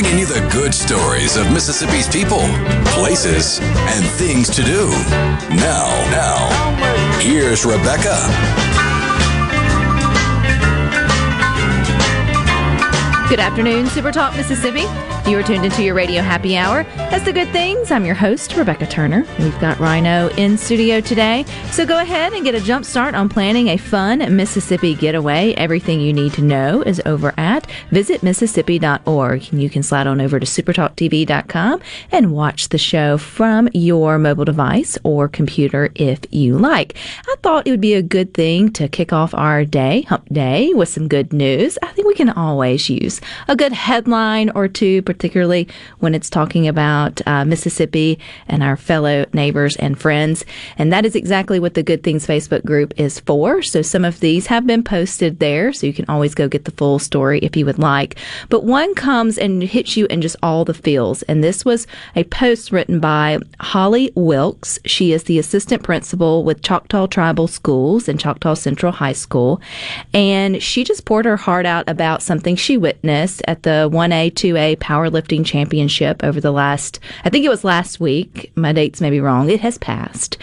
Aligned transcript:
bringing 0.00 0.20
you 0.20 0.26
the 0.26 0.48
good 0.52 0.72
stories 0.72 1.36
of 1.36 1.50
Mississippi's 1.52 2.06
people, 2.06 2.38
places, 2.84 3.58
and 3.58 4.04
things 4.06 4.48
to 4.48 4.62
do. 4.62 4.88
Now, 5.56 5.88
now, 6.12 7.18
here's 7.18 7.66
Rebecca. 7.66 8.14
Good 13.28 13.40
afternoon, 13.40 13.88
Super 13.88 14.12
Talk 14.12 14.36
Mississippi. 14.36 14.84
You 15.28 15.36
are 15.38 15.42
tuned 15.42 15.66
into 15.66 15.82
your 15.82 15.94
radio 15.94 16.22
happy 16.22 16.56
hour. 16.56 16.84
That's 16.96 17.26
the 17.26 17.34
good 17.34 17.48
things. 17.48 17.90
I'm 17.90 18.06
your 18.06 18.14
host, 18.14 18.56
Rebecca 18.56 18.86
Turner. 18.86 19.26
We've 19.38 19.60
got 19.60 19.78
Rhino 19.78 20.28
in 20.38 20.56
studio 20.56 21.02
today. 21.02 21.44
So 21.70 21.84
go 21.84 21.98
ahead 21.98 22.32
and 22.32 22.44
get 22.44 22.54
a 22.54 22.60
jump 22.62 22.86
start 22.86 23.14
on 23.14 23.28
planning 23.28 23.68
a 23.68 23.76
fun 23.76 24.34
Mississippi 24.34 24.94
getaway. 24.94 25.52
Everything 25.52 26.00
you 26.00 26.14
need 26.14 26.32
to 26.32 26.40
know 26.40 26.80
is 26.80 27.02
over 27.04 27.34
at 27.36 27.68
visitmississippi.org. 27.90 29.52
You 29.52 29.68
can 29.68 29.82
slide 29.82 30.06
on 30.06 30.22
over 30.22 30.40
to 30.40 30.46
supertalktv.com 30.46 31.82
and 32.10 32.32
watch 32.32 32.70
the 32.70 32.78
show 32.78 33.18
from 33.18 33.68
your 33.74 34.16
mobile 34.16 34.46
device 34.46 34.96
or 35.04 35.28
computer 35.28 35.90
if 35.94 36.20
you 36.30 36.56
like. 36.56 36.96
I 37.28 37.34
thought 37.42 37.66
it 37.66 37.70
would 37.70 37.82
be 37.82 37.92
a 37.92 38.02
good 38.02 38.32
thing 38.32 38.72
to 38.72 38.88
kick 38.88 39.12
off 39.12 39.34
our 39.34 39.66
day, 39.66 40.02
hump 40.08 40.26
day, 40.32 40.72
with 40.72 40.88
some 40.88 41.06
good 41.06 41.34
news. 41.34 41.76
I 41.82 41.88
think 41.88 42.06
we 42.06 42.14
can 42.14 42.30
always 42.30 42.88
use 42.88 43.20
a 43.46 43.54
good 43.54 43.74
headline 43.74 44.48
or 44.54 44.68
two, 44.68 45.02
particularly 45.02 45.17
when 45.98 46.14
it's 46.14 46.30
talking 46.30 46.68
about 46.68 47.20
uh, 47.26 47.44
Mississippi 47.44 48.18
and 48.46 48.62
our 48.62 48.76
fellow 48.76 49.26
neighbors 49.32 49.76
and 49.76 49.98
friends. 49.98 50.44
And 50.76 50.92
that 50.92 51.04
is 51.04 51.14
exactly 51.14 51.58
what 51.58 51.74
the 51.74 51.82
Good 51.82 52.02
Things 52.02 52.26
Facebook 52.26 52.64
group 52.64 52.94
is 52.96 53.20
for. 53.20 53.62
So 53.62 53.82
some 53.82 54.04
of 54.04 54.20
these 54.20 54.46
have 54.46 54.66
been 54.66 54.82
posted 54.82 55.38
there, 55.38 55.72
so 55.72 55.86
you 55.86 55.92
can 55.92 56.06
always 56.08 56.34
go 56.34 56.48
get 56.48 56.64
the 56.64 56.70
full 56.72 56.98
story 56.98 57.38
if 57.40 57.56
you 57.56 57.66
would 57.66 57.78
like. 57.78 58.16
But 58.48 58.64
one 58.64 58.94
comes 58.94 59.38
and 59.38 59.62
hits 59.62 59.96
you 59.96 60.06
in 60.06 60.20
just 60.20 60.36
all 60.42 60.64
the 60.64 60.74
feels. 60.74 61.22
And 61.22 61.42
this 61.42 61.64
was 61.64 61.86
a 62.16 62.24
post 62.24 62.72
written 62.72 63.00
by 63.00 63.38
Holly 63.60 64.12
Wilkes. 64.14 64.78
She 64.84 65.12
is 65.12 65.24
the 65.24 65.38
assistant 65.38 65.82
principal 65.82 66.44
with 66.44 66.62
Choctaw 66.62 67.06
Tribal 67.06 67.48
Schools 67.48 68.08
and 68.08 68.20
Choctaw 68.20 68.54
Central 68.54 68.92
High 68.92 69.12
School. 69.12 69.60
And 70.14 70.62
she 70.62 70.84
just 70.84 71.04
poured 71.04 71.24
her 71.24 71.36
heart 71.36 71.66
out 71.66 71.88
about 71.88 72.22
something 72.22 72.56
she 72.56 72.76
witnessed 72.76 73.42
at 73.46 73.62
the 73.62 73.88
1A, 73.92 74.32
2A 74.32 74.78
powerlifting 75.08 75.44
championship 75.44 76.22
over 76.22 76.40
the 76.40 76.50
last, 76.50 77.00
I 77.24 77.30
think 77.30 77.44
it 77.44 77.48
was 77.48 77.64
last 77.64 78.00
week. 78.00 78.52
My 78.54 78.72
dates 78.72 79.00
may 79.00 79.10
be 79.10 79.20
wrong. 79.20 79.50
It 79.50 79.60
has 79.60 79.78
passed. 79.78 80.38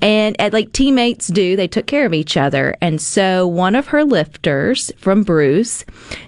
And 0.00 0.40
at, 0.40 0.52
like 0.52 0.72
teammates 0.72 1.28
do, 1.28 1.56
they 1.56 1.68
took 1.68 1.86
care 1.86 2.06
of 2.06 2.14
each 2.14 2.36
other. 2.36 2.76
And 2.80 3.00
so 3.00 3.46
one 3.46 3.74
of 3.74 3.88
her 3.88 4.04
lifters 4.04 4.92
from 4.98 5.22
Bruce 5.22 5.84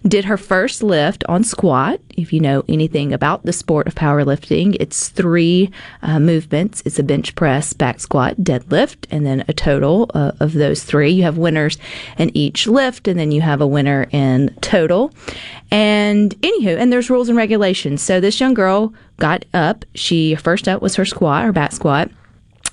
did 0.06 0.24
her 0.26 0.36
first 0.36 0.82
lift 0.82 1.24
on 1.28 1.44
squat. 1.44 2.00
If 2.16 2.32
you 2.32 2.40
know 2.40 2.64
anything 2.68 3.12
about 3.12 3.44
the 3.44 3.52
sport 3.52 3.86
of 3.86 3.94
powerlifting, 3.94 4.76
it's 4.80 5.08
three 5.08 5.70
uh, 6.02 6.18
movements. 6.18 6.82
It's 6.84 6.98
a 6.98 7.04
bench 7.04 7.34
press, 7.34 7.72
back 7.72 8.00
squat, 8.00 8.36
deadlift, 8.38 9.06
and 9.10 9.24
then 9.24 9.44
a 9.46 9.52
total 9.52 10.10
uh, 10.14 10.32
of 10.40 10.52
those 10.52 10.82
three. 10.82 11.10
You 11.10 11.22
have 11.22 11.38
winners 11.38 11.78
in 12.18 12.36
each 12.36 12.66
lift, 12.66 13.06
and 13.06 13.18
then 13.18 13.30
you 13.30 13.40
have 13.40 13.60
a 13.60 13.66
winner 13.66 14.08
in 14.10 14.56
total. 14.60 15.12
And 15.70 16.34
anywho, 16.40 16.76
and 16.76 16.92
there's 16.92 17.10
rules 17.10 17.28
and 17.28 17.36
regulations. 17.38 17.77
So 17.98 18.20
this 18.20 18.40
young 18.40 18.54
girl 18.54 18.92
got 19.18 19.44
up. 19.54 19.84
She 19.94 20.34
first 20.34 20.68
up 20.68 20.82
was 20.82 20.96
her 20.96 21.04
squat, 21.04 21.44
her 21.44 21.52
back 21.52 21.72
squat. 21.72 22.10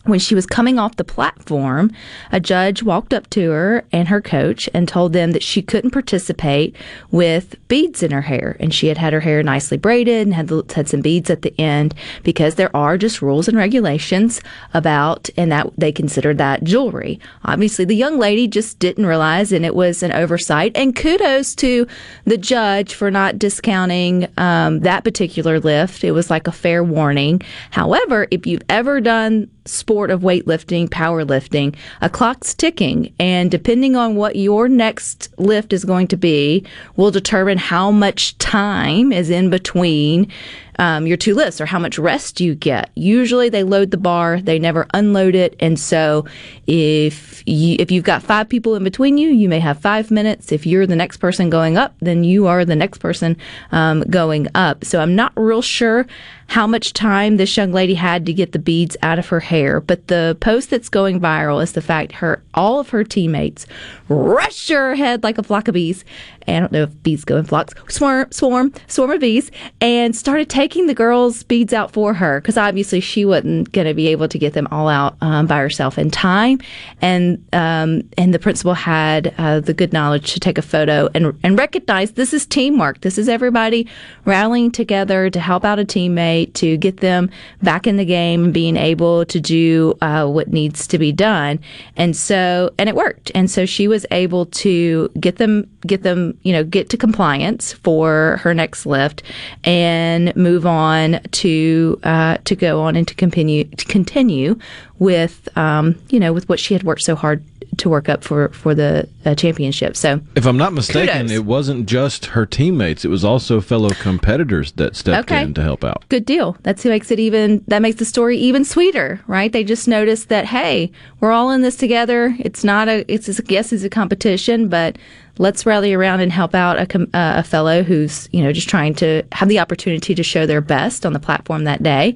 When 0.05 0.19
she 0.19 0.35
was 0.35 0.45
coming 0.45 0.77
off 0.77 0.97
the 0.97 1.03
platform, 1.03 1.91
a 2.31 2.39
judge 2.39 2.83
walked 2.83 3.11
up 3.11 3.27
to 3.31 3.49
her 3.49 3.83
and 3.91 4.07
her 4.07 4.21
coach 4.21 4.69
and 4.71 4.87
told 4.87 5.13
them 5.13 5.31
that 5.31 5.41
she 5.41 5.63
couldn't 5.63 5.91
participate 5.91 6.75
with 7.09 7.55
beads 7.67 8.03
in 8.03 8.11
her 8.11 8.21
hair. 8.21 8.55
And 8.59 8.71
she 8.71 8.87
had 8.87 8.99
had 8.99 9.13
her 9.13 9.21
hair 9.21 9.41
nicely 9.41 9.77
braided 9.77 10.27
and 10.27 10.35
had, 10.35 10.51
had 10.71 10.87
some 10.87 11.01
beads 11.01 11.31
at 11.31 11.41
the 11.41 11.59
end 11.59 11.95
because 12.21 12.53
there 12.53 12.75
are 12.75 12.99
just 12.99 13.23
rules 13.23 13.47
and 13.47 13.57
regulations 13.57 14.41
about, 14.75 15.27
and 15.37 15.51
that 15.51 15.71
they 15.75 15.91
considered 15.91 16.37
that 16.37 16.63
jewelry. 16.63 17.19
Obviously, 17.43 17.83
the 17.83 17.95
young 17.95 18.19
lady 18.19 18.47
just 18.47 18.77
didn't 18.77 19.07
realize, 19.07 19.51
and 19.51 19.65
it 19.65 19.73
was 19.73 20.03
an 20.03 20.11
oversight. 20.11 20.71
And 20.75 20.95
kudos 20.95 21.55
to 21.55 21.87
the 22.25 22.37
judge 22.37 22.93
for 22.93 23.09
not 23.09 23.39
discounting 23.39 24.27
um, 24.37 24.81
that 24.81 25.03
particular 25.03 25.59
lift. 25.59 26.03
It 26.03 26.11
was 26.11 26.29
like 26.29 26.45
a 26.45 26.51
fair 26.51 26.83
warning. 26.83 27.41
However, 27.71 28.27
if 28.29 28.45
you've 28.45 28.61
ever 28.69 29.01
done 29.01 29.49
sport 29.65 30.11
of 30.11 30.21
weightlifting, 30.21 30.87
powerlifting, 30.87 31.75
a 32.01 32.09
clock's 32.09 32.53
ticking. 32.53 33.13
And 33.19 33.49
depending 33.49 33.95
on 33.95 34.15
what 34.15 34.35
your 34.35 34.67
next 34.67 35.29
lift 35.37 35.73
is 35.73 35.85
going 35.85 36.07
to 36.07 36.17
be, 36.17 36.65
will 36.95 37.11
determine 37.11 37.57
how 37.57 37.91
much 37.91 38.37
time 38.37 39.11
is 39.11 39.29
in 39.29 39.49
between 39.49 40.31
um, 40.79 41.07
your 41.07 41.17
two 41.17 41.35
lifts 41.35 41.61
or 41.61 41.65
how 41.65 41.79
much 41.79 41.97
rest 41.97 42.39
you 42.39 42.55
get. 42.55 42.89
Usually 42.95 43.49
they 43.49 43.63
load 43.63 43.91
the 43.91 43.97
bar, 43.97 44.41
they 44.41 44.59
never 44.59 44.87
unload 44.93 45.35
it. 45.35 45.55
And 45.59 45.79
so 45.79 46.25
if 46.67 47.43
you, 47.45 47.75
if 47.79 47.91
you've 47.91 48.03
got 48.03 48.23
five 48.23 48.49
people 48.49 48.75
in 48.75 48.83
between 48.83 49.17
you, 49.17 49.29
you 49.29 49.47
may 49.49 49.59
have 49.59 49.79
five 49.79 50.11
minutes. 50.11 50.51
If 50.51 50.65
you're 50.65 50.87
the 50.87 50.95
next 50.95 51.17
person 51.17 51.49
going 51.49 51.77
up, 51.77 51.95
then 51.99 52.23
you 52.23 52.47
are 52.47 52.65
the 52.65 52.75
next 52.75 52.97
person 52.97 53.37
um, 53.71 54.01
going 54.09 54.47
up. 54.55 54.83
So 54.83 54.99
I'm 54.99 55.15
not 55.15 55.33
real 55.35 55.61
sure 55.61 56.05
how 56.47 56.67
much 56.67 56.93
time 56.93 57.37
this 57.37 57.57
young 57.57 57.71
lady 57.71 57.95
had 57.95 58.25
to 58.25 58.33
get 58.33 58.51
the 58.51 58.59
beads 58.59 58.95
out 59.01 59.17
of 59.17 59.27
her 59.27 59.39
hair. 59.39 59.79
But 59.81 60.07
the 60.07 60.37
post 60.41 60.69
that's 60.69 60.89
going 60.89 61.19
viral 61.19 61.61
is 61.61 61.71
the 61.71 61.81
fact 61.81 62.11
her 62.13 62.43
all 62.53 62.79
of 62.79 62.89
her 62.89 63.03
teammates 63.03 63.65
rushed 64.09 64.69
her 64.69 64.95
head 64.95 65.23
like 65.23 65.37
a 65.37 65.43
flock 65.43 65.67
of 65.67 65.73
bees. 65.73 66.05
And 66.47 66.57
I 66.57 66.59
don't 66.59 66.71
know 66.71 66.83
if 66.83 67.03
bees 67.03 67.25
go 67.25 67.37
in 67.37 67.45
flocks, 67.45 67.73
swarm, 67.89 68.31
swarm, 68.31 68.71
swarm 68.87 69.11
of 69.11 69.19
bees, 69.19 69.49
and 69.81 70.15
started 70.15 70.47
taking 70.49 70.64
the 70.73 70.93
girls' 70.95 71.43
beads 71.43 71.73
out 71.73 71.91
for 71.91 72.13
her 72.13 72.41
because 72.41 72.57
obviously 72.57 72.99
she 72.99 73.25
wasn't 73.25 73.71
going 73.71 73.87
to 73.87 73.93
be 73.93 74.07
able 74.07 74.27
to 74.27 74.39
get 74.39 74.53
them 74.53 74.67
all 74.71 74.87
out 74.87 75.15
um, 75.21 75.47
by 75.47 75.57
herself 75.57 75.97
in 75.97 76.09
time. 76.09 76.59
And 77.01 77.45
um, 77.53 78.03
and 78.17 78.33
the 78.33 78.39
principal 78.39 78.73
had 78.73 79.33
uh, 79.37 79.59
the 79.59 79.73
good 79.73 79.93
knowledge 79.93 80.33
to 80.33 80.39
take 80.39 80.57
a 80.57 80.61
photo 80.61 81.09
and 81.13 81.37
and 81.43 81.57
recognize 81.57 82.13
this 82.13 82.33
is 82.33 82.45
teamwork. 82.45 83.01
This 83.01 83.17
is 83.17 83.29
everybody 83.29 83.87
rallying 84.25 84.71
together 84.71 85.29
to 85.29 85.39
help 85.39 85.63
out 85.65 85.79
a 85.79 85.85
teammate 85.85 86.53
to 86.55 86.77
get 86.77 86.97
them 86.97 87.29
back 87.61 87.87
in 87.87 87.97
the 87.97 88.05
game 88.05 88.45
and 88.45 88.53
being 88.53 88.77
able 88.77 89.25
to 89.25 89.39
do 89.39 89.97
uh, 90.01 90.25
what 90.27 90.47
needs 90.49 90.87
to 90.87 90.97
be 90.97 91.11
done. 91.11 91.59
And 91.95 92.15
so, 92.15 92.73
and 92.77 92.87
it 92.87 92.95
worked. 92.95 93.31
And 93.35 93.49
so 93.49 93.65
she 93.65 93.87
was 93.87 94.05
able 94.11 94.45
to 94.47 95.09
get 95.19 95.37
them, 95.37 95.69
get 95.85 96.03
them, 96.03 96.37
you 96.43 96.53
know, 96.53 96.63
get 96.63 96.89
to 96.89 96.97
compliance 96.97 97.73
for 97.73 98.39
her 98.41 98.53
next 98.53 98.85
lift 98.85 99.23
and 99.63 100.35
move 100.35 100.54
on 100.63 101.19
to 101.31 101.99
uh, 102.03 102.37
to 102.45 102.55
go 102.55 102.81
on 102.81 102.95
and 102.95 103.07
to 103.07 103.15
continue 103.15 103.63
to 103.63 103.85
continue 103.85 104.57
with 104.99 105.49
um, 105.57 105.95
you 106.09 106.19
know 106.19 106.31
with 106.31 106.47
what 106.47 106.59
she 106.59 106.73
had 106.75 106.83
worked 106.83 107.01
so 107.01 107.15
hard 107.15 107.43
to 107.77 107.89
work 107.89 108.07
up 108.07 108.23
for 108.23 108.49
for 108.49 108.73
the 108.73 109.09
uh, 109.25 109.35
championship. 109.35 109.97
So 109.97 110.21
If 110.35 110.45
I'm 110.45 110.55
not 110.55 110.71
mistaken, 110.71 111.23
Kudos. 111.23 111.31
it 111.31 111.45
wasn't 111.45 111.87
just 111.87 112.27
her 112.27 112.45
teammates; 112.45 113.03
it 113.03 113.09
was 113.09 113.25
also 113.25 113.59
fellow 113.59 113.89
competitors 113.89 114.71
that 114.73 114.95
stepped 114.95 115.29
Okay. 115.31 115.43
in 115.43 115.53
to 115.55 115.61
help 115.61 115.83
out. 115.83 116.05
good 116.07 116.25
deal. 116.25 116.55
That's 116.63 116.83
who 116.83 116.89
makes 116.89 117.11
it 117.11 117.19
even. 117.19 117.63
That 117.67 117.81
makes 117.81 117.97
the 117.97 118.05
story 118.05 118.37
even 118.37 118.63
sweeter, 118.63 119.19
right? 119.27 119.51
They 119.51 119.63
just 119.65 119.87
noticed 119.87 120.29
that 120.29 120.45
hey, 120.45 120.91
we're 121.19 121.31
all 121.31 121.49
in 121.51 121.61
this 121.63 121.75
together. 121.75 122.35
It's 122.39 122.63
not 122.63 122.87
a. 122.87 123.03
It's 123.11 123.27
a, 123.27 123.43
yes, 123.49 123.73
it's 123.73 123.83
a 123.83 123.89
competition, 123.89 124.69
but 124.69 124.97
let's 125.37 125.65
rally 125.65 125.93
around 125.93 126.21
and 126.21 126.31
help 126.31 126.55
out 126.55 126.79
a, 126.79 126.85
com- 126.85 127.09
uh, 127.13 127.35
a 127.37 127.43
fellow 127.43 127.83
who's 127.83 128.29
you 128.31 128.43
know 128.43 128.51
just 128.51 128.69
trying 128.69 128.93
to 128.95 129.23
have 129.31 129.49
the 129.49 129.59
opportunity 129.59 130.15
to 130.15 130.23
show 130.23 130.45
their 130.45 130.61
best 130.61 131.05
on 131.05 131.13
the 131.13 131.19
platform 131.19 131.63
that 131.65 131.83
day. 131.83 132.15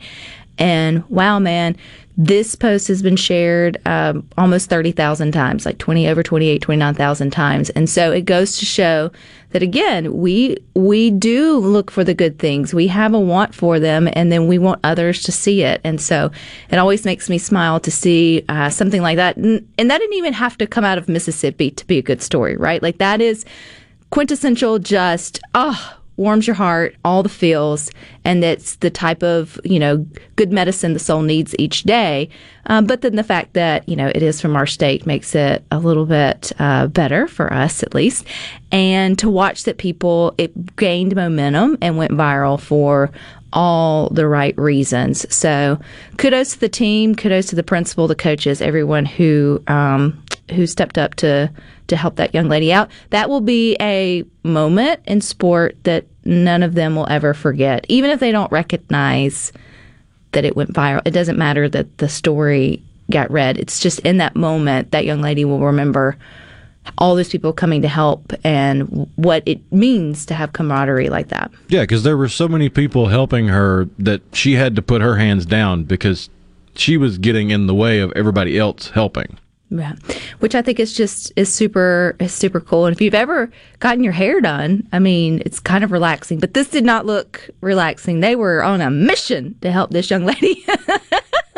And 0.57 1.07
wow, 1.09 1.39
man, 1.39 1.77
this 2.21 2.53
post 2.53 2.89
has 2.89 3.01
been 3.01 3.15
shared 3.15 3.77
um, 3.85 4.27
almost 4.37 4.69
30,000 4.69 5.31
times, 5.31 5.65
like 5.65 5.77
20 5.77 6.05
over 6.09 6.21
28, 6.21 6.61
29,000 6.61 7.31
times. 7.31 7.69
And 7.69 7.89
so 7.89 8.11
it 8.11 8.25
goes 8.25 8.57
to 8.57 8.65
show 8.65 9.09
that 9.51 9.63
again, 9.63 10.17
we 10.17 10.57
we 10.73 11.11
do 11.11 11.57
look 11.57 11.89
for 11.89 12.03
the 12.03 12.13
good 12.13 12.37
things. 12.37 12.73
We 12.73 12.87
have 12.87 13.13
a 13.13 13.19
want 13.19 13.55
for 13.55 13.79
them, 13.79 14.09
and 14.11 14.33
then 14.33 14.47
we 14.47 14.57
want 14.57 14.81
others 14.83 15.23
to 15.23 15.31
see 15.31 15.63
it. 15.63 15.79
And 15.85 16.01
so 16.01 16.29
it 16.69 16.77
always 16.77 17.05
makes 17.05 17.29
me 17.29 17.37
smile 17.37 17.79
to 17.79 17.89
see 17.89 18.43
uh, 18.49 18.69
something 18.69 19.01
like 19.01 19.15
that. 19.15 19.37
And, 19.37 19.65
and 19.77 19.89
that 19.89 19.99
didn't 19.99 20.17
even 20.17 20.33
have 20.33 20.57
to 20.57 20.67
come 20.67 20.83
out 20.83 20.97
of 20.97 21.07
Mississippi 21.07 21.71
to 21.71 21.87
be 21.87 21.97
a 21.97 22.03
good 22.03 22.21
story, 22.21 22.57
right? 22.57 22.83
Like 22.83 22.97
that 22.97 23.21
is 23.21 23.45
quintessential. 24.09 24.77
Just 24.77 25.39
oh, 25.53 25.98
warms 26.19 26.45
your 26.45 26.53
heart, 26.53 26.95
all 27.05 27.23
the 27.23 27.29
feels, 27.29 27.89
and 28.25 28.43
that's 28.43 28.75
the 28.75 28.89
type 28.89 29.23
of 29.23 29.59
you 29.63 29.79
know 29.79 30.05
good 30.35 30.51
medicine 30.51 30.93
the 30.93 30.99
soul 30.99 31.21
needs 31.21 31.55
each 31.57 31.83
day. 31.83 32.29
Um, 32.67 32.85
but 32.85 33.01
then 33.01 33.15
the 33.15 33.23
fact 33.23 33.53
that 33.53 33.87
you 33.87 33.95
know 33.95 34.11
it 34.13 34.21
is 34.21 34.39
from 34.41 34.55
our 34.55 34.67
state 34.67 35.05
makes 35.05 35.33
it 35.33 35.63
a 35.71 35.79
little 35.79 36.05
bit 36.05 36.51
uh, 36.59 36.87
better 36.87 37.27
for 37.27 37.51
us 37.51 37.81
at 37.81 37.95
least. 37.95 38.25
And 38.71 39.17
to 39.17 39.29
watch 39.29 39.63
that 39.63 39.77
people 39.77 40.35
it 40.37 40.75
gained 40.75 41.15
momentum 41.15 41.77
and 41.81 41.97
went 41.97 42.11
viral 42.11 42.59
for 42.59 43.09
all 43.53 44.09
the 44.09 44.27
right 44.27 44.55
reasons. 44.57 45.25
So 45.33 45.79
kudos 46.17 46.53
to 46.53 46.59
the 46.59 46.69
team, 46.69 47.15
kudos 47.15 47.47
to 47.47 47.55
the 47.55 47.63
principal, 47.63 48.07
the 48.07 48.15
coaches, 48.15 48.61
everyone 48.61 49.05
who 49.05 49.63
um, 49.67 50.21
who 50.51 50.67
stepped 50.67 50.97
up 50.97 51.15
to 51.15 51.51
to 51.87 51.97
help 51.97 52.15
that 52.17 52.33
young 52.33 52.47
lady 52.47 52.71
out. 52.71 52.89
That 53.09 53.29
will 53.29 53.41
be 53.41 53.75
a 53.79 54.23
moment 54.43 55.01
in 55.05 55.21
sport 55.21 55.77
that 55.83 56.05
none 56.25 56.63
of 56.63 56.75
them 56.75 56.95
will 56.95 57.07
ever 57.09 57.33
forget, 57.33 57.85
even 57.89 58.09
if 58.09 58.19
they 58.19 58.31
don't 58.31 58.51
recognize 58.51 59.51
that 60.31 60.45
it 60.45 60.55
went 60.55 60.73
viral. 60.73 61.01
It 61.05 61.11
doesn't 61.11 61.37
matter 61.37 61.67
that 61.69 61.97
the 61.97 62.09
story 62.09 62.83
got 63.09 63.31
read. 63.31 63.57
It's 63.57 63.79
just 63.79 63.99
in 63.99 64.17
that 64.17 64.35
moment 64.35 64.91
that 64.91 65.05
young 65.05 65.21
lady 65.21 65.45
will 65.45 65.59
remember 65.59 66.17
all 66.97 67.15
those 67.15 67.29
people 67.29 67.53
coming 67.53 67.81
to 67.81 67.87
help 67.87 68.33
and 68.43 69.09
what 69.15 69.43
it 69.45 69.59
means 69.71 70.25
to 70.27 70.33
have 70.33 70.53
camaraderie 70.53 71.09
like 71.09 71.29
that. 71.29 71.51
Yeah, 71.67 71.81
because 71.81 72.03
there 72.03 72.17
were 72.17 72.29
so 72.29 72.47
many 72.47 72.69
people 72.69 73.07
helping 73.07 73.47
her 73.47 73.87
that 73.99 74.21
she 74.33 74.53
had 74.53 74.75
to 74.75 74.81
put 74.81 75.01
her 75.01 75.17
hands 75.17 75.45
down 75.45 75.83
because 75.83 76.29
she 76.75 76.97
was 76.97 77.17
getting 77.17 77.51
in 77.51 77.67
the 77.67 77.75
way 77.75 77.99
of 77.99 78.11
everybody 78.15 78.57
else 78.57 78.89
helping. 78.89 79.37
Yeah, 79.71 79.93
which 80.39 80.55
I 80.55 80.63
think 80.63 80.79
is 80.79 80.93
just 80.93 81.31
is 81.35 81.53
super 81.53 82.15
is 82.19 82.33
super 82.33 82.59
cool. 82.59 82.87
And 82.87 82.95
if 82.95 83.01
you've 83.01 83.13
ever 83.13 83.51
gotten 83.79 84.03
your 84.03 84.13
hair 84.13 84.41
done, 84.41 84.87
I 84.91 84.97
mean, 84.97 85.43
it's 85.45 85.59
kind 85.59 85.83
of 85.83 85.91
relaxing. 85.91 86.39
But 86.39 86.55
this 86.55 86.69
did 86.69 86.83
not 86.83 87.05
look 87.05 87.49
relaxing. 87.61 88.19
They 88.19 88.35
were 88.35 88.63
on 88.63 88.81
a 88.81 88.89
mission 88.89 89.55
to 89.61 89.71
help 89.71 89.91
this 89.91 90.09
young 90.09 90.25
lady. 90.25 90.65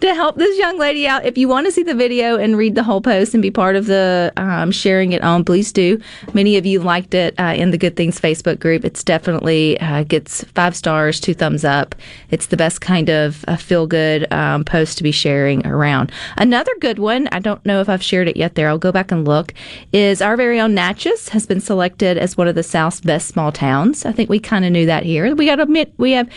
to 0.00 0.14
help 0.14 0.36
this 0.36 0.58
young 0.58 0.78
lady 0.78 1.06
out. 1.06 1.24
If 1.24 1.36
you 1.38 1.48
want 1.48 1.66
to 1.66 1.72
see 1.72 1.82
the 1.82 1.94
video 1.94 2.36
and 2.36 2.56
read 2.56 2.74
the 2.74 2.82
whole 2.82 3.00
post 3.00 3.34
and 3.34 3.42
be 3.42 3.50
part 3.50 3.76
of 3.76 3.86
the 3.86 4.32
um, 4.36 4.70
sharing 4.70 5.12
it 5.12 5.22
on, 5.22 5.44
please 5.44 5.72
do. 5.72 6.00
Many 6.34 6.56
of 6.56 6.66
you 6.66 6.80
liked 6.80 7.14
it 7.14 7.34
uh, 7.38 7.54
in 7.56 7.70
the 7.70 7.78
Good 7.78 7.96
Things 7.96 8.20
Facebook 8.20 8.58
group. 8.58 8.84
It's 8.84 9.02
definitely 9.04 9.78
uh, 9.80 10.04
gets 10.04 10.44
five 10.54 10.76
stars, 10.76 11.20
two 11.20 11.34
thumbs 11.34 11.64
up. 11.64 11.94
It's 12.30 12.46
the 12.46 12.56
best 12.56 12.80
kind 12.80 13.08
of 13.08 13.44
uh, 13.48 13.56
feel 13.56 13.86
good 13.86 14.30
um, 14.32 14.64
post 14.64 14.98
to 14.98 15.02
be 15.02 15.12
sharing 15.12 15.66
around. 15.66 16.12
Another 16.36 16.72
good 16.80 16.98
one, 16.98 17.28
I 17.32 17.38
don't 17.38 17.64
know 17.64 17.80
if 17.80 17.88
I've 17.88 18.02
shared 18.02 18.28
it 18.28 18.36
yet 18.36 18.54
there, 18.54 18.68
I'll 18.68 18.78
go 18.78 18.92
back 18.92 19.12
and 19.12 19.26
look, 19.26 19.54
is 19.92 20.22
our 20.22 20.36
very 20.36 20.60
own 20.60 20.74
Natchez 20.74 21.28
has 21.30 21.46
been 21.46 21.60
selected 21.60 22.18
as 22.18 22.36
one 22.36 22.48
of 22.48 22.54
the 22.54 22.62
South's 22.62 23.00
best 23.00 23.28
small 23.28 23.52
towns. 23.52 24.04
I 24.04 24.12
think 24.12 24.30
we 24.30 24.38
kind 24.38 24.64
of 24.64 24.72
knew 24.72 24.86
that 24.86 25.04
here. 25.04 25.34
We 25.34 25.46
got 25.46 25.56
to 25.56 25.62
admit, 25.62 25.92
we 25.96 26.12
have 26.12 26.28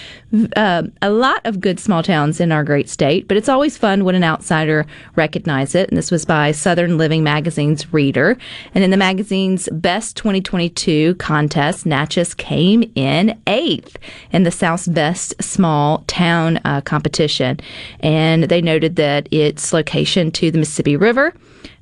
uh, 0.56 0.84
a 1.02 1.10
lot 1.10 1.42
of 1.46 1.60
good 1.60 1.80
small 1.80 2.04
towns 2.04 2.40
in 2.40 2.52
our 2.52 2.64
great 2.64 2.90
state, 2.90 3.28
but 3.34 3.38
it's 3.40 3.50
always 3.50 3.80
fun 3.80 4.04
when 4.04 4.14
an 4.14 4.24
outsider 4.24 4.86
recognizes 5.16 5.74
it. 5.74 5.90
And 5.90 5.98
this 5.98 6.12
was 6.12 6.24
by 6.24 6.52
Southern 6.52 7.00
Living 7.00 7.24
Magazine's 7.24 7.92
reader. 7.92 8.38
And 8.76 8.84
in 8.84 8.92
the 8.92 8.96
magazine's 8.98 9.68
Best 9.70 10.16
2022 10.18 11.16
contest, 11.16 11.88
Natchez 11.88 12.36
came 12.36 12.84
in 12.94 13.36
eighth 13.48 13.98
in 14.32 14.44
the 14.44 14.52
South's 14.52 14.88
Best 14.88 15.34
Small 15.42 16.04
Town 16.06 16.62
uh, 16.64 16.82
competition. 16.82 17.60
And 18.02 18.44
they 18.44 18.62
noted 18.62 18.98
that 18.98 19.28
its 19.34 19.74
location 19.74 20.30
to 20.30 20.52
the 20.52 20.60
Mississippi 20.60 20.96
River 20.96 21.34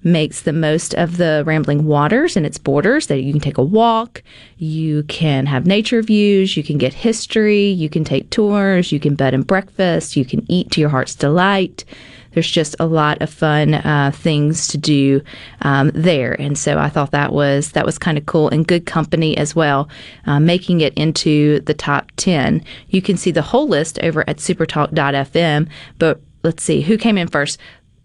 makes 0.03 0.42
the 0.42 0.53
most 0.53 0.94
of 0.95 1.18
the 1.18 1.44
rambling 1.45 1.86
waters 1.86 2.36
and 2.36 2.45
its 2.45 2.57
borders 2.57 3.07
that 3.07 3.21
you 3.21 3.31
can 3.31 3.42
take 3.42 3.57
a 3.57 3.63
walk 3.63 4.24
you 4.57 5.03
can 5.03 5.45
have 5.45 5.65
nature 5.65 6.01
views 6.01 6.57
you 6.57 6.63
can 6.63 6.77
get 6.77 6.94
history 6.94 7.68
you 7.68 7.89
can 7.89 8.03
take 8.03 8.30
tours 8.30 8.92
you 8.92 9.00
can 9.00 9.15
bed 9.15 9.33
and 9.33 9.45
breakfast 9.45 10.15
you 10.15 10.25
can 10.25 10.45
eat 10.50 10.71
to 10.71 10.81
your 10.81 10.89
heart's 10.89 11.15
delight. 11.15 11.86
There's 12.33 12.50
just 12.50 12.75
a 12.80 12.86
lot 12.86 13.21
of 13.21 13.30
fun 13.30 13.74
uh, 13.74 14.12
things 14.13 14.68
to 14.68 14.77
do 14.77 15.21
um, 15.63 15.92
there, 15.94 16.39
and 16.39 16.57
so 16.57 16.77
I 16.77 16.88
thought 16.88 17.12
that 17.12 17.33
was 17.33 17.74
that 17.74 17.86
was 17.86 17.98
kind 17.98 18.18
of 18.18 18.25
cool 18.25 18.48
and 18.50 18.65
good 18.65 18.86
company 18.86 19.38
as 19.38 19.53
well, 19.53 19.89
uh, 20.25 20.39
making 20.39 20.80
it 20.80 20.94
into 20.94 21.59
the 21.62 21.74
top 21.74 22.09
ten. 22.15 22.63
You 22.88 23.01
can 23.01 23.18
see 23.18 23.31
the 23.31 23.42
whole 23.42 23.68
list 23.68 24.00
over 24.01 24.21
at 24.30 24.38
supertalk.fm, 24.38 25.68
but 26.00 26.21
let's 26.44 26.63
see 26.63 26.81
who 26.81 26.98
came 26.98 27.18
in 27.18 27.27
first 27.27 27.59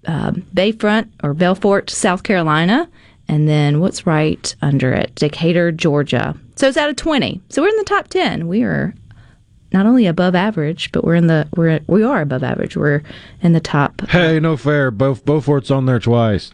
um, 0.06 0.47
Bayfront 0.55 1.08
or 1.23 1.35
Belfort, 1.35 1.91
South 1.91 2.23
Carolina, 2.23 2.88
and 3.29 3.49
then 3.49 3.81
what's 3.81 4.06
right 4.06 4.55
under 4.62 4.93
it? 4.93 5.14
Decatur, 5.17 5.73
Georgia. 5.73 6.37
So 6.56 6.69
it's 6.69 6.76
out 6.76 6.88
of 6.91 6.97
20. 6.97 7.41
So 7.49 7.62
we're 7.62 7.69
in 7.69 7.76
the 7.76 7.85
top 7.85 8.08
10. 8.08 8.47
We 8.49 8.62
are 8.62 8.94
not 9.73 9.85
only 9.87 10.06
above 10.06 10.35
average, 10.35 10.91
but 10.93 11.05
we're 11.05 11.17
in 11.17 11.26
the 11.26 11.49
we're 11.56 11.81
we 11.87 12.03
are 12.03 12.20
above 12.23 12.43
average. 12.43 12.76
We're 12.76 13.03
in 13.43 13.53
the 13.53 13.61
top. 13.61 14.00
Hey, 14.08 14.38
no 14.41 14.56
fair. 14.56 14.91
Both 14.91 15.25
Beaufort's 15.25 15.70
on 15.70 15.87
there 15.87 15.99
twice. 15.99 16.53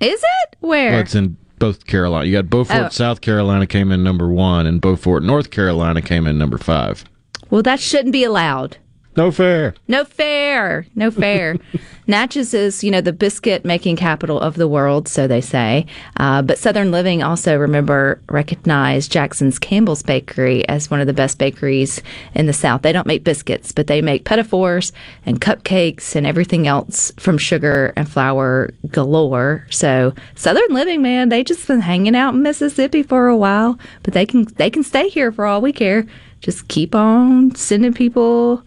Is 0.00 0.20
it? 0.42 0.56
Where? 0.60 0.92
Well, 0.92 1.00
it's 1.00 1.14
in 1.14 1.36
both 1.58 1.86
Carolina. 1.86 2.26
You 2.26 2.32
got 2.32 2.50
Beaufort, 2.50 2.76
Oh. 2.76 2.88
South 2.88 3.20
Carolina 3.20 3.66
came 3.66 3.92
in 3.92 4.02
number 4.02 4.28
one, 4.28 4.66
and 4.66 4.80
Beaufort, 4.80 5.22
North 5.22 5.50
Carolina 5.50 6.02
came 6.02 6.26
in 6.26 6.36
number 6.36 6.58
five. 6.58 7.04
well, 7.50 7.62
that 7.62 7.78
shouldn't 7.80 8.12
be 8.12 8.24
allowed. 8.24 8.78
No 9.16 9.30
fair. 9.30 9.74
No 9.86 10.04
fair. 10.04 10.86
No 10.94 11.10
fair. 11.10 11.56
Natchez 12.06 12.52
is, 12.52 12.84
you 12.84 12.90
know, 12.90 13.00
the 13.00 13.12
biscuit 13.12 13.64
making 13.64 13.96
capital 13.96 14.38
of 14.38 14.56
the 14.56 14.68
world, 14.68 15.08
so 15.08 15.26
they 15.26 15.40
say. 15.40 15.86
Uh, 16.18 16.42
but 16.42 16.58
Southern 16.58 16.90
Living 16.90 17.22
also, 17.22 17.56
remember, 17.56 18.20
recognized 18.28 19.10
Jackson's 19.10 19.58
Campbell's 19.58 20.02
Bakery 20.02 20.68
as 20.68 20.90
one 20.90 21.00
of 21.00 21.06
the 21.06 21.14
best 21.14 21.38
bakeries 21.38 22.02
in 22.34 22.46
the 22.46 22.52
South. 22.52 22.82
They 22.82 22.92
don't 22.92 23.06
make 23.06 23.24
biscuits, 23.24 23.72
but 23.72 23.86
they 23.86 24.02
make 24.02 24.24
pettifours 24.24 24.92
and 25.24 25.40
cupcakes 25.40 26.14
and 26.14 26.26
everything 26.26 26.66
else 26.66 27.12
from 27.16 27.38
sugar 27.38 27.92
and 27.96 28.08
flour 28.08 28.70
galore. 28.88 29.66
So 29.70 30.12
Southern 30.34 30.74
Living, 30.74 31.00
man, 31.00 31.30
they 31.30 31.42
just 31.42 31.66
been 31.66 31.80
hanging 31.80 32.16
out 32.16 32.34
in 32.34 32.42
Mississippi 32.42 33.02
for 33.02 33.28
a 33.28 33.36
while, 33.36 33.78
but 34.02 34.12
they 34.12 34.26
can 34.26 34.44
they 34.56 34.68
can 34.68 34.82
stay 34.82 35.08
here 35.08 35.32
for 35.32 35.46
all 35.46 35.62
we 35.62 35.72
care. 35.72 36.06
Just 36.40 36.68
keep 36.68 36.94
on 36.94 37.54
sending 37.54 37.94
people 37.94 38.62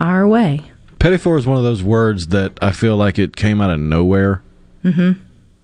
our 0.00 0.26
way. 0.26 0.62
Pettifor 0.98 1.38
is 1.38 1.46
one 1.46 1.58
of 1.58 1.64
those 1.64 1.82
words 1.82 2.28
that 2.28 2.58
I 2.62 2.72
feel 2.72 2.96
like 2.96 3.18
it 3.18 3.36
came 3.36 3.60
out 3.60 3.70
of 3.70 3.78
nowhere. 3.80 4.42
Mm-hmm. 4.84 5.20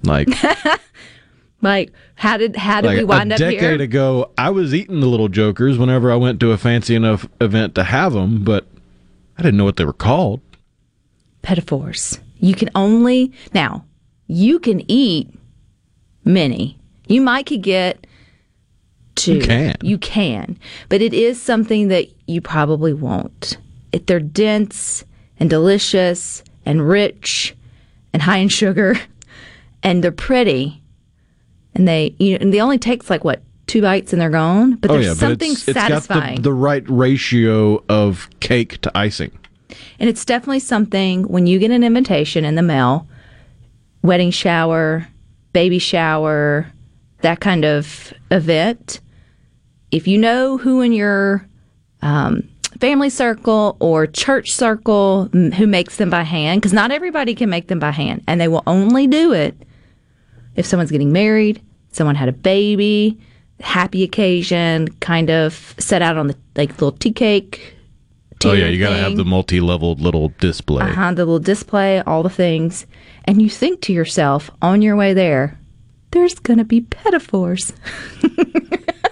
Like, 0.09 0.29
Like, 1.63 1.93
how 2.17 2.37
did 2.37 2.57
how 2.57 2.81
did 2.81 2.89
like 2.89 2.99
we 2.99 3.05
wind 3.05 3.33
up 3.33 3.39
here? 3.39 3.49
a 3.49 3.53
decade 3.53 3.81
ago, 3.81 4.33
I 4.37 4.51
was 4.51 4.75
eating 4.75 5.01
the 5.01 5.07
little 5.07 5.29
jokers 5.29 5.79
whenever 5.79 6.11
I 6.11 6.17
went 6.17 6.41
to 6.41 6.51
a 6.51 6.59
fancy 6.59 6.97
enough 6.97 7.27
event 7.41 7.77
to 7.77 7.85
have 7.85 8.13
them, 8.13 8.43
but 8.43 8.67
I 9.39 9.43
didn't 9.43 9.57
know 9.57 9.65
what 9.65 9.77
they 9.77 9.85
were 9.85 9.93
called. 9.93 10.41
Pettifours. 11.43 12.19
You 12.41 12.57
can 12.57 12.69
only 12.75 13.33
now. 13.55 13.85
You 14.27 14.59
can 14.59 14.83
eat 14.91 15.33
many. 16.25 16.79
You 17.07 17.21
might 17.21 17.47
could 17.47 17.63
get 17.63 18.09
two. 19.15 19.35
You 19.35 19.43
can. 19.43 19.77
You 19.83 19.99
can, 19.99 20.59
but 20.89 21.01
it 21.01 21.15
is 21.15 21.41
something 21.41 21.89
that 21.89 22.09
you 22.27 22.41
probably 22.41 22.93
won't. 22.93 23.57
They're 24.07 24.21
dense 24.21 25.05
and 25.39 25.51
delicious 25.51 26.43
and 26.65 26.87
rich 26.89 27.55
and 28.13 28.23
high 28.23 28.39
in 28.39 28.49
sugar, 28.49 28.97
and 29.83 30.03
they're 30.03 30.13
pretty, 30.13 30.83
and 31.75 31.87
they 31.87 32.15
you 32.19 32.33
know, 32.33 32.39
and 32.41 32.53
they 32.53 32.61
only 32.61 32.79
takes 32.79 33.11
like 33.11 33.25
what 33.25 33.43
two 33.67 33.83
bites 33.83 34.13
and 34.13 34.21
they're 34.21 34.31
gone. 34.31 34.77
But 34.77 34.91
Oh 34.91 34.95
there's 34.95 35.07
yeah, 35.07 35.13
but 35.13 35.19
something 35.19 35.53
it's, 35.53 35.69
it's 35.69 35.89
got 35.89 36.03
the, 36.03 36.39
the 36.41 36.53
right 36.53 36.85
ratio 36.89 37.83
of 37.89 38.29
cake 38.41 38.81
to 38.83 38.93
icing. 38.97 39.39
And 39.99 40.09
it's 40.11 40.25
definitely 40.25 40.61
something 40.61 41.23
when 41.25 41.47
you 41.47 41.59
get 41.59 41.71
an 41.71 41.83
invitation 41.83 42.45
in 42.45 42.55
the 42.55 42.63
mail, 42.63 43.09
wedding 44.03 44.31
shower, 44.31 45.09
baby 45.53 45.79
shower, 45.79 46.71
that 47.23 47.41
kind 47.41 47.65
of 47.65 48.13
event. 48.31 49.01
If 49.91 50.07
you 50.07 50.19
know 50.19 50.59
who 50.59 50.81
in 50.83 50.93
your 50.93 51.47
um, 52.03 52.49
family 52.83 53.09
circle 53.09 53.77
or 53.79 54.09
church 54.09 54.51
circle 54.51 55.29
mm, 55.31 55.55
who 55.55 55.69
makes 55.69 55.99
them 55.99 56.11
by 56.11 56.25
hand, 56.25 56.61
because 56.61 56.73
not 56.73 56.91
everybody 56.91 57.33
can 57.33 57.49
make 57.49 57.69
them 57.69 57.79
by 57.79 57.93
hand, 57.93 58.25
and 58.27 58.41
they 58.41 58.49
will 58.49 58.65
only 58.67 59.07
do 59.07 59.33
it 59.33 59.55
if 60.57 60.67
someone's 60.67 60.91
getting 60.91 61.13
married, 61.13 61.63
someone 61.93 62.17
had 62.17 62.29
a 62.29 62.33
baby, 62.33 63.21
happy 63.61 64.03
occasion, 64.03 64.89
kind 64.99 65.31
of 65.31 65.77
set 65.79 66.03
out 66.03 66.17
on 66.17 66.27
the 66.27 66.37
like 66.57 66.71
little 66.73 66.91
tea 66.91 67.13
cake. 67.13 67.77
Oh 68.45 68.53
yeah, 68.53 68.67
you 68.67 68.81
got 68.81 68.91
to 68.91 68.97
have 68.97 69.17
the 69.17 69.25
multi-level 69.25 69.95
little 69.95 70.33
display. 70.41 70.83
Uh-huh, 70.83 71.15
the 71.15 71.25
little 71.25 71.39
display, 71.39 72.01
all 72.03 72.25
the 72.25 72.31
things. 72.31 72.87
And 73.27 73.41
you 73.41 73.49
think 73.49 73.81
to 73.83 73.93
yourself 73.93 74.51
on 74.61 74.83
your 74.83 74.97
way 74.97 75.15
there, 75.15 75.57
there's 76.11 76.35
going 76.35 76.59
to 76.59 76.65
be 76.65 76.81
pettifours. 76.81 77.73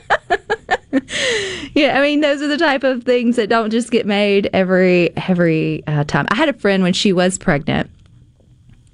yeah, 1.75 1.99
I 1.99 2.03
mean, 2.03 2.21
those 2.21 2.43
are 2.43 2.49
the 2.49 2.57
type 2.59 2.85
of 2.85 3.05
things 3.05 3.37
that 3.37 3.49
don't 3.49 3.71
just 3.71 3.91
get 3.91 4.07
made 4.07 4.51
every 4.53 5.17
every 5.17 5.85
uh, 5.87 6.05
time. 6.05 6.27
I 6.31 6.35
had 6.35 6.49
a 6.49 6.53
friend 6.55 6.83
when 6.83 6.93
she 6.93 7.13
was 7.13 7.39
pregnant. 7.39 7.91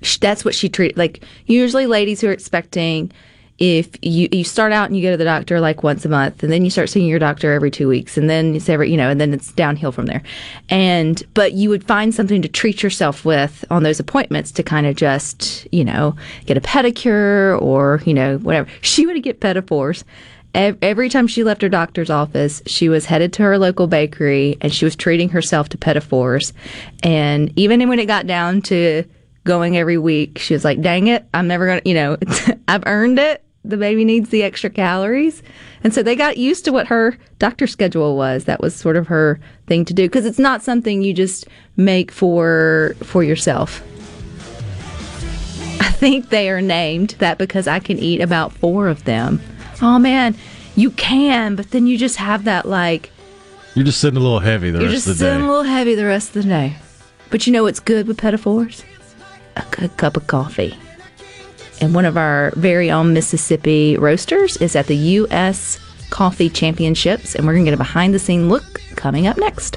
sh- 0.02 0.18
That's 0.18 0.44
what 0.44 0.54
she 0.54 0.68
treated. 0.68 0.96
Like 0.96 1.24
usually, 1.46 1.86
ladies 1.86 2.20
who 2.20 2.28
are 2.28 2.32
expecting, 2.32 3.10
if 3.58 3.88
you 4.02 4.28
you 4.30 4.44
start 4.44 4.72
out 4.72 4.88
and 4.88 4.96
you 4.96 5.02
go 5.02 5.10
to 5.10 5.16
the 5.16 5.24
doctor 5.24 5.58
like 5.60 5.82
once 5.82 6.04
a 6.04 6.08
month 6.10 6.42
and 6.42 6.52
then 6.52 6.62
you 6.64 6.70
start 6.70 6.90
seeing 6.90 7.06
your 7.08 7.18
doctor 7.18 7.54
every 7.54 7.70
two 7.70 7.88
weeks 7.88 8.18
and 8.18 8.28
then 8.28 8.54
it's 8.54 8.68
every 8.68 8.90
you 8.90 8.98
know 8.98 9.08
and 9.08 9.18
then 9.18 9.32
it's 9.32 9.50
downhill 9.52 9.90
from 9.92 10.04
there 10.04 10.22
and 10.68 11.22
but 11.32 11.54
you 11.54 11.70
would 11.70 11.82
find 11.82 12.14
something 12.14 12.42
to 12.42 12.48
treat 12.48 12.82
yourself 12.82 13.24
with 13.24 13.64
on 13.70 13.82
those 13.82 13.98
appointments 13.98 14.52
to 14.52 14.62
kind 14.62 14.86
of 14.86 14.94
just 14.94 15.66
you 15.72 15.82
know 15.82 16.14
get 16.44 16.58
a 16.58 16.60
pedicure 16.60 17.58
or 17.62 18.02
you 18.04 18.12
know 18.12 18.36
whatever 18.38 18.68
she 18.82 19.06
would 19.06 19.22
get 19.22 19.40
pedifores 19.40 20.04
Ev- 20.04 20.45
every 20.56 21.08
time 21.08 21.26
she 21.26 21.44
left 21.44 21.62
her 21.62 21.68
doctor's 21.68 22.10
office, 22.10 22.62
she 22.66 22.88
was 22.88 23.04
headed 23.04 23.32
to 23.34 23.42
her 23.42 23.58
local 23.58 23.86
bakery 23.86 24.56
and 24.60 24.72
she 24.72 24.84
was 24.84 24.96
treating 24.96 25.28
herself 25.28 25.68
to 25.70 25.78
pedifores. 25.78 26.52
And 27.02 27.52
even 27.56 27.86
when 27.88 27.98
it 27.98 28.06
got 28.06 28.26
down 28.26 28.62
to 28.62 29.04
going 29.44 29.76
every 29.76 29.98
week, 29.98 30.38
she 30.38 30.54
was 30.54 30.64
like, 30.64 30.80
dang 30.80 31.08
it, 31.08 31.26
I'm 31.34 31.46
never 31.46 31.66
going 31.66 31.80
to, 31.80 31.88
you 31.88 31.94
know, 31.94 32.16
I've 32.68 32.82
earned 32.86 33.18
it. 33.18 33.42
The 33.64 33.76
baby 33.76 34.04
needs 34.04 34.30
the 34.30 34.44
extra 34.44 34.70
calories. 34.70 35.42
And 35.82 35.92
so 35.92 36.02
they 36.02 36.14
got 36.14 36.36
used 36.36 36.64
to 36.66 36.72
what 36.72 36.86
her 36.86 37.18
doctor 37.38 37.66
schedule 37.66 38.16
was. 38.16 38.44
That 38.44 38.60
was 38.60 38.74
sort 38.74 38.96
of 38.96 39.08
her 39.08 39.40
thing 39.66 39.84
to 39.86 39.94
do 39.94 40.04
because 40.04 40.24
it's 40.24 40.38
not 40.38 40.62
something 40.62 41.02
you 41.02 41.12
just 41.12 41.46
make 41.76 42.12
for 42.12 42.94
for 43.02 43.24
yourself. 43.24 43.82
I 45.80 45.90
think 45.90 46.28
they 46.28 46.48
are 46.48 46.60
named 46.62 47.16
that 47.18 47.38
because 47.38 47.66
I 47.66 47.80
can 47.80 47.98
eat 47.98 48.20
about 48.20 48.52
four 48.52 48.86
of 48.86 49.04
them. 49.04 49.40
Oh 49.82 49.98
man, 49.98 50.34
you 50.74 50.90
can, 50.90 51.54
but 51.56 51.70
then 51.70 51.86
you 51.86 51.98
just 51.98 52.16
have 52.16 52.44
that 52.44 52.66
like 52.66 53.10
You're 53.74 53.84
just 53.84 54.00
sitting 54.00 54.16
a 54.16 54.20
little 54.22 54.40
heavy 54.40 54.70
the 54.70 54.78
you're 54.80 54.88
rest 54.88 55.04
just 55.04 55.08
of 55.08 55.18
the 55.18 55.24
day. 55.24 55.30
sitting 55.32 55.46
a 55.46 55.50
little 55.50 55.64
heavy 55.64 55.94
the 55.94 56.06
rest 56.06 56.28
of 56.36 56.42
the 56.42 56.48
day. 56.48 56.76
But 57.30 57.46
you 57.46 57.52
know 57.52 57.64
what's 57.64 57.80
good 57.80 58.06
with 58.06 58.16
pedifores? 58.18 58.84
A 59.56 59.64
good 59.70 59.96
cup 59.96 60.16
of 60.16 60.26
coffee. 60.26 60.76
And 61.80 61.94
one 61.94 62.04
of 62.06 62.16
our 62.16 62.52
very 62.56 62.90
own 62.90 63.12
Mississippi 63.12 63.96
roasters 63.98 64.56
is 64.58 64.76
at 64.76 64.86
the 64.86 64.96
U.S. 64.96 65.78
Coffee 66.10 66.48
Championships, 66.48 67.34
and 67.34 67.46
we're 67.46 67.52
going 67.52 67.64
to 67.64 67.70
get 67.70 67.74
a 67.74 67.78
behind 67.78 68.14
the 68.14 68.18
scene 68.18 68.48
look 68.48 68.80
coming 68.96 69.26
up 69.26 69.36
next. 69.36 69.76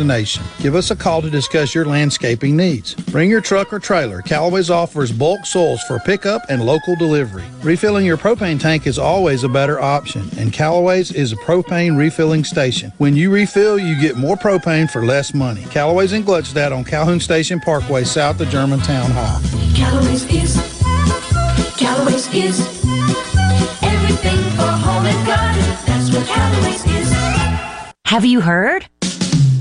Give 0.59 0.75
us 0.75 0.91
a 0.91 0.95
call 0.95 1.21
to 1.21 1.29
discuss 1.29 1.75
your 1.75 1.85
landscaping 1.85 2.55
needs. 2.55 2.93
Bring 2.93 3.29
your 3.29 3.41
truck 3.41 3.71
or 3.73 3.79
trailer. 3.79 4.21
Callaway's 4.21 4.69
offers 4.69 5.11
bulk 5.11 5.45
soils 5.45 5.81
for 5.83 5.99
pickup 5.99 6.41
and 6.49 6.65
local 6.65 6.95
delivery. 6.95 7.45
Refilling 7.61 8.05
your 8.05 8.17
propane 8.17 8.59
tank 8.59 8.87
is 8.87 8.97
always 8.99 9.43
a 9.43 9.49
better 9.49 9.79
option, 9.79 10.29
and 10.37 10.53
Callaway's 10.53 11.11
is 11.11 11.31
a 11.31 11.37
propane 11.37 11.97
refilling 11.97 12.43
station. 12.43 12.91
When 12.97 13.15
you 13.15 13.31
refill, 13.31 13.79
you 13.79 13.99
get 13.99 14.17
more 14.17 14.35
propane 14.35 14.89
for 14.89 15.05
less 15.05 15.33
money. 15.33 15.63
Callaway's 15.65 16.13
in 16.13 16.23
Glutstadt 16.23 16.75
on 16.75 16.83
Calhoun 16.83 17.19
Station 17.19 17.59
Parkway, 17.59 18.03
south 18.03 18.39
of 18.41 18.49
Germantown 18.49 19.11
Hall. 19.11 19.41
Callaway's 19.75 20.25
is 20.31 20.81
Callaway's 21.77 22.31
is 22.33 22.59
everything 23.81 24.37
for 24.55 24.67
home 24.67 25.05
and 25.05 25.25
garden. 25.25 25.61
That's 25.85 26.13
what 26.13 26.27
Callaway's 26.27 26.85
is. 26.85 27.11
Have 28.05 28.25
you 28.25 28.41
heard? 28.41 28.85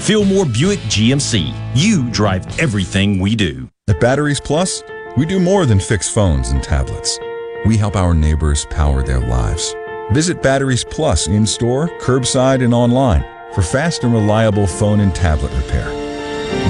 Fillmore 0.00 0.46
Buick 0.46 0.78
GMC. 0.80 1.52
You 1.74 2.08
drive 2.10 2.58
everything 2.58 3.18
we 3.18 3.34
do. 3.36 3.68
At 3.88 4.00
Batteries 4.00 4.40
Plus, 4.40 4.82
we 5.16 5.26
do 5.26 5.38
more 5.38 5.66
than 5.66 5.80
fix 5.80 6.08
phones 6.08 6.50
and 6.50 6.62
tablets. 6.62 7.18
We 7.66 7.76
help 7.76 7.96
our 7.96 8.14
neighbors 8.14 8.66
power 8.70 9.02
their 9.02 9.20
lives. 9.20 9.74
Visit 10.10 10.42
Batteries 10.42 10.84
Plus 10.84 11.26
in 11.26 11.46
store, 11.46 11.88
curbside, 12.00 12.64
and 12.64 12.72
online 12.72 13.22
for 13.52 13.62
fast 13.62 14.04
and 14.04 14.12
reliable 14.12 14.66
phone 14.66 15.00
and 15.00 15.14
tablet 15.14 15.52
repair. 15.54 15.88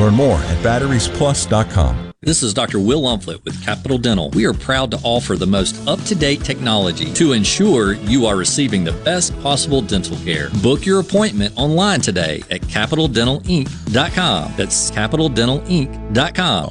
Learn 0.01 0.15
more 0.15 0.39
at 0.39 0.59
batteriesplus.com. 0.65 2.08
This 2.23 2.43
is 2.43 2.53
Dr. 2.53 2.81
Will 2.81 3.03
Umflett 3.03 3.45
with 3.45 3.65
Capital 3.65 3.97
Dental. 3.97 4.31
We 4.31 4.45
are 4.45 4.53
proud 4.53 4.91
to 4.91 4.99
offer 5.05 5.37
the 5.37 5.47
most 5.47 5.87
up 5.87 6.03
to 6.07 6.17
date 6.17 6.43
technology 6.43 7.13
to 7.15 7.33
ensure 7.33 7.93
you 7.93 8.27
are 8.27 8.37
receiving 8.37 8.83
the 8.83 8.91
best 9.05 9.41
possible 9.41 9.81
dental 9.81 10.17
care. 10.19 10.51
Book 10.61 10.85
your 10.85 10.99
appointment 10.99 11.55
online 11.57 12.01
today 12.01 12.43
at 12.51 12.63
capitaldentalinc.com. 12.63 14.53
That's 14.57 14.91
capitaldentalinc.com. 14.91 16.71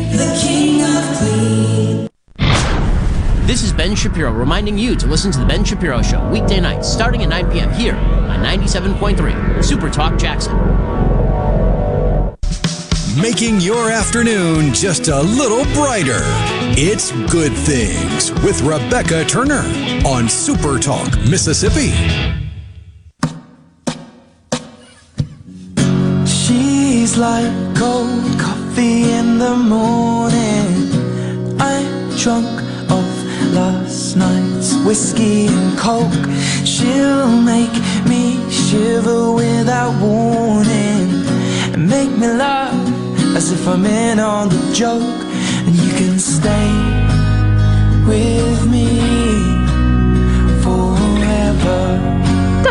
the 0.11 0.39
king 0.41 0.81
of 0.81 1.17
clean. 1.17 2.09
This 3.47 3.63
is 3.63 3.73
Ben 3.73 3.95
Shapiro 3.95 4.31
reminding 4.31 4.77
you 4.77 4.95
to 4.95 5.07
listen 5.07 5.31
to 5.31 5.39
The 5.39 5.45
Ben 5.45 5.63
Shapiro 5.63 6.01
Show 6.01 6.27
weekday 6.29 6.59
nights 6.59 6.87
starting 6.91 7.23
at 7.23 7.29
9 7.29 7.51
p.m. 7.51 7.71
here 7.71 7.95
on 7.95 8.43
97.3 8.43 9.63
Super 9.63 9.89
Talk 9.89 10.17
Jackson. 10.19 10.55
Making 13.21 13.59
your 13.59 13.89
afternoon 13.89 14.73
just 14.73 15.09
a 15.09 15.21
little 15.21 15.65
brighter. 15.73 16.21
It's 16.77 17.11
Good 17.29 17.51
Things 17.53 18.31
with 18.43 18.61
Rebecca 18.61 19.25
Turner 19.25 19.63
on 20.05 20.29
Super 20.29 20.79
Talk, 20.79 21.17
Mississippi. 21.29 21.91
She's 26.25 27.17
like 27.17 27.75
cold 27.75 28.39
coffee 28.39 28.60
in 28.77 29.37
the 29.37 29.55
morning. 29.55 30.91
I'm 31.59 32.15
drunk 32.17 32.47
off 32.89 33.13
last 33.53 34.15
night's 34.15 34.75
whiskey 34.85 35.47
and 35.47 35.77
coke. 35.77 36.13
She'll 36.65 37.41
make 37.41 37.73
me 38.07 38.49
shiver 38.49 39.31
without 39.31 39.93
warning 40.01 41.25
and 41.73 41.89
make 41.89 42.11
me 42.11 42.27
laugh 42.27 42.73
as 43.35 43.51
if 43.51 43.67
I'm 43.67 43.85
in 43.85 44.19
on 44.19 44.49
the 44.49 44.73
joke. 44.73 45.19
And 45.65 45.75
you 45.75 45.91
can 45.93 46.19
stay 46.19 46.71
with 48.07 48.69
me 48.69 48.87
forever. 50.63 52.20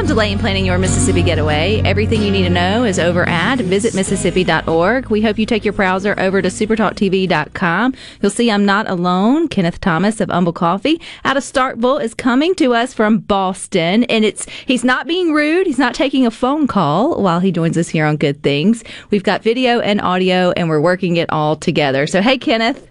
Don't 0.01 0.07
delay 0.07 0.33
in 0.33 0.39
planning 0.39 0.65
your 0.65 0.79
Mississippi 0.79 1.23
getaway. 1.23 1.83
Everything 1.85 2.23
you 2.23 2.31
need 2.31 2.45
to 2.45 2.49
know 2.49 2.85
is 2.85 2.99
over 2.99 3.29
at 3.29 3.59
visitmississippi.org. 3.59 5.11
We 5.11 5.21
hope 5.21 5.39
you 5.39 5.45
take 5.45 5.63
your 5.63 5.75
browser 5.75 6.19
over 6.19 6.41
to 6.41 6.49
supertalktv.com. 6.49 7.95
You'll 8.23 8.31
see 8.31 8.51
I'm 8.51 8.65
not 8.65 8.89
alone. 8.89 9.47
Kenneth 9.49 9.79
Thomas 9.79 10.23
of 10.23 10.31
Humble 10.31 10.55
Coffee 10.55 11.03
out 11.27 11.37
of 11.37 11.43
Starkville 11.43 12.03
is 12.03 12.15
coming 12.15 12.55
to 12.55 12.73
us 12.73 12.95
from 12.95 13.19
Boston. 13.19 14.05
And 14.05 14.25
it's 14.25 14.47
he's 14.65 14.85
not 14.85 15.07
being 15.07 15.35
rude. 15.35 15.67
He's 15.67 15.79
not 15.79 15.95
taking 15.95 16.25
a 16.25 16.31
phone 16.31 16.67
call 16.67 17.23
while 17.23 17.41
he 17.41 17.53
joins 17.53 17.77
us 17.77 17.91
here 17.91 18.07
on 18.07 18.17
Good 18.17 18.43
Things. 18.43 18.83
We've 19.11 19.23
got 19.23 19.43
video 19.43 19.81
and 19.81 20.01
audio 20.01 20.53
and 20.53 20.71
we're 20.71 20.81
working 20.81 21.17
it 21.17 21.29
all 21.29 21.57
together. 21.57 22.07
So 22.07 22.23
hey 22.23 22.39
Kenneth. 22.39 22.89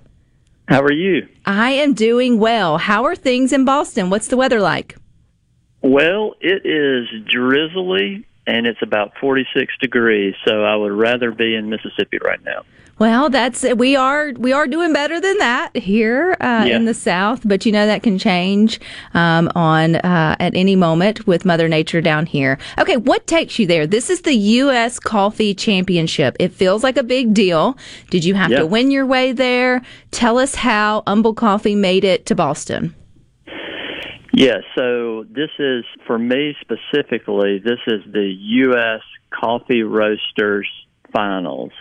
How 0.67 0.83
are 0.83 0.93
you? 0.93 1.27
I 1.47 1.71
am 1.71 1.95
doing 1.95 2.37
well. 2.37 2.77
How 2.77 3.05
are 3.05 3.15
things 3.15 3.51
in 3.51 3.65
Boston? 3.65 4.11
What's 4.11 4.27
the 4.27 4.37
weather 4.37 4.61
like? 4.61 4.98
Well, 5.81 6.35
it 6.41 6.65
is 6.65 7.07
drizzly 7.31 8.25
and 8.47 8.65
it's 8.65 8.81
about 8.81 9.13
46 9.21 9.73
degrees, 9.79 10.33
so 10.45 10.63
I 10.63 10.75
would 10.75 10.91
rather 10.91 11.31
be 11.31 11.55
in 11.55 11.69
Mississippi 11.69 12.17
right 12.23 12.43
now. 12.43 12.63
Well, 12.97 13.29
that's 13.29 13.63
we 13.77 13.95
are 13.95 14.33
we 14.35 14.51
are 14.51 14.67
doing 14.67 14.91
better 14.91 15.21
than 15.21 15.37
that 15.37 15.73
here 15.77 16.35
uh, 16.41 16.65
Yeah. 16.67 16.75
in 16.75 16.83
the 16.83 16.93
South, 16.93 17.41
but 17.45 17.65
you 17.65 17.71
know 17.71 17.85
that 17.85 18.03
can 18.03 18.17
change 18.19 18.77
um, 19.13 19.49
on 19.55 19.95
uh, 19.95 20.35
at 20.37 20.53
any 20.53 20.75
moment 20.75 21.25
with 21.25 21.45
Mother 21.45 21.69
Nature 21.69 22.01
down 22.01 22.25
here. 22.25 22.57
Okay, 22.77 22.97
what 22.97 23.25
takes 23.25 23.57
you 23.57 23.65
there? 23.65 23.87
This 23.87 24.09
is 24.09 24.23
the 24.23 24.33
U.S. 24.35 24.99
Coffee 24.99 25.53
Championship. 25.53 26.35
It 26.41 26.51
feels 26.51 26.83
like 26.83 26.97
a 26.97 27.03
big 27.03 27.33
deal. 27.33 27.77
Did 28.09 28.25
you 28.25 28.33
have 28.33 28.51
Yeah. 28.51 28.59
to 28.59 28.65
win 28.65 28.91
your 28.91 29.05
way 29.05 29.31
there? 29.31 29.81
Tell 30.11 30.37
us 30.37 30.55
how 30.55 31.03
Humble 31.07 31.33
Coffee 31.35 31.75
made 31.75 32.03
it 32.03 32.25
to 32.25 32.35
Boston. 32.35 32.93
Yeah, 34.39 34.59
so 34.73 35.25
this 35.29 35.49
is, 35.59 35.83
for 36.07 36.17
me 36.17 36.55
specifically, 36.61 37.59
this 37.59 37.79
is 37.87 38.09
the 38.09 38.33
U.S. 38.63 39.01
Coffee 39.29 39.83
Roasters 39.83 40.65
Finals. 41.11 41.73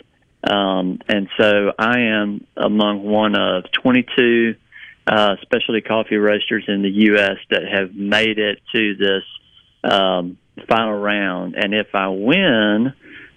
Um, 0.42 0.98
and 1.08 1.28
so 1.38 1.72
I 1.78 2.00
am 2.00 2.44
among 2.56 3.04
one 3.04 3.36
of 3.36 3.70
22 3.80 4.56
uh, 5.06 5.36
specialty 5.42 5.82
coffee 5.82 6.16
roasters 6.16 6.64
in 6.66 6.82
the 6.82 6.90
U.S. 7.12 7.36
that 7.50 7.62
have 7.72 7.94
made 7.94 8.40
it 8.40 8.58
to 8.74 8.96
this 8.96 9.22
um, 9.88 10.36
final 10.68 10.98
round. 10.98 11.54
And 11.54 11.72
if 11.72 11.94
I 11.94 12.08
win, 12.08 12.92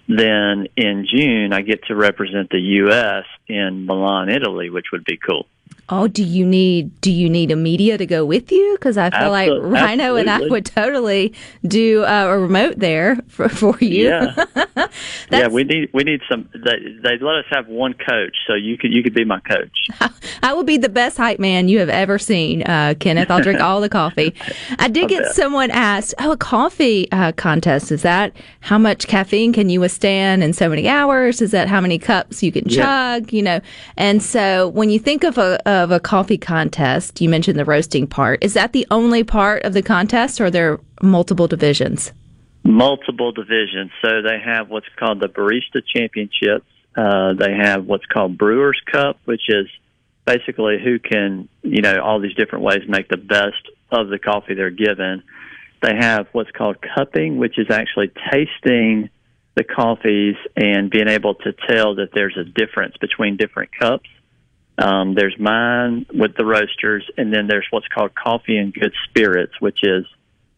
then 0.08 0.66
in 0.76 1.06
June 1.08 1.52
I 1.52 1.60
get 1.60 1.84
to 1.84 1.94
represent 1.94 2.50
the 2.50 2.58
U.S. 2.58 3.26
in 3.46 3.86
Milan, 3.86 4.30
Italy, 4.30 4.68
which 4.68 4.86
would 4.90 5.04
be 5.04 5.16
cool. 5.16 5.46
Oh, 5.88 6.06
do 6.08 6.22
you 6.22 6.46
need 6.46 7.00
do 7.00 7.12
you 7.12 7.28
need 7.28 7.50
a 7.50 7.56
media 7.56 7.98
to 7.98 8.06
go 8.06 8.24
with 8.24 8.50
you? 8.50 8.76
Because 8.78 8.96
I 8.96 9.10
feel 9.10 9.30
like 9.30 9.50
Rhino 9.60 10.16
and 10.16 10.30
I 10.30 10.40
would 10.40 10.64
totally 10.64 11.34
do 11.66 12.04
uh, 12.04 12.26
a 12.28 12.38
remote 12.38 12.78
there 12.78 13.16
for, 13.28 13.48
for 13.48 13.76
you. 13.78 14.08
Yeah. 14.08 14.44
yeah, 15.30 15.48
we 15.48 15.64
need 15.64 15.90
we 15.92 16.04
need 16.04 16.20
some. 16.30 16.48
They 16.54 16.96
they 17.02 17.18
let 17.18 17.36
us 17.36 17.44
have 17.50 17.66
one 17.66 17.94
coach, 17.94 18.36
so 18.46 18.54
you 18.54 18.78
could 18.78 18.92
you 18.92 19.02
could 19.02 19.12
be 19.12 19.24
my 19.24 19.40
coach. 19.40 19.88
I 20.42 20.54
will 20.54 20.64
be 20.64 20.78
the 20.78 20.88
best 20.88 21.16
hype 21.16 21.38
man 21.38 21.68
you 21.68 21.80
have 21.80 21.88
ever 21.88 22.18
seen, 22.18 22.62
uh, 22.62 22.94
Kenneth. 22.98 23.30
I'll 23.30 23.42
drink 23.42 23.60
all 23.60 23.80
the 23.80 23.88
coffee. 23.88 24.34
I 24.78 24.88
did 24.88 25.08
get 25.08 25.24
bet. 25.24 25.34
someone 25.34 25.70
asked, 25.70 26.14
"Oh, 26.20 26.32
a 26.32 26.36
coffee 26.36 27.10
uh, 27.12 27.32
contest 27.32 27.92
is 27.92 28.02
that 28.02 28.32
how 28.60 28.78
much 28.78 29.08
caffeine 29.08 29.52
can 29.52 29.68
you 29.68 29.80
withstand 29.80 30.42
in 30.42 30.52
so 30.52 30.68
many 30.68 30.88
hours? 30.88 31.42
Is 31.42 31.50
that 31.50 31.68
how 31.68 31.80
many 31.80 31.98
cups 31.98 32.42
you 32.42 32.52
can 32.52 32.64
Yeah. 32.68 33.18
chug? 33.18 33.32
You 33.32 33.42
know?" 33.42 33.60
And 33.96 34.22
so, 34.22 34.68
when 34.68 34.88
you 34.88 34.98
think 34.98 35.24
of 35.24 35.36
a 35.38 35.60
of 35.72 35.90
a 35.90 35.98
coffee 35.98 36.36
contest, 36.36 37.20
you 37.20 37.28
mentioned 37.28 37.58
the 37.58 37.64
roasting 37.64 38.06
part. 38.06 38.44
Is 38.44 38.52
that 38.54 38.72
the 38.72 38.86
only 38.90 39.24
part 39.24 39.64
of 39.64 39.72
the 39.72 39.82
contest, 39.82 40.40
or 40.40 40.46
are 40.46 40.50
there 40.50 40.80
multiple 41.00 41.48
divisions? 41.48 42.12
Multiple 42.62 43.32
divisions, 43.32 43.90
so 44.02 44.22
they 44.22 44.38
have 44.38 44.68
what's 44.68 44.86
called 44.96 45.20
the 45.20 45.28
Barista 45.28 45.82
Championships. 45.84 46.66
Uh, 46.94 47.32
they 47.32 47.54
have 47.54 47.86
what's 47.86 48.04
called 48.06 48.36
Brewers 48.36 48.80
Cup, 48.92 49.18
which 49.24 49.48
is 49.48 49.66
basically 50.26 50.78
who 50.82 50.98
can 50.98 51.48
you 51.62 51.80
know 51.80 52.00
all 52.00 52.20
these 52.20 52.34
different 52.34 52.64
ways 52.64 52.82
make 52.86 53.08
the 53.08 53.16
best 53.16 53.68
of 53.90 54.08
the 54.08 54.18
coffee 54.18 54.54
they're 54.54 54.70
given. 54.70 55.22
They 55.80 55.96
have 55.98 56.28
what's 56.32 56.50
called 56.50 56.76
cupping, 56.94 57.38
which 57.38 57.58
is 57.58 57.68
actually 57.70 58.12
tasting 58.30 59.08
the 59.54 59.64
coffees 59.64 60.36
and 60.56 60.90
being 60.90 61.08
able 61.08 61.34
to 61.34 61.52
tell 61.68 61.96
that 61.96 62.10
there's 62.14 62.36
a 62.36 62.44
difference 62.44 62.96
between 62.98 63.36
different 63.36 63.70
cups. 63.78 64.08
Um, 64.82 65.14
there's 65.14 65.36
mine 65.38 66.06
with 66.12 66.36
the 66.36 66.44
roasters, 66.44 67.08
and 67.16 67.32
then 67.32 67.46
there's 67.46 67.66
what's 67.70 67.86
called 67.86 68.14
coffee 68.16 68.56
and 68.56 68.74
good 68.74 68.92
spirits, 69.08 69.52
which 69.60 69.78
is 69.84 70.04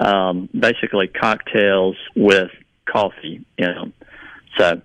um, 0.00 0.48
basically 0.58 1.08
cocktails 1.08 1.96
with 2.16 2.50
coffee 2.86 3.44
in 3.58 3.66
them. 3.66 3.92
So, 4.56 4.80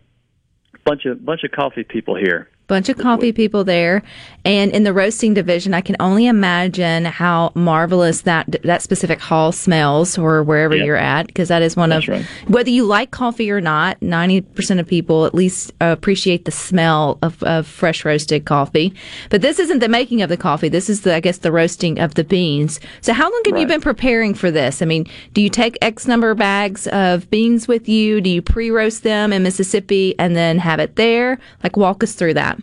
bunch 0.84 1.06
of 1.06 1.24
bunch 1.24 1.44
of 1.46 1.52
coffee 1.52 1.84
people 1.84 2.16
here. 2.16 2.50
bunch 2.68 2.90
of 2.90 2.98
coffee 2.98 3.32
people 3.32 3.64
there 3.64 4.04
and 4.50 4.72
in 4.72 4.84
the 4.84 4.92
roasting 4.94 5.34
division 5.34 5.74
i 5.74 5.82
can 5.82 5.96
only 6.00 6.26
imagine 6.26 7.06
how 7.06 7.52
marvelous 7.56 8.22
that 8.22 8.46
that 8.64 8.82
specific 8.82 9.20
hall 9.20 9.52
smells 9.52 10.18
or 10.18 10.42
wherever 10.44 10.76
Yeah. 10.76 10.86
you're 10.86 10.96
at 11.16 11.28
because 11.28 11.50
that 11.50 11.62
is 11.62 11.76
one 11.76 11.90
That's 11.90 12.08
of 12.08 12.14
right. 12.16 12.26
whether 12.48 12.70
you 12.70 12.84
like 12.86 13.12
coffee 13.12 13.50
or 13.52 13.62
not 13.62 14.00
90% 14.00 14.80
of 14.80 14.88
people 14.88 15.26
at 15.26 15.34
least 15.36 15.72
appreciate 15.82 16.46
the 16.46 16.52
smell 16.52 17.20
of, 17.22 17.42
of 17.44 17.68
fresh 17.68 18.04
roasted 18.06 18.46
coffee. 18.46 18.94
But 19.30 19.42
this 19.42 19.60
isn't 19.60 19.80
the 19.80 19.88
making 19.90 20.22
of 20.22 20.30
the 20.30 20.38
coffee. 20.38 20.70
This 20.70 20.90
is 20.90 21.02
the 21.02 21.14
i 21.16 21.20
guess 21.20 21.38
the 21.40 21.52
roasting 21.52 22.00
of 22.00 22.16
the 22.16 22.24
beans. 22.24 22.80
So 23.02 23.14
how 23.14 23.30
long 23.32 23.42
have 23.46 23.58
you 23.58 23.68
been 23.68 23.82
preparing 23.82 24.34
for 24.34 24.50
this? 24.52 24.82
I 24.82 24.86
mean 24.86 25.06
do 25.34 25.42
you 25.42 25.50
take 25.50 25.78
x 25.82 26.08
number 26.08 26.32
of 26.32 26.38
bags 26.38 26.88
of 26.88 27.30
beans 27.30 27.68
with 27.68 27.88
you? 27.88 28.22
Do 28.22 28.30
you 28.30 28.42
pre-roast 28.42 29.04
them 29.04 29.32
in 29.34 29.44
mississippi 29.44 30.16
and 30.18 30.36
then 30.36 30.58
have 30.60 30.80
it 30.80 30.96
there? 30.96 31.38
Like 31.64 31.78
walk 31.78 32.04
us 32.04 32.14
through 32.14 32.36
that 32.36 32.58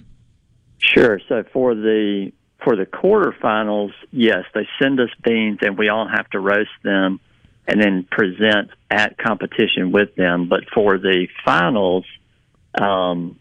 Sure. 0.95 1.21
So 1.29 1.45
for 1.53 1.75
the 1.75 2.33
for 2.65 2.77
the 2.77 2.87
quarterfinals, 2.87 3.93
yes, 4.11 4.45
they 4.55 4.67
send 4.81 4.99
us 5.01 5.11
beans, 5.23 5.59
and 5.63 5.79
we 5.79 5.89
all 5.89 6.09
have 6.09 6.29
to 6.31 6.41
roast 6.41 6.71
them 6.83 7.21
and 7.69 7.81
then 7.81 8.07
present 8.11 8.71
at 8.91 9.19
competition 9.19 9.93
with 9.93 10.15
them. 10.15 10.49
But 10.49 10.65
for 10.73 10.99
the 10.99 11.29
finals, 11.45 12.05
um, 12.75 13.39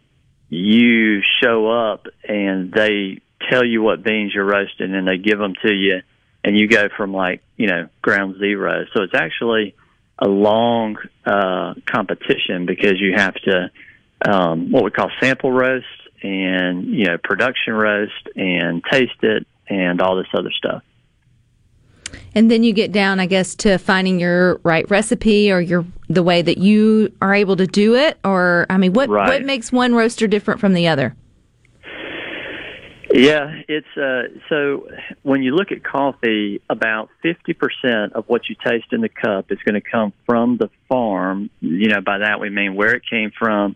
you 0.49 1.21
show 1.41 1.69
up 1.69 2.07
and 2.27 2.71
they 2.71 3.21
tell 3.49 3.63
you 3.63 3.81
what 3.81 4.03
beans 4.03 4.33
you're 4.33 4.45
roasting, 4.45 4.93
and 4.93 5.07
they 5.07 5.17
give 5.17 5.37
them 5.37 5.53
to 5.63 5.73
you, 5.73 6.01
and 6.43 6.57
you 6.57 6.67
go 6.67 6.89
from 6.95 7.13
like 7.13 7.41
you 7.57 7.67
know 7.67 7.87
ground 8.01 8.37
zero. 8.39 8.85
So 8.93 9.03
it's 9.03 9.15
actually 9.15 9.75
a 10.19 10.27
long 10.27 10.97
uh, 11.25 11.75
competition 11.85 12.65
because 12.65 12.99
you 12.99 13.13
have 13.15 13.35
to 13.35 13.71
um, 14.27 14.71
what 14.71 14.83
we 14.83 14.91
call 14.91 15.11
sample 15.21 15.51
roast 15.51 15.85
and 16.25 16.85
you 16.87 17.05
know 17.05 17.17
production 17.23 17.73
roast 17.73 18.29
and 18.35 18.83
taste 18.91 19.21
it 19.21 19.45
and 19.67 20.01
all 20.01 20.15
this 20.15 20.27
other 20.33 20.51
stuff. 20.51 20.81
And 22.33 22.49
then 22.49 22.63
you 22.63 22.73
get 22.73 22.91
down, 22.91 23.19
I 23.19 23.25
guess, 23.25 23.55
to 23.55 23.77
finding 23.77 24.19
your 24.19 24.59
right 24.63 24.89
recipe 24.89 25.51
or 25.51 25.61
your 25.61 25.85
the 26.09 26.23
way 26.23 26.41
that 26.41 26.57
you 26.57 27.13
are 27.21 27.33
able 27.33 27.55
to 27.57 27.67
do 27.67 27.95
it. 27.95 28.17
Or 28.23 28.65
I 28.69 28.77
mean, 28.77 28.93
what 28.93 29.09
Right. 29.09 29.27
what 29.27 29.43
makes 29.43 29.71
one 29.71 29.93
roaster 29.93 30.27
different 30.27 30.59
from 30.59 30.73
the 30.73 30.87
other? 30.87 31.15
Yeah, 33.13 33.61
it's 33.69 33.95
uh, 33.95 34.23
so 34.49 34.87
when 35.23 35.41
you 35.43 35.55
look 35.55 35.71
at 35.71 35.83
coffee, 35.83 36.61
about 36.69 37.09
fifty 37.21 37.53
percent 37.53 38.13
of 38.13 38.25
what 38.27 38.49
you 38.49 38.55
taste 38.65 38.87
in 38.91 39.01
the 39.01 39.09
cup 39.09 39.51
is 39.51 39.59
going 39.65 39.81
to 39.81 39.89
come 39.89 40.11
from 40.25 40.57
the 40.57 40.69
farm. 40.89 41.49
You 41.61 41.89
know, 41.89 42.01
by 42.01 42.17
that 42.19 42.39
we 42.41 42.49
mean 42.49 42.75
where 42.75 42.93
it 42.93 43.03
came 43.09 43.31
from, 43.37 43.75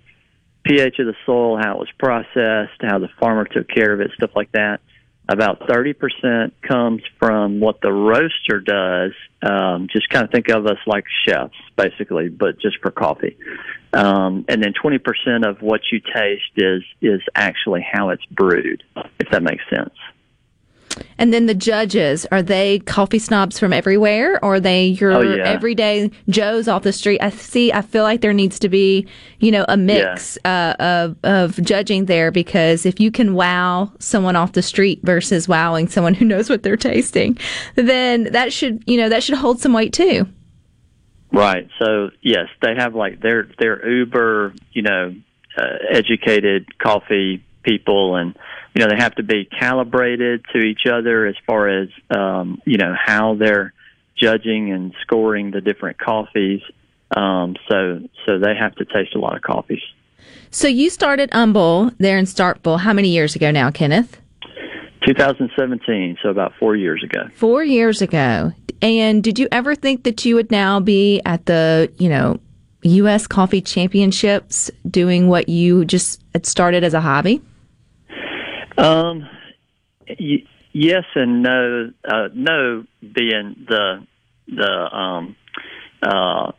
pH 0.64 1.00
of 1.00 1.08
the 1.08 1.16
soil, 1.26 1.58
how 1.58 1.76
it 1.76 1.80
was 1.80 1.92
processed, 1.98 2.82
how 2.82 3.00
the 3.00 3.10
farmer 3.20 3.46
took 3.46 3.68
care 3.68 3.94
of 3.94 4.02
it, 4.02 4.12
stuff 4.16 4.32
like 4.36 4.52
that. 4.52 4.80
About 5.28 5.68
thirty 5.70 5.94
percent 5.94 6.56
comes 6.68 7.04
from 7.20 7.60
what 7.60 7.82
the 7.82 7.92
roaster 7.92 8.60
does. 8.62 9.12
Um, 9.44 9.88
just 9.92 10.10
kind 10.10 10.26
of 10.26 10.32
think 10.32 10.50
of 10.50 10.66
us 10.66 10.80
like 10.88 11.06
chefs, 11.28 11.54
basically, 11.78 12.30
but 12.30 12.60
just 12.60 12.78
for 12.82 12.90
coffee. 12.90 13.38
Um, 13.94 14.46
and 14.48 14.64
then 14.64 14.74
twenty 14.74 14.98
percent 14.98 15.46
of 15.46 15.62
what 15.62 15.82
you 15.92 16.00
taste 16.00 16.52
is 16.58 16.82
is 17.02 17.22
actually 17.36 17.86
how 17.90 18.10
it's 18.10 18.26
brewed, 18.26 18.84
if 19.20 19.30
that 19.30 19.44
makes 19.44 19.64
sense. 19.70 19.94
And 21.18 21.34
then 21.34 21.46
the 21.46 21.54
judges, 21.54 22.26
are 22.32 22.42
they 22.42 22.80
coffee 22.80 23.20
snobs 23.20 23.60
from 23.60 23.74
everywhere 23.74 24.44
or 24.44 24.56
are 24.56 24.60
they 24.60 24.88
your 24.88 25.12
Oh, 25.12 25.22
yeah. 25.22 25.44
everyday 25.44 26.12
Joes 26.30 26.68
off 26.68 26.84
the 26.84 26.94
street? 26.94 27.22
I 27.22 27.30
see, 27.30 27.72
I 27.72 27.82
feel 27.82 28.04
like 28.04 28.22
there 28.22 28.34
needs 28.34 28.58
to 28.60 28.70
be, 28.70 29.08
you 29.40 29.52
know, 29.52 29.66
a 29.68 29.78
mix 29.78 30.38
uh, 30.46 30.76
of, 30.80 31.18
of 31.24 31.62
judging 31.62 32.06
there 32.06 32.32
because 32.32 32.86
if 32.86 33.00
you 33.00 33.12
can 33.12 33.34
wow 33.34 33.92
someone 34.00 34.36
off 34.36 34.54
the 34.54 34.62
street 34.62 35.00
versus 35.04 35.48
wowing 35.48 35.88
someone 35.88 36.14
who 36.14 36.26
knows 36.26 36.50
what 36.50 36.64
they're 36.64 36.78
tasting, 36.78 37.38
then 37.76 38.24
that 38.32 38.52
should, 38.52 38.84
you 38.88 38.98
know, 38.98 39.10
that 39.10 39.24
should 39.24 39.38
hold 39.38 39.60
some 39.60 39.74
weight 39.74 39.94
too. 39.94 40.28
Right. 41.32 41.68
So 41.80 42.10
yes, 42.22 42.48
they 42.62 42.74
have 42.76 42.96
like 42.96 43.22
they're 43.22 43.48
they're 43.60 43.88
uber, 43.88 44.54
you 44.72 44.82
know, 44.82 45.14
uh, 45.56 45.76
educated 45.92 46.78
coffee 46.80 47.44
people, 47.62 48.16
and 48.16 48.36
you 48.80 48.86
know 48.86 48.96
they 48.96 49.04
have 49.04 49.16
to 49.16 49.24
be 49.24 49.44
calibrated 49.44 50.46
to 50.54 50.60
each 50.60 50.86
other 50.90 51.26
as 51.26 51.36
far 51.46 51.68
as 51.68 51.90
um, 52.10 52.62
you 52.66 52.78
know 52.78 52.96
how 52.98 53.36
they're 53.36 53.74
judging 54.16 54.72
and 54.72 54.94
scoring 55.02 55.52
the 55.52 55.60
different 55.60 55.98
coffees. 55.98 56.62
Um, 57.12 57.58
so 57.68 58.00
so 58.26 58.40
they 58.40 58.56
have 58.56 58.76
to 58.76 58.86
taste 58.86 59.16
a 59.16 59.20
lot 59.20 59.36
of 59.36 59.42
coffees. 59.42 59.82
So 60.50 60.70
you 60.70 60.90
started 60.90 61.30
Humble 61.34 61.92
there 61.98 62.18
in 62.18 62.24
Starkville. 62.24 62.80
How 62.80 62.94
many 62.94 63.10
years 63.10 63.36
ago 63.36 63.52
now, 63.52 63.70
Kenneth? 63.70 64.22
2017, 65.06 66.18
so 66.22 66.30
about 66.30 66.54
four 66.58 66.78
years 66.78 67.04
ago. 67.04 67.28
Four 67.36 67.66
years 67.66 68.02
ago. 68.02 68.54
And 68.82 69.22
did 69.22 69.40
you 69.40 69.50
ever 69.52 69.76
think 69.76 70.04
that 70.04 70.24
you 70.24 70.36
would 70.36 70.52
now 70.52 70.80
be 70.80 71.22
at 71.26 71.46
the, 71.48 71.92
you 71.98 72.08
know, 72.08 72.40
U.S. 72.84 73.28
Coffee 73.28 73.62
Championships 73.62 74.72
doing 74.90 75.28
what 75.28 75.50
you 75.50 75.84
just 75.84 76.22
had 76.34 76.46
started 76.46 76.84
as 76.84 76.94
a 76.94 77.02
hobby? 77.02 77.42
Um, 78.80 79.30
y- 80.08 80.46
yes 80.72 81.04
and 81.16 81.44
no. 81.44 81.92
Uh, 82.04 82.30
no 82.34 82.86
being 83.02 83.66
the 83.68 84.06
the 84.48 84.96
um, 84.96 85.36
uh, 86.02 86.52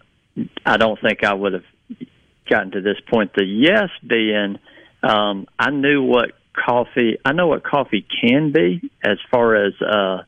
I 0.65 0.77
don't 0.77 1.01
think 1.01 1.25
I 1.25 1.35
would 1.35 1.55
have 1.55 1.65
gotten 2.49 2.73
to 2.73 2.81
this 2.81 2.99
point. 3.11 3.33
The 3.35 3.45
yes 3.45 3.89
being 4.07 4.59
um, 5.03 5.47
I 5.59 5.71
knew 5.71 6.03
what 6.03 6.33
coffee. 6.53 7.19
I 7.25 7.33
know 7.33 7.47
what 7.47 7.63
coffee 7.65 8.07
can 8.21 8.53
be 8.53 8.91
as 9.03 9.19
far 9.31 9.57
as 9.57 9.73
uh, 9.81 10.23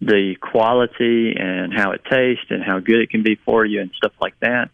the 0.00 0.36
quality 0.40 1.34
and 1.38 1.72
how 1.72 1.92
it 1.92 2.02
tastes 2.10 2.46
and 2.50 2.62
how 2.64 2.80
good 2.80 3.00
it 3.00 3.10
can 3.10 3.22
be 3.22 3.36
for 3.44 3.64
you 3.64 3.80
and 3.80 3.90
stuff 3.96 4.12
like 4.20 4.38
that. 4.40 4.70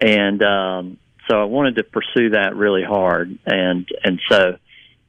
And 0.00 0.42
um, 0.42 0.98
so 1.28 1.40
I 1.40 1.44
wanted 1.44 1.76
to 1.76 1.84
pursue 1.84 2.30
that 2.30 2.56
really 2.56 2.82
hard. 2.82 3.38
And 3.46 3.88
and 4.02 4.20
so 4.28 4.56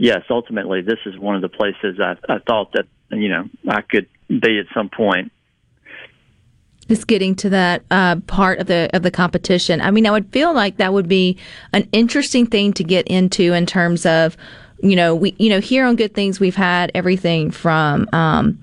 yes, 0.02 0.24
ultimately 0.30 0.82
this 0.82 0.98
is 1.06 1.18
one 1.18 1.36
of 1.36 1.42
the 1.42 1.50
places 1.50 2.00
I, 2.00 2.16
I 2.28 2.40
thought 2.40 2.74
that 2.74 2.88
you 3.12 3.30
know 3.30 3.48
I 3.68 3.82
could 3.82 4.08
be 4.28 4.60
at 4.60 4.66
some 4.74 4.90
point. 4.90 5.32
Just 6.88 7.08
getting 7.08 7.36
to 7.36 7.50
that 7.52 7.84
uh, 7.92 8.18
part 8.22 8.60
of 8.60 8.68
the 8.68 8.90
of 8.94 9.04
the 9.04 9.12
competition. 9.12 9.80
I 9.80 9.92
mean, 9.92 10.08
I 10.08 10.12
would 10.12 10.30
feel 10.32 10.54
like 10.54 10.78
that 10.78 10.92
would 10.92 11.08
be 11.08 11.38
an 11.72 11.88
interesting 11.92 12.48
thing 12.48 12.74
to 12.74 12.84
get 12.84 13.08
into 13.08 13.54
in 13.54 13.66
terms 13.66 14.06
of, 14.06 14.36
you 14.82 14.96
know, 14.96 15.16
we 15.16 15.36
you 15.38 15.50
know 15.50 15.60
here 15.60 15.86
on 15.86 15.96
Good 15.96 16.14
Things 16.14 16.40
we've 16.40 16.56
had 16.56 16.92
everything 16.94 17.52
from. 17.52 18.10
Um, 18.12 18.62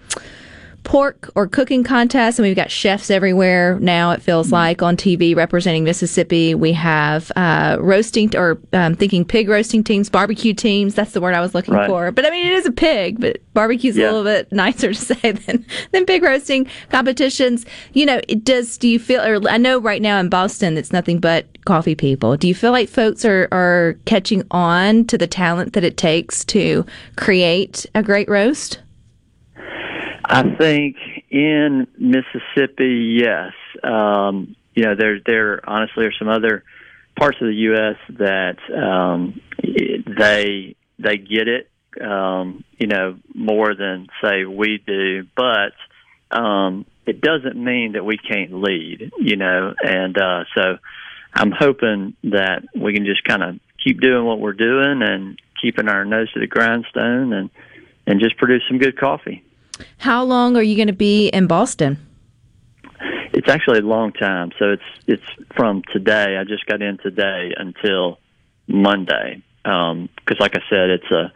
pork 0.88 1.30
or 1.34 1.46
cooking 1.46 1.84
contests, 1.84 2.38
and 2.38 2.46
we've 2.48 2.56
got 2.56 2.70
chefs 2.70 3.10
everywhere 3.10 3.78
now. 3.78 4.10
It 4.10 4.22
feels 4.22 4.50
like 4.50 4.82
on 4.82 4.96
TV 4.96 5.36
representing 5.36 5.84
Mississippi. 5.84 6.54
We 6.54 6.72
have 6.72 7.30
uh, 7.36 7.76
roasting 7.78 8.34
or 8.34 8.58
um, 8.72 8.94
thinking 8.94 9.26
pig 9.26 9.50
roasting 9.50 9.84
teams, 9.84 10.08
barbecue 10.08 10.54
teams. 10.54 10.94
That's 10.94 11.12
the 11.12 11.20
word 11.20 11.34
I 11.34 11.40
was 11.40 11.54
looking 11.54 11.74
Right. 11.74 11.88
for. 11.88 12.10
But 12.10 12.24
I 12.24 12.30
mean, 12.30 12.46
it 12.46 12.54
is 12.54 12.64
a 12.64 12.72
pig, 12.72 13.20
but 13.20 13.36
barbecue's 13.52 13.98
a 13.98 14.00
little 14.00 14.24
bit 14.24 14.50
nicer 14.50 14.94
to 14.94 14.94
say 15.14 15.32
than 15.32 15.66
than 15.92 16.06
pig 16.06 16.22
roasting 16.22 16.66
competitions. 16.88 17.66
You 17.92 18.06
know, 18.06 18.20
it 18.26 18.42
does. 18.42 18.78
Do 18.78 18.88
you 18.88 18.98
feel? 18.98 19.20
Or 19.20 19.46
I 19.48 19.58
know 19.58 19.78
right 19.78 20.00
now 20.00 20.18
in 20.18 20.30
Boston, 20.30 20.78
it's 20.78 20.90
nothing 20.90 21.18
but 21.20 21.46
coffee 21.66 21.94
people. 21.96 22.38
Do 22.38 22.48
you 22.48 22.54
feel 22.54 22.72
like 22.72 22.88
folks 22.88 23.26
are 23.26 23.46
are 23.52 23.98
catching 24.06 24.42
on 24.50 25.04
to 25.04 25.18
the 25.18 25.26
talent 25.26 25.74
that 25.74 25.84
it 25.84 25.98
takes 25.98 26.46
to 26.46 26.86
create 27.16 27.84
a 27.94 28.02
great 28.02 28.30
roast? 28.30 28.78
I 30.28 30.42
think 30.56 30.96
in 31.30 31.86
Mississippi, 31.96 33.18
yes. 33.22 33.52
Um, 33.82 34.56
you 34.74 34.84
know, 34.84 34.94
there 34.94 35.20
there 35.24 35.68
honestly 35.68 36.04
are 36.04 36.12
some 36.18 36.28
other 36.28 36.64
parts 37.18 37.38
of 37.40 37.48
the 37.48 37.54
U.S. 37.54 37.96
that 38.18 38.58
um, 38.76 39.40
they 39.62 40.76
they 40.98 41.16
get 41.16 41.48
it. 41.48 41.70
Um, 41.98 42.62
you 42.78 42.86
know, 42.86 43.18
more 43.34 43.74
than 43.74 44.08
say 44.22 44.44
we 44.44 44.82
do, 44.86 45.24
but 45.34 45.72
um, 46.30 46.84
it 47.06 47.22
doesn't 47.22 47.56
mean 47.56 47.92
that 47.92 48.04
we 48.04 48.18
can't 48.18 48.52
lead. 48.52 49.10
You 49.18 49.36
know, 49.36 49.74
and 49.82 50.16
uh, 50.18 50.44
so 50.54 50.76
I'm 51.32 51.52
hoping 51.52 52.14
that 52.24 52.64
we 52.76 52.92
can 52.92 53.06
just 53.06 53.24
kind 53.24 53.42
of 53.42 53.58
keep 53.82 54.02
doing 54.02 54.26
what 54.26 54.40
we're 54.40 54.52
doing 54.52 55.00
and 55.02 55.40
keeping 55.62 55.88
our 55.88 56.04
nose 56.04 56.30
to 56.34 56.40
the 56.40 56.46
grindstone 56.46 57.32
and 57.32 57.48
and 58.06 58.20
just 58.20 58.36
produce 58.36 58.62
some 58.68 58.78
good 58.78 58.98
coffee. 58.98 59.42
How 59.98 60.24
long 60.24 60.56
are 60.56 60.62
you 60.62 60.76
going 60.76 60.88
to 60.88 60.92
be 60.92 61.28
in 61.28 61.46
Boston? 61.46 61.98
It's 63.32 63.48
actually 63.48 63.78
a 63.78 63.82
long 63.82 64.12
time. 64.12 64.50
So 64.58 64.72
it's 64.72 64.82
it's 65.06 65.22
from 65.56 65.82
today. 65.92 66.36
I 66.36 66.44
just 66.44 66.66
got 66.66 66.82
in 66.82 66.98
today 66.98 67.52
until 67.56 68.18
Monday. 68.66 69.42
Because, 69.62 70.40
like 70.40 70.56
I 70.56 70.60
said, 70.70 70.90
it's 70.90 71.10
a 71.10 71.32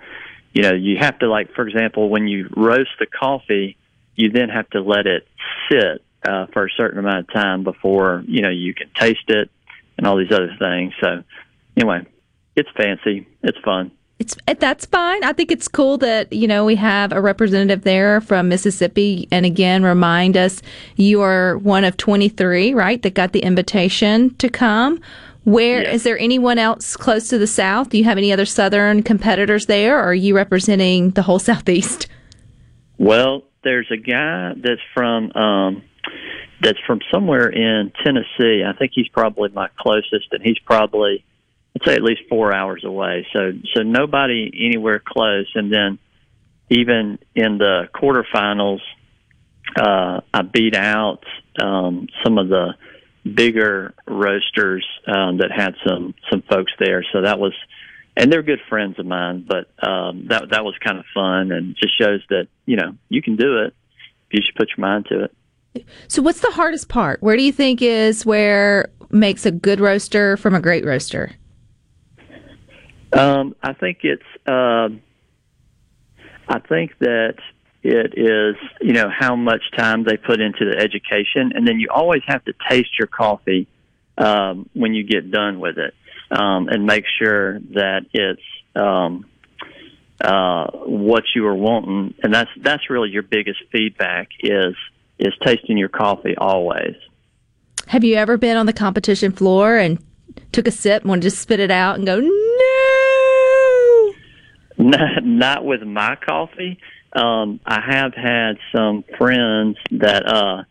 you 0.53 0.63
know 0.63 0.73
you 0.73 0.97
have 0.99 1.19
to 1.21 1.29
like 1.29 1.53
for 1.55 1.67
example 1.67 2.09
when 2.09 2.27
you 2.27 2.49
roast 2.57 2.91
the 2.99 3.07
coffee, 3.07 3.77
you 4.17 4.31
then 4.31 4.49
have 4.49 4.69
to 4.71 4.81
let 4.81 5.07
it 5.07 5.27
sit 5.71 6.03
uh, 6.25 6.47
for 6.53 6.67
a 6.67 6.71
certain 6.77 6.99
amount 6.99 7.21
of 7.21 7.33
time 7.33 7.65
before 7.65 8.25
you 8.27 8.43
know 8.43 8.51
you 8.51 8.75
can 8.75 8.91
taste 8.99 9.29
it 9.29 9.51
and 9.97 10.07
all 10.07 10.17
these 10.17 10.33
other 10.33 10.55
things. 10.59 10.93
So 11.01 11.23
anyway, 11.77 12.07
it's 12.57 12.71
fancy. 12.77 13.27
It's 13.43 13.59
fun. 13.59 13.93
It's 14.23 14.37
that's 14.61 14.87
fine. 14.87 15.25
I 15.25 15.33
think 15.33 15.51
it's 15.51 15.67
cool 15.67 15.99
that 15.99 16.33
you 16.33 16.47
know 16.47 16.65
we 16.65 16.77
have 16.77 17.11
a 17.11 17.21
representative 17.21 17.83
there 17.83 18.21
from 18.21 18.49
Mississippi, 18.49 19.27
and 19.33 19.45
again, 19.45 19.83
remind 19.83 20.37
us 20.37 20.63
you 20.95 21.21
are 21.23 21.59
one 21.59 21.83
of 21.83 21.97
twenty 21.97 22.29
three, 22.29 22.73
right? 22.73 23.03
That 23.03 23.15
got 23.15 23.33
the 23.33 23.41
invitation 23.41 24.33
to 24.37 24.49
come. 24.49 25.01
Where 25.43 25.83
is 25.83 26.05
there 26.05 26.17
anyone 26.21 26.61
else 26.61 26.97
close 26.97 27.27
to 27.31 27.39
the 27.39 27.49
South? 27.49 27.89
Do 27.89 27.99
you 27.99 28.05
have 28.05 28.17
any 28.17 28.33
other 28.33 28.47
Southern 28.47 29.03
competitors 29.03 29.67
there, 29.67 29.99
or 29.99 30.11
are 30.11 30.15
you 30.15 30.37
representing 30.37 31.11
the 31.11 31.23
whole 31.23 31.39
Southeast? 31.51 32.07
Well, 32.99 33.43
there's 33.65 33.91
a 33.91 33.97
guy 33.97 34.53
that's 34.57 34.81
from 34.95 35.33
um 35.33 35.83
that's 36.61 36.79
from 36.87 37.01
somewhere 37.13 37.49
in 37.49 37.91
Tennessee. 38.05 38.63
I 38.65 38.73
think 38.79 38.93
he's 38.95 39.09
probably 39.09 39.49
my 39.49 39.67
closest 39.81 40.29
and 40.31 40.45
he's 40.45 40.61
probably 40.61 41.25
I'd 41.75 41.87
say 41.87 41.95
at 41.95 42.03
least 42.03 42.23
4 42.29 42.53
hours 42.53 42.85
away. 42.85 43.27
So 43.33 43.53
so 43.75 43.83
nobody 43.83 44.51
anywhere 44.55 45.03
close 45.05 45.51
and 45.55 45.73
then 45.73 45.99
even 46.71 47.19
in 47.35 47.59
the 47.59 47.89
quarterfinals 47.95 48.81
uh 49.79 50.21
I 50.33 50.43
beat 50.43 50.77
out 50.77 51.25
um 51.61 52.09
some 52.25 52.39
of 52.39 52.49
the 52.49 52.75
bigger 53.25 53.95
roasters 54.07 54.87
um 55.07 55.39
that 55.39 55.51
had 55.51 55.75
some 55.87 56.15
some 56.31 56.43
folks 56.43 56.73
there. 56.79 57.05
So 57.13 57.23
that 57.23 57.39
was 57.39 57.53
and 58.17 58.33
they're 58.33 58.43
good 58.43 58.61
friends 58.69 58.99
of 58.99 59.07
mine. 59.07 59.47
But 59.49 59.71
um, 59.87 60.27
that 60.29 60.51
that 60.51 60.65
was 60.65 60.75
kind 60.85 60.99
of 60.99 61.05
fun, 61.15 61.53
and 61.53 61.77
just 61.77 61.99
shows 61.99 62.21
that 62.31 62.49
you 62.67 62.77
know 62.77 62.97
you 63.09 63.23
can 63.23 63.37
do 63.37 63.59
it 63.59 63.75
if 64.29 64.33
you 64.33 64.41
should 64.45 64.55
put 64.57 64.69
your 64.77 64.87
mind 64.87 65.07
to 65.07 65.25
it. 65.25 65.85
So, 66.09 66.23
what's 66.23 66.41
the 66.41 66.51
hardest 66.51 66.89
part? 66.89 67.23
Where 67.23 67.37
do 67.37 67.43
you 67.43 67.53
think 67.53 67.81
is 67.83 68.27
where 68.27 68.91
makes 69.11 69.47
a 69.47 69.51
good 69.51 69.81
roaster 69.81 70.37
from 70.37 70.55
a 70.55 70.61
great 70.61 70.85
roaster? 70.85 71.33
Um, 73.13 73.55
I 73.63 73.73
think 73.75 73.99
it's. 74.03 74.23
Um, 74.47 75.03
I 76.49 76.59
think 76.59 76.99
that 76.99 77.37
it 77.83 78.15
is, 78.17 78.57
you 78.81 78.93
know, 78.93 79.09
how 79.11 79.37
much 79.37 79.63
time 79.77 80.05
they 80.05 80.17
put 80.17 80.41
into 80.41 80.65
the 80.65 80.79
education, 80.79 81.53
and 81.55 81.67
then 81.67 81.81
you 81.81 81.89
always 81.91 82.23
have 82.27 82.45
to 82.45 82.53
taste 82.69 82.91
your 82.99 83.09
coffee 83.09 83.67
um, 84.19 84.69
when 84.75 84.95
you 84.95 85.05
get 85.05 85.31
done 85.31 85.61
with 85.61 85.79
it, 85.79 85.95
um, 86.31 86.69
and 86.69 86.87
make 86.87 87.05
sure 87.19 87.59
that 87.59 88.07
it's 88.13 88.43
um, 88.77 89.27
uh, 90.23 90.71
what 90.85 91.25
you 91.35 91.47
are 91.47 91.55
wanting, 91.55 92.15
and 92.23 92.33
that's 92.33 92.51
that's 92.61 92.89
really 92.91 93.11
your 93.11 93.23
biggest 93.23 93.59
feedback 93.71 94.29
is 94.41 94.75
is 95.19 95.33
tasting 95.45 95.77
your 95.77 95.89
coffee 95.89 96.37
always. 96.37 96.95
Have 97.89 98.05
you 98.05 98.15
ever 98.15 98.37
been 98.37 98.57
on 98.57 98.67
the 98.67 98.73
competition 98.73 99.33
floor 99.33 99.77
and 99.77 99.99
took 100.53 100.67
a 100.67 100.71
sip 100.71 101.03
and 101.03 101.09
wanted 101.09 101.23
to 101.23 101.31
spit 101.31 101.61
it 101.61 101.71
out 101.71 101.97
and 101.97 102.07
go, 102.07 102.19
no? 102.21 104.13
Not, 104.79 105.25
not 105.25 105.65
with 105.65 105.83
my 105.83 106.17
coffee. 106.17 106.79
Um, 107.15 107.61
I 107.67 107.81
have 107.81 108.15
had 108.15 108.53
some 108.75 109.05
friends 109.19 109.77
that, 109.93 110.27
uh, 110.27 110.65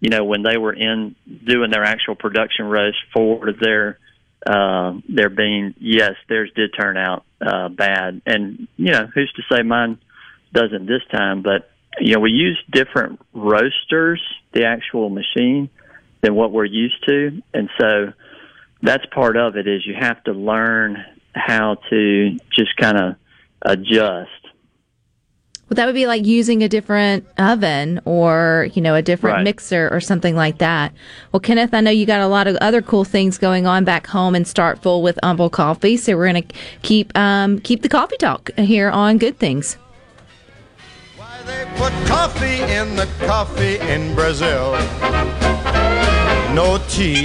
you 0.00 0.10
know, 0.10 0.24
when 0.24 0.42
they 0.42 0.56
were 0.56 0.72
in 0.72 1.14
doing 1.46 1.70
their 1.70 1.84
actual 1.84 2.14
production 2.14 2.66
roast 2.66 2.98
for 3.12 3.52
their 3.52 3.98
uh, 4.46 4.92
their 5.08 5.30
bean, 5.30 5.74
yes, 5.78 6.12
theirs 6.28 6.50
did 6.54 6.70
turn 6.78 6.98
out 6.98 7.24
uh, 7.40 7.70
bad, 7.70 8.20
and 8.26 8.68
you 8.76 8.92
know, 8.92 9.06
who's 9.14 9.32
to 9.32 9.42
say 9.50 9.62
mine 9.62 9.98
doesn't 10.52 10.84
this 10.84 11.00
time? 11.10 11.42
But 11.42 11.70
you 11.98 12.14
know, 12.14 12.20
we 12.20 12.30
use 12.30 12.62
different 12.70 13.20
roasters, 13.32 14.20
the 14.52 14.66
actual 14.66 15.08
machine, 15.08 15.70
than 16.20 16.34
what 16.34 16.52
we're 16.52 16.66
used 16.66 17.02
to, 17.08 17.42
and 17.54 17.70
so 17.80 18.12
that's 18.84 19.04
part 19.06 19.36
of 19.36 19.56
it. 19.56 19.66
Is 19.66 19.84
you 19.86 19.94
have 19.98 20.22
to 20.24 20.32
learn 20.32 21.04
how 21.34 21.76
to 21.90 22.38
just 22.52 22.76
kind 22.76 22.96
of 22.96 23.16
adjust. 23.62 24.30
Well, 25.68 25.76
that 25.76 25.86
would 25.86 25.94
be 25.94 26.06
like 26.06 26.26
using 26.26 26.62
a 26.62 26.68
different 26.68 27.26
oven 27.38 27.98
or, 28.04 28.68
you 28.74 28.82
know, 28.82 28.94
a 28.94 29.00
different 29.00 29.36
Right. 29.36 29.44
mixer 29.44 29.88
or 29.90 29.98
something 29.98 30.36
like 30.36 30.58
that. 30.58 30.92
Well, 31.32 31.40
Kenneth, 31.40 31.72
I 31.72 31.80
know 31.80 31.90
you 31.90 32.04
got 32.04 32.20
a 32.20 32.26
lot 32.26 32.46
of 32.46 32.56
other 32.56 32.82
cool 32.82 33.04
things 33.04 33.38
going 33.38 33.66
on 33.66 33.82
back 33.82 34.06
home 34.06 34.34
in 34.36 34.44
Starkville 34.44 35.00
with 35.02 35.18
Humble 35.24 35.48
Coffee. 35.48 35.96
So 35.96 36.16
we're 36.16 36.30
going 36.30 36.42
to 36.42 36.54
keep, 36.82 37.16
um, 37.18 37.60
keep 37.60 37.80
the 37.80 37.88
coffee 37.88 38.18
talk 38.18 38.50
here 38.58 38.90
on 38.90 39.16
Good 39.16 39.38
Things. 39.38 39.78
Why 41.16 41.40
they 41.46 41.64
put 41.76 41.92
coffee 42.06 42.60
in 42.70 42.94
the 42.94 43.08
coffee 43.20 43.78
in 43.78 44.14
Brazil. 44.14 44.72
No 46.54 46.78
tea, 46.90 47.24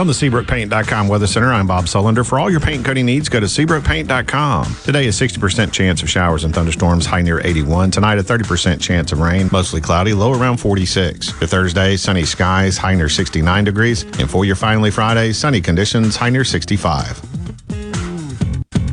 From 0.00 0.06
the 0.06 0.14
SeabrookPaint.com 0.14 1.08
Weather 1.08 1.26
Center, 1.26 1.52
I'm 1.52 1.66
Bob 1.66 1.84
Sullender. 1.84 2.26
For 2.26 2.38
all 2.38 2.48
your 2.48 2.60
paint 2.60 2.86
coating 2.86 3.04
needs, 3.04 3.28
go 3.28 3.38
to 3.38 3.44
SeabrookPaint.com. 3.44 4.76
Today, 4.82 5.06
a 5.08 5.10
60% 5.10 5.72
chance 5.72 6.02
of 6.02 6.08
showers 6.08 6.44
and 6.44 6.54
thunderstorms, 6.54 7.04
high 7.04 7.20
near 7.20 7.38
81. 7.44 7.90
Tonight, 7.90 8.18
a 8.18 8.22
30% 8.22 8.80
chance 8.80 9.12
of 9.12 9.20
rain, 9.20 9.50
mostly 9.52 9.82
cloudy, 9.82 10.14
low 10.14 10.32
around 10.32 10.56
46. 10.56 11.32
For 11.32 11.46
Thursday, 11.46 11.98
sunny 11.98 12.24
skies, 12.24 12.78
high 12.78 12.94
near 12.94 13.10
69 13.10 13.64
degrees. 13.64 14.04
And 14.18 14.30
for 14.30 14.46
your 14.46 14.56
finally 14.56 14.90
Friday, 14.90 15.34
sunny 15.34 15.60
conditions, 15.60 16.16
high 16.16 16.30
near 16.30 16.44
65. 16.44 17.39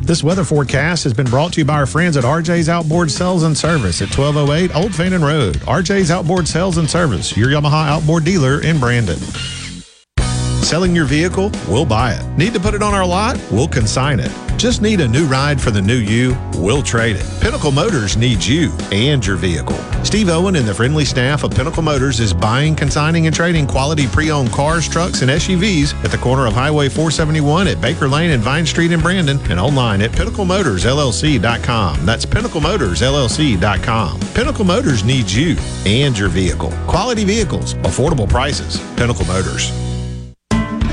This 0.08 0.24
weather 0.24 0.42
forecast 0.42 1.04
has 1.04 1.12
been 1.12 1.26
brought 1.26 1.52
to 1.52 1.60
you 1.60 1.66
by 1.66 1.74
our 1.74 1.84
friends 1.84 2.16
at 2.16 2.24
RJ's 2.24 2.70
Outboard 2.70 3.10
Sales 3.10 3.42
and 3.42 3.54
Service 3.54 4.00
at 4.00 4.08
1208 4.08 4.74
Old 4.74 4.94
Fannin 4.94 5.20
Road. 5.20 5.56
RJ's 5.56 6.10
Outboard 6.10 6.48
Sales 6.48 6.78
and 6.78 6.88
Service, 6.88 7.36
your 7.36 7.48
Yamaha 7.48 7.86
outboard 7.88 8.24
dealer 8.24 8.62
in 8.62 8.80
Brandon. 8.80 9.18
Selling 10.64 10.96
your 10.96 11.04
vehicle? 11.04 11.52
We'll 11.68 11.84
buy 11.84 12.14
it. 12.14 12.38
Need 12.38 12.54
to 12.54 12.58
put 12.58 12.72
it 12.72 12.82
on 12.82 12.94
our 12.94 13.04
lot? 13.04 13.38
We'll 13.52 13.68
consign 13.68 14.18
it. 14.18 14.47
Just 14.58 14.82
need 14.82 15.00
a 15.00 15.06
new 15.06 15.24
ride 15.24 15.60
for 15.60 15.70
the 15.70 15.80
new 15.80 15.98
you? 15.98 16.36
We'll 16.56 16.82
trade 16.82 17.14
it. 17.14 17.24
Pinnacle 17.40 17.70
Motors 17.70 18.16
needs 18.16 18.48
you 18.48 18.72
and 18.90 19.24
your 19.24 19.36
vehicle. 19.36 19.76
Steve 20.02 20.28
Owen 20.28 20.56
and 20.56 20.66
the 20.66 20.74
friendly 20.74 21.04
staff 21.04 21.44
of 21.44 21.54
Pinnacle 21.54 21.84
Motors 21.84 22.18
is 22.18 22.34
buying, 22.34 22.74
consigning, 22.74 23.28
and 23.28 23.36
trading 23.36 23.68
quality 23.68 24.08
pre-owned 24.08 24.50
cars, 24.50 24.88
trucks, 24.88 25.22
and 25.22 25.30
SUVs 25.30 25.94
at 26.02 26.10
the 26.10 26.18
corner 26.18 26.44
of 26.44 26.54
Highway 26.54 26.88
471 26.88 27.68
at 27.68 27.80
Baker 27.80 28.08
Lane 28.08 28.32
and 28.32 28.42
Vine 28.42 28.66
Street 28.66 28.90
in 28.90 28.98
Brandon 28.98 29.38
and 29.48 29.60
online 29.60 30.02
at 30.02 30.10
pinnaclemotorsllc.com. 30.10 32.04
That's 32.04 32.26
pinnaclemotorsllc.com. 32.26 34.20
Pinnacle 34.34 34.64
Motors 34.64 35.04
needs 35.04 35.36
you 35.36 35.56
and 35.86 36.18
your 36.18 36.30
vehicle. 36.30 36.72
Quality 36.88 37.24
vehicles, 37.24 37.74
affordable 37.74 38.28
prices. 38.28 38.80
Pinnacle 38.96 39.26
Motors. 39.26 39.87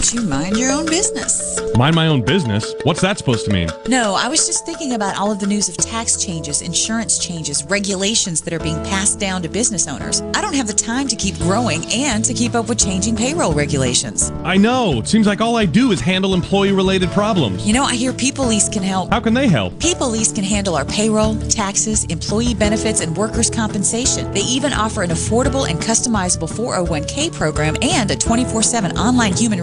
Don't 0.00 0.14
you 0.14 0.22
mind 0.30 0.56
your 0.56 0.72
own 0.72 0.86
business? 0.86 1.60
Mind 1.76 1.94
my 1.94 2.06
own 2.06 2.22
business? 2.22 2.74
What's 2.84 3.02
that 3.02 3.18
supposed 3.18 3.44
to 3.44 3.52
mean? 3.52 3.68
No, 3.86 4.14
I 4.14 4.28
was 4.28 4.46
just 4.46 4.64
thinking 4.64 4.94
about 4.94 5.18
all 5.18 5.30
of 5.30 5.40
the 5.40 5.46
news 5.46 5.68
of 5.68 5.76
tax 5.76 6.16
changes, 6.24 6.62
insurance 6.62 7.18
changes, 7.18 7.64
regulations 7.64 8.40
that 8.42 8.54
are 8.54 8.58
being 8.58 8.82
passed 8.84 9.20
down 9.20 9.42
to 9.42 9.48
business 9.48 9.86
owners. 9.86 10.22
I 10.34 10.40
don't 10.40 10.54
have 10.54 10.66
the 10.66 10.72
time 10.72 11.06
to 11.08 11.16
keep 11.16 11.36
growing 11.36 11.84
and 11.92 12.24
to 12.24 12.32
keep 12.32 12.54
up 12.54 12.70
with 12.70 12.78
changing 12.78 13.14
payroll 13.14 13.52
regulations. 13.52 14.30
I 14.42 14.56
know. 14.56 15.00
It 15.00 15.06
seems 15.06 15.26
like 15.26 15.42
all 15.42 15.56
I 15.56 15.66
do 15.66 15.92
is 15.92 16.00
handle 16.00 16.32
employee 16.32 16.72
related 16.72 17.10
problems. 17.10 17.66
You 17.66 17.74
know, 17.74 17.84
I 17.84 17.94
hear 17.94 18.14
People 18.14 18.46
Lease 18.46 18.70
can 18.70 18.82
help. 18.82 19.10
How 19.10 19.20
can 19.20 19.34
they 19.34 19.48
help? 19.48 19.78
People 19.80 20.08
Lease 20.08 20.32
can 20.32 20.44
handle 20.44 20.76
our 20.76 20.86
payroll, 20.86 21.36
taxes, 21.50 22.04
employee 22.04 22.54
benefits, 22.54 23.02
and 23.02 23.14
workers' 23.14 23.50
compensation. 23.50 24.32
They 24.32 24.40
even 24.40 24.72
offer 24.72 25.02
an 25.02 25.10
affordable 25.10 25.68
and 25.68 25.78
customizable 25.78 26.48
401k 26.48 27.34
program 27.34 27.76
and 27.82 28.10
a 28.10 28.16
24 28.16 28.62
7 28.62 28.96
online 28.96 29.36
human 29.36 29.62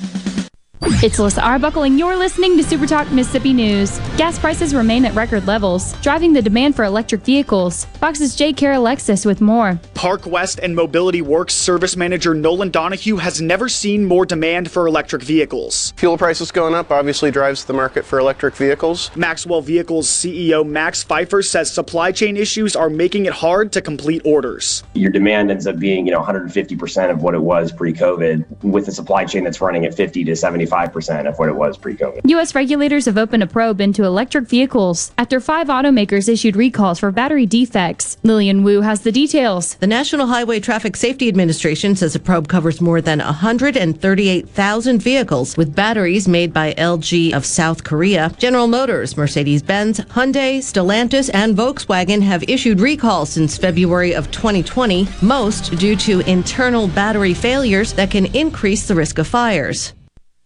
It's 0.83 1.19
Alyssa 1.19 1.43
Arbuckle, 1.43 1.83
and 1.83 1.99
you're 1.99 2.15
listening 2.15 2.57
to 2.57 2.63
Super 2.63 2.87
Talk 2.87 3.11
Mississippi 3.11 3.53
News. 3.53 3.99
Gas 4.17 4.39
prices 4.39 4.73
remain 4.73 5.05
at 5.05 5.13
record 5.13 5.45
levels, 5.45 5.93
driving 6.01 6.33
the 6.33 6.41
demand 6.41 6.75
for 6.75 6.85
electric 6.85 7.21
vehicles. 7.21 7.85
Fox's 7.99 8.35
J. 8.35 8.51
Care 8.51 8.73
Alexis 8.73 9.23
with 9.23 9.41
more. 9.41 9.79
Park 9.93 10.25
West 10.25 10.59
and 10.59 10.75
Mobility 10.75 11.21
Works 11.21 11.53
service 11.53 11.95
manager 11.95 12.33
Nolan 12.33 12.71
Donahue 12.71 13.17
has 13.17 13.39
never 13.41 13.69
seen 13.69 14.03
more 14.05 14.25
demand 14.25 14.71
for 14.71 14.87
electric 14.87 15.21
vehicles. 15.21 15.93
Fuel 15.97 16.17
prices 16.17 16.51
going 16.51 16.73
up 16.73 16.89
obviously 16.89 17.29
drives 17.29 17.63
the 17.65 17.73
market 17.73 18.03
for 18.03 18.17
electric 18.17 18.55
vehicles. 18.55 19.15
Maxwell 19.15 19.61
Vehicles 19.61 20.07
CEO 20.07 20.67
Max 20.67 21.03
Pfeiffer 21.03 21.43
says 21.43 21.71
supply 21.71 22.11
chain 22.11 22.35
issues 22.35 22.75
are 22.75 22.89
making 22.89 23.27
it 23.27 23.33
hard 23.33 23.71
to 23.73 23.81
complete 23.81 24.23
orders. 24.25 24.83
your 24.95 25.11
demand 25.11 25.51
ends 25.51 25.67
up 25.67 25.77
being 25.77 26.07
you 26.07 26.11
know 26.11 26.21
150% 26.21 27.11
of 27.11 27.21
what 27.21 27.35
it 27.35 27.41
was 27.41 27.71
pre-covid 27.71 28.63
with 28.63 28.87
a 28.87 28.91
supply 28.91 29.25
chain 29.25 29.43
that's 29.43 29.61
running 29.61 29.85
at 29.85 29.93
50 29.93 30.23
to 30.23 30.35
75 30.35 30.70
25% 30.71 31.27
of 31.27 31.37
what 31.37 31.49
it 31.49 31.55
was 31.55 31.77
pre-COVID. 31.77 32.21
U.S. 32.25 32.55
regulators 32.55 33.05
have 33.05 33.17
opened 33.17 33.43
a 33.43 33.47
probe 33.47 33.81
into 33.81 34.03
electric 34.03 34.47
vehicles 34.47 35.11
after 35.17 35.39
five 35.39 35.67
automakers 35.67 36.29
issued 36.29 36.55
recalls 36.55 36.99
for 36.99 37.11
battery 37.11 37.45
defects. 37.45 38.17
Lillian 38.23 38.63
Wu 38.63 38.81
has 38.81 39.01
the 39.01 39.11
details. 39.11 39.75
The 39.75 39.87
National 39.87 40.27
Highway 40.27 40.59
Traffic 40.59 40.95
Safety 40.95 41.27
Administration 41.27 41.95
says 41.95 42.13
the 42.13 42.19
probe 42.19 42.47
covers 42.47 42.81
more 42.81 43.01
than 43.01 43.19
138,000 43.19 45.01
vehicles 45.01 45.57
with 45.57 45.75
batteries 45.75 46.27
made 46.27 46.53
by 46.53 46.73
LG 46.73 47.33
of 47.33 47.45
South 47.45 47.83
Korea. 47.83 48.33
General 48.37 48.67
Motors, 48.67 49.17
Mercedes 49.17 49.61
Benz, 49.61 49.99
Hyundai, 49.99 50.59
Stellantis, 50.59 51.29
and 51.33 51.55
Volkswagen 51.57 52.21
have 52.21 52.43
issued 52.47 52.79
recalls 52.79 53.31
since 53.31 53.57
February 53.57 54.13
of 54.13 54.31
2020, 54.31 55.07
most 55.21 55.77
due 55.77 55.95
to 55.95 56.19
internal 56.21 56.87
battery 56.87 57.33
failures 57.33 57.93
that 57.93 58.11
can 58.11 58.25
increase 58.35 58.87
the 58.87 58.95
risk 58.95 59.17
of 59.17 59.27
fires. 59.27 59.93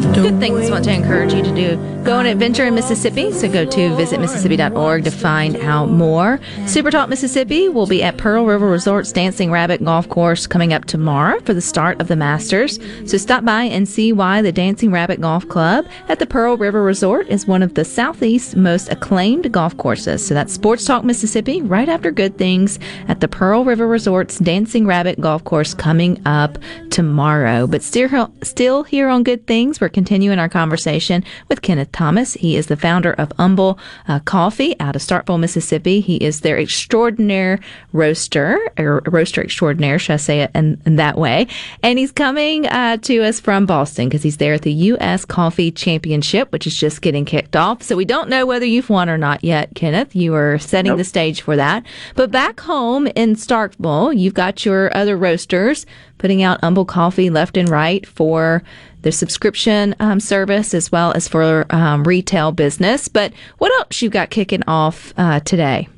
Good 0.00 0.38
things 0.38 0.70
want 0.70 0.84
to 0.84 0.92
encourage 0.92 1.32
you 1.32 1.42
to 1.42 1.54
do. 1.54 1.76
Go 2.04 2.18
on 2.18 2.26
adventure 2.26 2.64
in 2.64 2.74
Mississippi. 2.74 3.32
So 3.32 3.50
go 3.50 3.64
to 3.64 3.90
visitmississippi.org 3.90 5.04
to 5.04 5.10
find 5.10 5.56
out 5.56 5.90
more. 5.90 6.40
Super 6.66 6.90
Talk 6.90 7.08
Mississippi 7.08 7.68
will 7.68 7.86
be 7.86 8.02
at 8.02 8.16
Pearl 8.16 8.46
River 8.46 8.68
Resort's 8.70 9.12
Dancing 9.12 9.50
Rabbit 9.50 9.84
Golf 9.84 10.08
Course 10.08 10.46
coming 10.46 10.72
up 10.72 10.84
tomorrow 10.84 11.40
for 11.40 11.52
the 11.52 11.60
start 11.60 12.00
of 12.00 12.08
the 12.08 12.16
Masters. 12.16 12.78
So 13.10 13.18
stop 13.18 13.44
by 13.44 13.64
and 13.64 13.88
see 13.88 14.12
why 14.12 14.40
the 14.40 14.52
Dancing 14.52 14.92
Rabbit 14.92 15.20
Golf 15.20 15.48
Club 15.48 15.86
at 16.08 16.18
the 16.18 16.26
Pearl 16.26 16.56
River 16.56 16.82
Resort 16.82 17.26
is 17.28 17.46
one 17.46 17.62
of 17.62 17.74
the 17.74 17.84
Southeast's 17.84 18.54
most 18.54 18.88
acclaimed 18.90 19.50
golf 19.52 19.76
courses. 19.76 20.24
So 20.24 20.32
that's 20.32 20.52
Sports 20.52 20.84
Talk 20.84 21.04
Mississippi 21.04 21.60
right 21.62 21.88
after 21.88 22.10
Good 22.10 22.38
Things 22.38 22.78
at 23.08 23.20
the 23.20 23.28
Pearl 23.28 23.64
River 23.64 23.86
Resort's 23.86 24.38
Dancing 24.38 24.86
Rabbit 24.86 25.20
Golf 25.20 25.44
Course 25.44 25.74
coming 25.74 26.22
up 26.26 26.56
tomorrow. 26.90 27.66
But 27.66 27.82
still, 27.82 28.32
still 28.42 28.84
here 28.84 29.08
on 29.08 29.24
Good 29.24 29.46
Things, 29.46 29.80
we're 29.80 29.87
continuing 29.88 30.38
our 30.38 30.48
conversation 30.48 31.24
with 31.48 31.62
Kenneth 31.62 31.92
Thomas. 31.92 32.34
He 32.34 32.56
is 32.56 32.66
the 32.66 32.76
founder 32.76 33.12
of 33.12 33.32
Humble 33.38 33.78
uh, 34.06 34.20
Coffee 34.20 34.78
out 34.80 34.96
of 34.96 35.02
Starkville, 35.02 35.40
Mississippi. 35.40 36.00
He 36.00 36.16
is 36.16 36.40
their 36.40 36.58
extraordinaire 36.58 37.60
roaster, 37.92 38.58
or 38.78 39.02
roaster 39.06 39.42
extraordinaire, 39.42 39.98
should 39.98 40.14
I 40.14 40.16
say 40.16 40.40
it 40.42 40.50
in, 40.54 40.80
in 40.86 40.96
that 40.96 41.18
way? 41.18 41.46
And 41.82 41.98
he's 41.98 42.12
coming 42.12 42.66
uh, 42.66 42.98
to 42.98 43.22
us 43.22 43.40
from 43.40 43.66
Boston 43.66 44.08
because 44.08 44.22
he's 44.22 44.36
there 44.38 44.54
at 44.54 44.62
the 44.62 44.72
U.S. 44.72 45.24
Coffee 45.24 45.70
Championship, 45.70 46.52
which 46.52 46.66
is 46.66 46.76
just 46.76 47.02
getting 47.02 47.24
kicked 47.24 47.56
off. 47.56 47.82
So 47.82 47.96
we 47.96 48.04
don't 48.04 48.28
know 48.28 48.46
whether 48.46 48.66
you've 48.66 48.90
won 48.90 49.08
or 49.08 49.18
not 49.18 49.44
yet, 49.44 49.74
Kenneth. 49.74 50.14
You 50.14 50.34
are 50.34 50.58
setting 50.58 50.96
the 50.96 51.04
stage 51.04 51.42
for 51.42 51.56
that. 51.56 51.84
But 52.14 52.30
back 52.30 52.60
home 52.60 53.06
in 53.08 53.34
Starkville, 53.34 54.18
you've 54.18 54.34
got 54.34 54.64
your 54.64 54.94
other 54.96 55.16
roasters 55.16 55.86
putting 56.18 56.42
out 56.42 56.60
Humble 56.62 56.84
Coffee 56.84 57.30
left 57.30 57.56
and 57.56 57.68
right 57.68 58.06
for 58.06 58.62
the 59.02 59.12
subscription 59.12 59.94
um, 60.00 60.20
service 60.20 60.74
as 60.74 60.90
well 60.90 61.12
as 61.12 61.28
for 61.28 61.66
um, 61.70 62.04
retail 62.04 62.52
business. 62.52 63.08
But 63.08 63.32
what 63.58 63.72
else 63.80 64.02
you 64.02 64.10
got 64.10 64.30
kicking 64.30 64.62
off 64.66 65.12
uh, 65.16 65.40
today? 65.40 65.88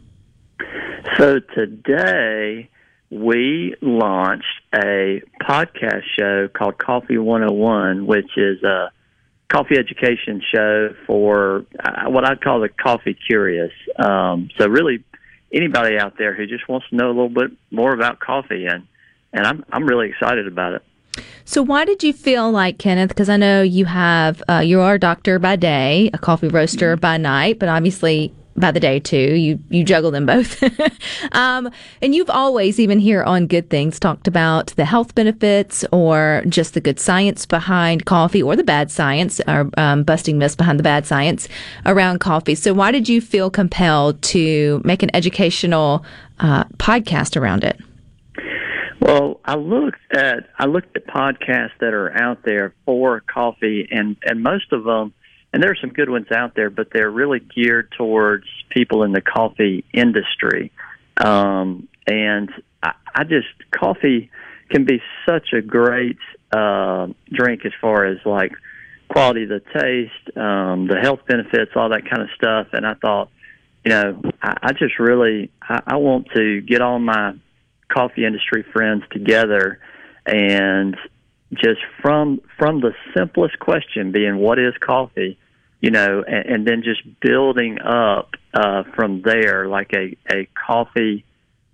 So 1.18 1.40
today 1.54 2.68
we 3.10 3.74
launched 3.80 4.44
a 4.74 5.22
podcast 5.42 6.02
show 6.18 6.48
called 6.48 6.78
Coffee 6.78 7.18
101, 7.18 8.06
which 8.06 8.36
is 8.36 8.62
a 8.62 8.92
coffee 9.48 9.76
education 9.76 10.40
show 10.54 10.94
for 11.06 11.66
uh, 11.82 12.08
what 12.08 12.24
I 12.24 12.36
call 12.36 12.60
the 12.60 12.68
coffee 12.68 13.16
curious. 13.26 13.72
Um, 13.98 14.48
so 14.56 14.68
really, 14.68 15.04
anybody 15.52 15.98
out 15.98 16.16
there 16.18 16.34
who 16.34 16.46
just 16.46 16.68
wants 16.68 16.88
to 16.90 16.96
know 16.96 17.06
a 17.06 17.08
little 17.08 17.28
bit 17.28 17.50
more 17.70 17.92
about 17.92 18.20
coffee, 18.20 18.66
and 18.66 18.86
and 19.32 19.46
I'm 19.46 19.64
I'm 19.72 19.86
really 19.86 20.08
excited 20.08 20.46
about 20.46 20.74
it. 20.74 20.82
So, 21.44 21.62
why 21.62 21.84
did 21.84 22.02
you 22.02 22.12
feel 22.12 22.50
like 22.50 22.78
Kenneth? 22.78 23.08
Because 23.08 23.28
I 23.28 23.36
know 23.36 23.62
you 23.62 23.84
have 23.86 24.42
uh, 24.48 24.58
you 24.58 24.80
are 24.80 24.94
a 24.94 24.98
doctor 24.98 25.38
by 25.38 25.56
day, 25.56 26.10
a 26.12 26.18
coffee 26.18 26.48
roaster 26.48 26.96
by 26.96 27.16
night, 27.16 27.58
but 27.58 27.68
obviously 27.68 28.32
by 28.56 28.70
the 28.70 28.80
day 28.80 29.00
too. 29.00 29.34
You 29.34 29.58
you 29.70 29.82
juggle 29.82 30.10
them 30.10 30.26
both, 30.26 30.62
um, 31.32 31.70
and 32.02 32.14
you've 32.14 32.30
always, 32.30 32.78
even 32.78 32.98
here 32.98 33.22
on 33.24 33.46
Good 33.46 33.70
Things, 33.70 33.98
talked 33.98 34.28
about 34.28 34.68
the 34.76 34.84
health 34.84 35.14
benefits 35.14 35.84
or 35.90 36.44
just 36.48 36.74
the 36.74 36.80
good 36.80 37.00
science 37.00 37.46
behind 37.46 38.04
coffee, 38.04 38.42
or 38.42 38.54
the 38.54 38.64
bad 38.64 38.90
science, 38.90 39.40
or 39.48 39.70
um, 39.76 40.04
busting 40.04 40.38
myths 40.38 40.56
behind 40.56 40.78
the 40.78 40.84
bad 40.84 41.06
science 41.06 41.48
around 41.86 42.20
coffee. 42.20 42.54
So, 42.54 42.72
why 42.74 42.92
did 42.92 43.08
you 43.08 43.20
feel 43.20 43.50
compelled 43.50 44.20
to 44.22 44.80
make 44.84 45.02
an 45.02 45.10
educational 45.14 46.04
uh, 46.38 46.64
podcast 46.78 47.40
around 47.40 47.64
it? 47.64 47.80
Well, 49.00 49.40
I 49.44 49.54
looked 49.56 50.14
at 50.14 50.50
I 50.58 50.66
looked 50.66 50.94
at 50.94 51.06
podcasts 51.06 51.78
that 51.80 51.94
are 51.94 52.12
out 52.22 52.42
there 52.44 52.74
for 52.84 53.20
coffee, 53.20 53.88
and 53.90 54.16
and 54.22 54.42
most 54.42 54.72
of 54.72 54.84
them, 54.84 55.14
and 55.52 55.62
there 55.62 55.70
are 55.70 55.76
some 55.80 55.90
good 55.90 56.10
ones 56.10 56.26
out 56.30 56.54
there, 56.54 56.68
but 56.68 56.88
they're 56.92 57.10
really 57.10 57.40
geared 57.40 57.92
towards 57.96 58.44
people 58.68 59.02
in 59.02 59.12
the 59.12 59.22
coffee 59.22 59.84
industry. 59.94 60.70
Um, 61.16 61.88
and 62.06 62.50
I, 62.82 62.92
I 63.14 63.24
just 63.24 63.48
coffee 63.70 64.30
can 64.68 64.84
be 64.84 65.00
such 65.26 65.48
a 65.54 65.62
great 65.62 66.18
uh, 66.52 67.08
drink 67.32 67.64
as 67.64 67.72
far 67.80 68.04
as 68.04 68.18
like 68.26 68.52
quality 69.08 69.44
of 69.44 69.48
the 69.48 69.60
taste, 69.60 70.36
um, 70.36 70.86
the 70.86 70.98
health 71.00 71.20
benefits, 71.26 71.72
all 71.74 71.88
that 71.88 72.08
kind 72.08 72.22
of 72.22 72.28
stuff. 72.36 72.68
And 72.72 72.86
I 72.86 72.94
thought, 72.94 73.30
you 73.84 73.90
know, 73.90 74.20
I, 74.42 74.56
I 74.62 74.72
just 74.72 74.98
really 74.98 75.50
I, 75.62 75.80
I 75.86 75.96
want 75.96 76.28
to 76.36 76.60
get 76.60 76.82
all 76.82 76.98
my 76.98 77.32
coffee 77.92 78.24
industry 78.24 78.64
friends 78.72 79.02
together 79.10 79.80
and 80.26 80.96
just 81.52 81.80
from 82.00 82.40
from 82.58 82.80
the 82.80 82.92
simplest 83.16 83.58
question 83.58 84.12
being 84.12 84.36
what 84.36 84.58
is 84.58 84.74
coffee, 84.80 85.38
you 85.80 85.90
know, 85.90 86.22
and, 86.26 86.46
and 86.46 86.66
then 86.66 86.82
just 86.82 87.02
building 87.20 87.80
up 87.80 88.30
uh, 88.54 88.84
from 88.94 89.22
there 89.22 89.66
like 89.66 89.92
a 89.94 90.16
a 90.30 90.48
coffee 90.66 91.24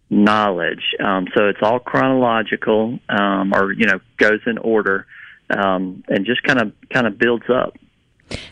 knowledge. 0.08 0.94
Um, 1.04 1.26
so 1.36 1.48
it's 1.48 1.58
all 1.62 1.78
chronological, 1.78 2.98
um, 3.08 3.52
or 3.54 3.72
you 3.72 3.86
know, 3.86 4.00
goes 4.16 4.40
in 4.46 4.58
order, 4.58 5.06
um, 5.50 6.02
and 6.08 6.24
just 6.24 6.42
kind 6.42 6.60
of 6.60 6.72
kind 6.90 7.06
of 7.06 7.18
builds 7.18 7.44
up. 7.50 7.76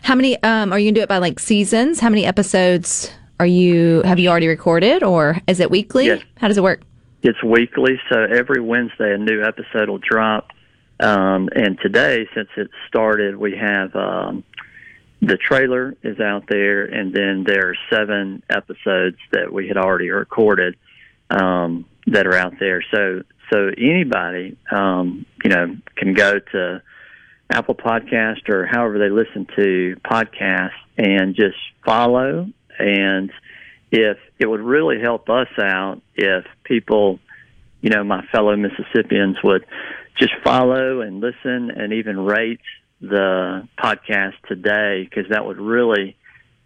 How 0.03 0.15
many 0.15 0.41
um, 0.43 0.71
are 0.71 0.79
you 0.79 0.91
gonna 0.91 0.99
do 0.99 1.01
it 1.01 1.09
by 1.09 1.17
like 1.17 1.39
seasons? 1.39 1.99
How 1.99 2.09
many 2.09 2.25
episodes 2.25 3.11
are 3.39 3.47
you 3.47 4.01
have 4.03 4.19
you 4.19 4.29
already 4.29 4.47
recorded, 4.47 5.01
or 5.01 5.37
is 5.47 5.59
it 5.59 5.71
weekly? 5.71 6.05
Yes. 6.05 6.21
How 6.37 6.47
does 6.47 6.57
it 6.57 6.63
work? 6.63 6.81
It's 7.27 7.41
weekly, 7.43 7.99
so 8.07 8.21
every 8.21 8.61
Wednesday 8.61 9.15
a 9.15 9.17
new 9.17 9.43
episode 9.43 9.89
will 9.89 9.97
drop. 9.97 10.51
Um, 10.99 11.49
and 11.55 11.75
today, 11.81 12.27
since 12.35 12.49
it 12.55 12.69
started, 12.87 13.35
we 13.35 13.57
have 13.57 13.95
um, 13.95 14.43
the 15.23 15.35
trailer 15.35 15.95
is 16.03 16.19
out 16.19 16.43
there, 16.47 16.85
and 16.85 17.11
then 17.11 17.43
there 17.43 17.69
are 17.69 17.75
seven 17.91 18.43
episodes 18.47 19.17
that 19.31 19.51
we 19.51 19.67
had 19.67 19.75
already 19.75 20.11
recorded 20.11 20.75
um, 21.31 21.85
that 22.05 22.27
are 22.27 22.35
out 22.35 22.59
there. 22.59 22.83
So, 22.93 23.23
so 23.51 23.71
anybody, 23.75 24.55
um, 24.71 25.25
you 25.43 25.49
know, 25.49 25.77
can 25.95 26.13
go 26.13 26.37
to 26.37 26.83
Apple 27.49 27.73
Podcast 27.73 28.47
or 28.49 28.67
however 28.67 28.99
they 28.99 29.09
listen 29.09 29.47
to 29.55 29.95
podcasts 30.05 30.77
and 30.95 31.33
just 31.33 31.57
follow. 31.83 32.47
And 32.77 33.31
if 33.91 34.17
it 34.39 34.47
would 34.47 34.61
really 34.61 34.99
help 34.99 35.29
us 35.29 35.47
out 35.59 36.01
if 36.15 36.45
people, 36.63 37.19
you 37.81 37.89
know, 37.89 38.03
my 38.03 38.25
fellow 38.31 38.55
Mississippians 38.55 39.37
would 39.43 39.65
just 40.17 40.33
follow 40.43 41.01
and 41.01 41.19
listen 41.19 41.71
and 41.71 41.93
even 41.93 42.19
rate 42.19 42.61
the 43.01 43.67
podcast 43.77 44.33
today 44.47 45.03
because 45.03 45.29
that 45.29 45.45
would 45.45 45.57
really 45.57 46.15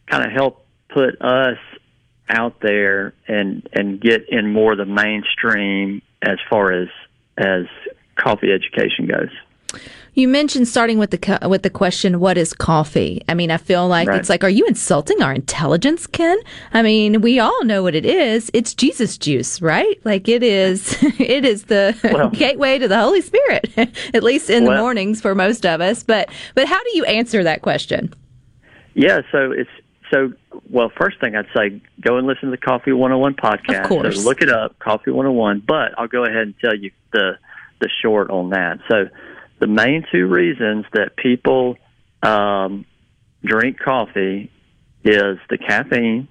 kind 0.07 0.25
of 0.25 0.31
help 0.31 0.65
put 0.89 1.21
us 1.21 1.57
out 2.29 2.59
there 2.61 3.13
and 3.27 3.67
and 3.73 3.99
get 3.99 4.29
in 4.29 4.53
more 4.53 4.73
of 4.73 4.77
the 4.77 4.85
mainstream 4.85 6.01
as 6.21 6.37
far 6.49 6.71
as 6.71 6.87
as 7.37 7.65
coffee 8.15 8.51
education 8.51 9.07
goes. 9.07 9.31
You 10.15 10.27
mentioned 10.27 10.67
starting 10.67 10.97
with 10.97 11.11
the 11.11 11.47
with 11.47 11.61
the 11.63 11.69
question, 11.69 12.19
"What 12.19 12.37
is 12.37 12.53
coffee?" 12.53 13.21
I 13.29 13.33
mean, 13.35 13.51
I 13.51 13.57
feel 13.57 13.87
like 13.87 14.07
Right. 14.09 14.19
it's 14.19 14.27
like, 14.29 14.43
are 14.43 14.49
you 14.49 14.65
insulting 14.65 15.21
our 15.21 15.31
intelligence, 15.33 16.07
Ken? 16.07 16.37
I 16.73 16.81
mean, 16.81 17.21
we 17.21 17.39
all 17.39 17.63
know 17.63 17.83
what 17.83 17.95
it 17.95 18.05
is. 18.05 18.49
It's 18.53 18.73
Jesus 18.73 19.17
juice, 19.17 19.61
right? 19.61 19.99
Like 20.03 20.27
it 20.27 20.43
is. 20.43 20.97
It 21.19 21.45
is 21.45 21.65
the 21.65 21.95
Well- 22.13 22.29
gateway 22.31 22.79
to 22.79 22.87
the 22.87 22.99
Holy 22.99 23.21
Spirit, 23.21 23.69
at 24.13 24.23
least 24.23 24.49
in 24.49 24.65
the 24.65 24.75
mornings 24.75 25.21
for 25.21 25.35
most 25.35 25.65
of 25.65 25.79
us. 25.79 26.03
But 26.03 26.29
but 26.55 26.67
how 26.67 26.83
do 26.83 26.89
you 26.97 27.05
answer 27.05 27.43
that 27.43 27.61
question? 27.61 28.13
Yeah, 28.95 29.21
so 29.31 29.51
it's 29.51 29.69
so 30.11 30.33
well. 30.69 30.91
First 30.99 31.19
thing 31.21 31.35
I'd 31.35 31.45
say, 31.55 31.79
go 32.01 32.17
and 32.17 32.25
listen 32.27 32.45
to 32.45 32.51
the 32.51 32.57
Coffee 32.57 32.91
101 32.91 33.35
podcast. 33.35 33.83
Of 33.83 33.87
course. 33.87 34.15
So 34.21 34.27
look 34.27 34.41
it 34.41 34.49
up, 34.49 34.77
Coffee 34.79 35.11
101. 35.11 35.63
But 35.67 35.93
I'll 35.97 36.07
go 36.07 36.25
ahead 36.25 36.37
and 36.41 36.55
tell 36.59 36.75
you 36.75 36.91
the 37.13 37.37
the 37.79 37.89
short 38.01 38.29
on 38.31 38.49
that. 38.49 38.79
So 38.89 39.07
the 39.59 39.67
main 39.67 40.05
two 40.11 40.25
reasons 40.27 40.85
that 40.93 41.15
people 41.15 41.77
um, 42.23 42.85
drink 43.43 43.79
coffee 43.79 44.51
is 45.03 45.37
the 45.49 45.57
caffeine 45.57 46.27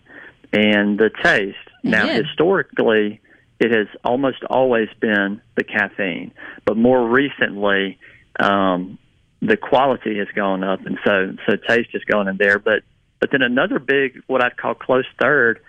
and 0.52 0.98
the 0.98 1.10
taste. 1.22 1.56
Now, 1.82 2.06
historically, 2.08 3.20
it 3.60 3.70
has 3.70 3.86
almost 4.04 4.42
always 4.48 4.88
been 5.00 5.40
the 5.56 5.64
caffeine, 5.64 6.32
but 6.64 6.76
more 6.76 7.06
recently, 7.06 7.98
um, 8.40 8.98
the 9.40 9.56
quality 9.56 10.18
has 10.18 10.28
gone 10.34 10.64
up, 10.64 10.84
and 10.84 10.98
so 11.04 11.34
so 11.46 11.56
taste 11.56 11.90
has 11.92 12.02
gone 12.04 12.28
in 12.28 12.36
there. 12.36 12.58
But 12.58 12.82
but 13.20 13.30
then 13.30 13.42
another 13.42 13.78
big, 13.78 14.22
what 14.26 14.42
I'd 14.42 14.56
call 14.56 14.74
close 14.74 15.04
third, 15.20 15.60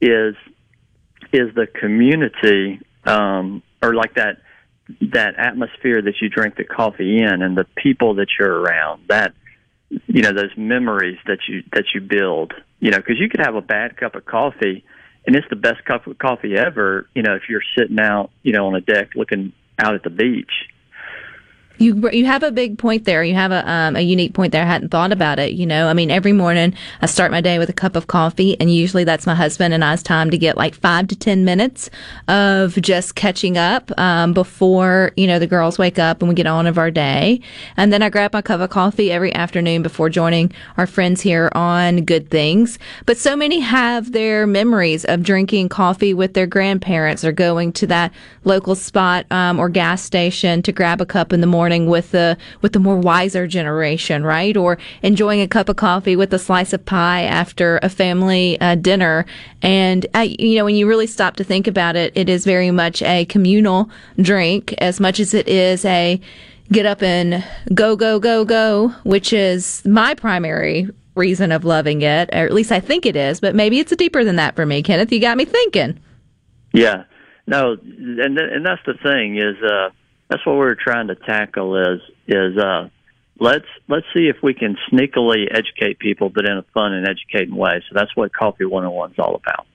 is 0.00 0.34
is 1.32 1.54
the 1.54 1.66
community, 1.66 2.80
um, 3.04 3.62
or 3.82 3.94
like 3.94 4.14
that 4.14 4.38
that 5.12 5.34
atmosphere 5.38 6.02
that 6.02 6.14
you 6.20 6.28
drink 6.28 6.56
the 6.56 6.64
coffee 6.64 7.18
in, 7.18 7.42
and 7.42 7.56
the 7.56 7.66
people 7.76 8.14
that 8.16 8.28
you're 8.38 8.60
around. 8.60 9.04
That 9.08 9.32
you 10.06 10.22
know 10.22 10.32
those 10.32 10.56
memories 10.56 11.18
that 11.26 11.38
you 11.48 11.62
that 11.72 11.84
you 11.94 12.00
build. 12.00 12.52
You 12.80 12.90
know, 12.90 12.98
because 12.98 13.18
you 13.18 13.28
could 13.28 13.40
have 13.40 13.54
a 13.54 13.62
bad 13.62 13.96
cup 13.96 14.14
of 14.14 14.24
coffee, 14.24 14.84
and 15.26 15.34
it's 15.34 15.48
the 15.48 15.56
best 15.56 15.84
cup 15.84 16.06
of 16.06 16.18
coffee 16.18 16.54
ever. 16.56 17.08
You 17.14 17.22
know, 17.22 17.34
if 17.34 17.42
you're 17.48 17.62
sitting 17.76 17.98
out, 17.98 18.30
you 18.42 18.52
know, 18.52 18.66
on 18.66 18.74
a 18.74 18.80
deck 18.80 19.10
looking 19.14 19.52
out 19.78 19.94
at 19.94 20.02
the 20.02 20.10
beach. 20.10 20.52
You 21.78 22.08
you 22.10 22.24
have 22.26 22.44
a 22.44 22.52
big 22.52 22.78
point 22.78 23.04
there. 23.04 23.24
You 23.24 23.34
have 23.34 23.50
a 23.50 23.68
um, 23.68 23.96
a 23.96 24.00
unique 24.00 24.32
point 24.32 24.52
there. 24.52 24.62
I 24.62 24.66
hadn't 24.66 24.90
thought 24.90 25.10
about 25.10 25.40
it. 25.40 25.54
You 25.54 25.66
know, 25.66 25.88
I 25.88 25.92
mean, 25.92 26.08
every 26.08 26.32
morning 26.32 26.72
I 27.02 27.06
start 27.06 27.32
my 27.32 27.40
day 27.40 27.58
with 27.58 27.68
a 27.68 27.72
cup 27.72 27.96
of 27.96 28.06
coffee, 28.06 28.58
and 28.60 28.72
usually 28.72 29.02
that's 29.02 29.26
my 29.26 29.34
husband 29.34 29.74
and 29.74 29.84
I's 29.84 30.00
time 30.00 30.30
to 30.30 30.38
get 30.38 30.56
like 30.56 30.76
five 30.76 31.08
to 31.08 31.16
ten 31.16 31.44
minutes 31.44 31.90
of 32.28 32.80
just 32.80 33.16
catching 33.16 33.58
up 33.58 33.90
um, 33.98 34.32
before 34.32 35.10
you 35.16 35.26
know 35.26 35.40
the 35.40 35.48
girls 35.48 35.76
wake 35.76 35.98
up 35.98 36.22
and 36.22 36.28
we 36.28 36.36
get 36.36 36.46
on 36.46 36.68
of 36.68 36.78
our 36.78 36.92
day. 36.92 37.40
And 37.76 37.92
then 37.92 38.02
I 38.02 38.08
grab 38.08 38.32
my 38.32 38.42
cup 38.42 38.60
of 38.60 38.70
coffee 38.70 39.10
every 39.10 39.34
afternoon 39.34 39.82
before 39.82 40.08
joining 40.08 40.52
our 40.76 40.86
friends 40.86 41.22
here 41.22 41.50
on 41.56 42.04
Good 42.04 42.30
Things. 42.30 42.78
But 43.04 43.18
so 43.18 43.34
many 43.34 43.58
have 43.58 44.12
their 44.12 44.46
memories 44.46 45.04
of 45.06 45.24
drinking 45.24 45.70
coffee 45.70 46.14
with 46.14 46.34
their 46.34 46.46
grandparents 46.46 47.24
or 47.24 47.32
going 47.32 47.72
to 47.72 47.86
that 47.88 48.12
local 48.44 48.76
spot 48.76 49.26
um, 49.32 49.58
or 49.58 49.68
gas 49.68 50.02
station 50.02 50.62
to 50.62 50.70
grab 50.70 51.00
a 51.00 51.06
cup 51.06 51.32
in 51.32 51.40
the 51.40 51.48
morning 51.48 51.63
with 51.86 52.10
the 52.10 52.36
with 52.60 52.72
the 52.72 52.78
more 52.78 52.96
wiser 52.96 53.46
generation, 53.46 54.24
right? 54.24 54.56
Or 54.56 54.78
enjoying 55.02 55.40
a 55.40 55.48
cup 55.48 55.68
of 55.68 55.76
coffee 55.76 56.16
with 56.16 56.32
a 56.32 56.38
slice 56.38 56.72
of 56.72 56.84
pie 56.84 57.22
after 57.22 57.78
a 57.82 57.88
family 57.88 58.60
uh, 58.60 58.74
dinner. 58.74 59.26
And 59.62 60.06
uh, 60.14 60.26
you 60.38 60.56
know, 60.56 60.64
when 60.64 60.76
you 60.76 60.86
really 60.86 61.06
stop 61.06 61.36
to 61.36 61.44
think 61.44 61.66
about 61.66 61.96
it, 61.96 62.12
it 62.14 62.28
is 62.28 62.44
very 62.44 62.70
much 62.70 63.02
a 63.02 63.24
communal 63.24 63.90
drink 64.20 64.74
as 64.78 65.00
much 65.00 65.20
as 65.20 65.34
it 65.34 65.48
is 65.48 65.84
a 65.84 66.20
get 66.72 66.86
up 66.86 67.02
and 67.02 67.44
go 67.72 67.96
go 67.96 68.18
go 68.18 68.44
go, 68.44 68.88
which 69.04 69.32
is 69.32 69.84
my 69.84 70.14
primary 70.14 70.88
reason 71.14 71.52
of 71.52 71.64
loving 71.64 72.02
it, 72.02 72.28
or 72.32 72.44
at 72.44 72.52
least 72.52 72.72
I 72.72 72.80
think 72.80 73.06
it 73.06 73.16
is. 73.16 73.40
But 73.40 73.54
maybe 73.54 73.78
it's 73.78 73.94
deeper 73.96 74.24
than 74.24 74.36
that 74.36 74.56
for 74.56 74.66
me, 74.66 74.82
Kenneth. 74.82 75.12
You 75.12 75.20
got 75.20 75.36
me 75.36 75.44
thinking. 75.44 76.00
Yeah, 76.72 77.04
no, 77.46 77.76
and 77.82 78.38
and 78.38 78.66
that's 78.66 78.82
the 78.86 78.94
thing 78.94 79.38
is 79.38 79.56
uh, 79.62 79.90
that's 80.28 80.44
what 80.46 80.56
we're 80.56 80.74
trying 80.74 81.08
to 81.08 81.14
tackle 81.14 81.76
is 81.76 82.00
is 82.26 82.56
uh, 82.56 82.88
let's 83.38 83.66
let's 83.88 84.06
see 84.14 84.28
if 84.28 84.36
we 84.42 84.54
can 84.54 84.76
sneakily 84.90 85.46
educate 85.50 85.98
people, 85.98 86.30
but 86.30 86.44
in 86.44 86.56
a 86.56 86.62
fun 86.74 86.92
and 86.92 87.06
educating 87.06 87.54
way. 87.54 87.82
So 87.88 87.94
that's 87.94 88.14
what 88.16 88.32
Coffee 88.32 88.64
101 88.64 89.12
is 89.12 89.18
all 89.18 89.34
about. 89.34 89.66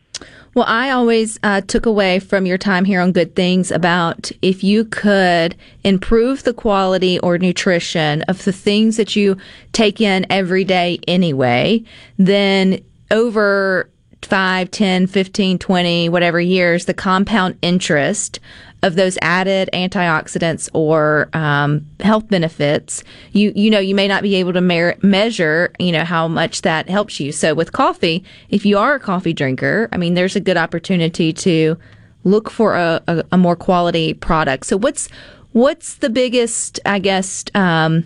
Well, 0.54 0.66
I 0.68 0.90
always 0.90 1.40
uh, 1.44 1.62
took 1.62 1.86
away 1.86 2.20
from 2.20 2.46
your 2.46 2.58
time 2.58 2.84
here 2.84 3.02
on 3.02 3.12
Good 3.12 3.36
Things 3.36 3.72
about 3.72 4.32
if 4.42 4.64
you 4.64 4.84
could 4.84 5.56
improve 5.84 6.44
the 6.44 6.54
quality 6.54 7.20
or 7.20 7.38
nutrition 7.38 8.24
of 8.24 8.44
the 8.44 8.52
things 8.52 8.98
that 8.98 9.16
you 9.16 9.38
take 9.72 10.02
in 10.02 10.26
every 10.30 10.64
day 10.64 11.00
anyway, 11.08 11.84
then 12.18 12.84
over 13.12 13.90
5, 14.24 14.72
10, 14.72 15.08
15, 15.08 15.60
20, 15.60 16.10
whatever 16.10 16.42
years, 16.42 16.86
the 16.86 16.94
compound 16.94 17.58
interest 17.62 18.40
of 18.82 18.96
those 18.96 19.18
added 19.22 19.70
antioxidants 19.74 20.70
or 20.74 21.30
um, 21.34 21.86
health 22.00 22.28
benefits, 22.30 23.04
you 23.34 23.52
you 23.56 23.70
know 23.70 23.80
you 23.80 23.94
may 23.94 24.08
not 24.08 24.24
be 24.24 24.36
able 24.36 24.54
to 24.54 24.62
mer- 24.62 24.96
measure 25.02 25.74
you 25.80 25.92
know 25.92 26.04
how 26.04 26.28
much 26.28 26.62
that 26.62 26.90
helps 26.90 27.20
you. 27.20 27.32
So 27.32 27.54
with 27.54 27.72
coffee, 27.72 28.24
if 28.50 28.66
you 28.66 28.78
are 28.78 28.96
a 28.96 29.00
coffee 29.00 29.34
drinker, 29.34 29.90
I 29.92 29.98
mean, 29.98 30.14
there's 30.14 30.36
a 30.36 30.40
good 30.40 30.58
opportunity 30.58 31.34
to 31.34 31.78
look 32.24 32.50
for 32.50 32.76
a, 32.76 33.02
a, 33.08 33.24
a 33.34 33.38
more 33.38 33.56
quality 33.56 34.14
product. 34.14 34.66
So 34.66 34.78
what's 34.78 35.10
what's 35.52 35.96
the 35.96 36.10
biggest, 36.10 36.80
I 36.86 37.00
guess, 37.00 37.44
um, 37.56 38.06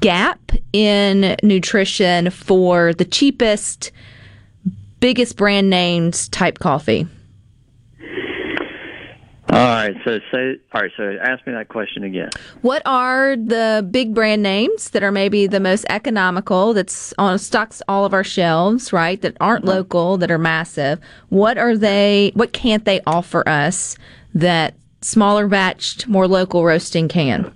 gap 0.00 0.52
in 0.72 1.36
nutrition 1.42 2.30
for 2.30 2.92
the 2.94 3.04
cheapest, 3.04 3.90
biggest 5.00 5.36
brand 5.36 5.70
names 5.70 6.28
type 6.28 6.58
coffee? 6.58 7.06
All 9.52 9.58
right, 9.58 9.94
so 10.02 10.18
say 10.32 10.56
all 10.72 10.80
right, 10.80 10.90
so 10.96 11.18
ask 11.22 11.46
me 11.46 11.52
that 11.52 11.68
question 11.68 12.04
again. 12.04 12.30
What 12.62 12.80
are 12.86 13.36
the 13.36 13.86
big 13.90 14.14
brand 14.14 14.42
names 14.42 14.88
that 14.90 15.02
are 15.02 15.12
maybe 15.12 15.46
the 15.46 15.60
most 15.60 15.84
economical 15.90 16.72
that's 16.72 17.12
on 17.18 17.38
stocks 17.38 17.82
all 17.86 18.06
of 18.06 18.14
our 18.14 18.24
shelves, 18.24 18.94
right? 18.94 19.20
That 19.20 19.36
aren't 19.40 19.66
local, 19.66 20.16
that 20.16 20.30
are 20.30 20.38
massive. 20.38 21.00
What 21.28 21.58
are 21.58 21.76
they 21.76 22.32
what 22.34 22.54
can't 22.54 22.86
they 22.86 23.02
offer 23.06 23.46
us 23.46 23.98
that 24.34 24.74
smaller 25.02 25.46
batched, 25.46 26.06
more 26.06 26.26
local 26.26 26.64
roasting 26.64 27.06
can? 27.08 27.52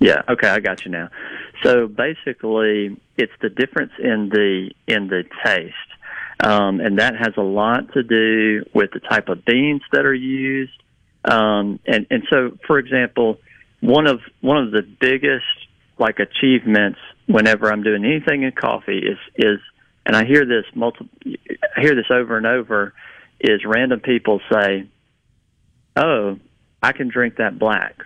Yeah, 0.00 0.22
okay, 0.28 0.48
I 0.48 0.58
got 0.58 0.84
you 0.84 0.90
now. 0.90 1.10
So 1.62 1.86
basically, 1.86 3.00
it's 3.16 3.32
the 3.40 3.50
difference 3.50 3.92
in 4.00 4.30
the 4.30 4.72
in 4.88 5.06
the 5.06 5.22
taste, 5.44 5.74
um, 6.40 6.80
and 6.80 6.98
that 6.98 7.14
has 7.14 7.34
a 7.36 7.42
lot 7.42 7.92
to 7.92 8.02
do 8.02 8.64
with 8.74 8.90
the 8.90 9.00
type 9.00 9.28
of 9.28 9.44
beans 9.44 9.82
that 9.92 10.04
are 10.04 10.12
used. 10.12 10.72
Um, 11.26 11.80
and 11.86 12.06
and 12.10 12.22
so, 12.30 12.56
for 12.66 12.78
example, 12.78 13.38
one 13.80 14.06
of 14.06 14.20
one 14.40 14.58
of 14.58 14.70
the 14.70 14.82
biggest 14.82 15.44
like 15.98 16.18
achievements 16.18 16.98
whenever 17.26 17.72
I'm 17.72 17.82
doing 17.82 18.04
anything 18.04 18.42
in 18.42 18.52
coffee 18.52 18.98
is 18.98 19.18
is 19.34 19.58
and 20.04 20.14
I 20.14 20.24
hear 20.24 20.46
this 20.46 20.64
multiple 20.74 21.08
I 21.76 21.80
hear 21.80 21.94
this 21.94 22.10
over 22.10 22.36
and 22.36 22.46
over 22.46 22.94
is 23.40 23.60
random 23.66 24.00
people 24.00 24.40
say, 24.52 24.88
"Oh, 25.96 26.38
I 26.82 26.92
can 26.92 27.08
drink 27.08 27.36
that 27.36 27.58
black," 27.58 27.96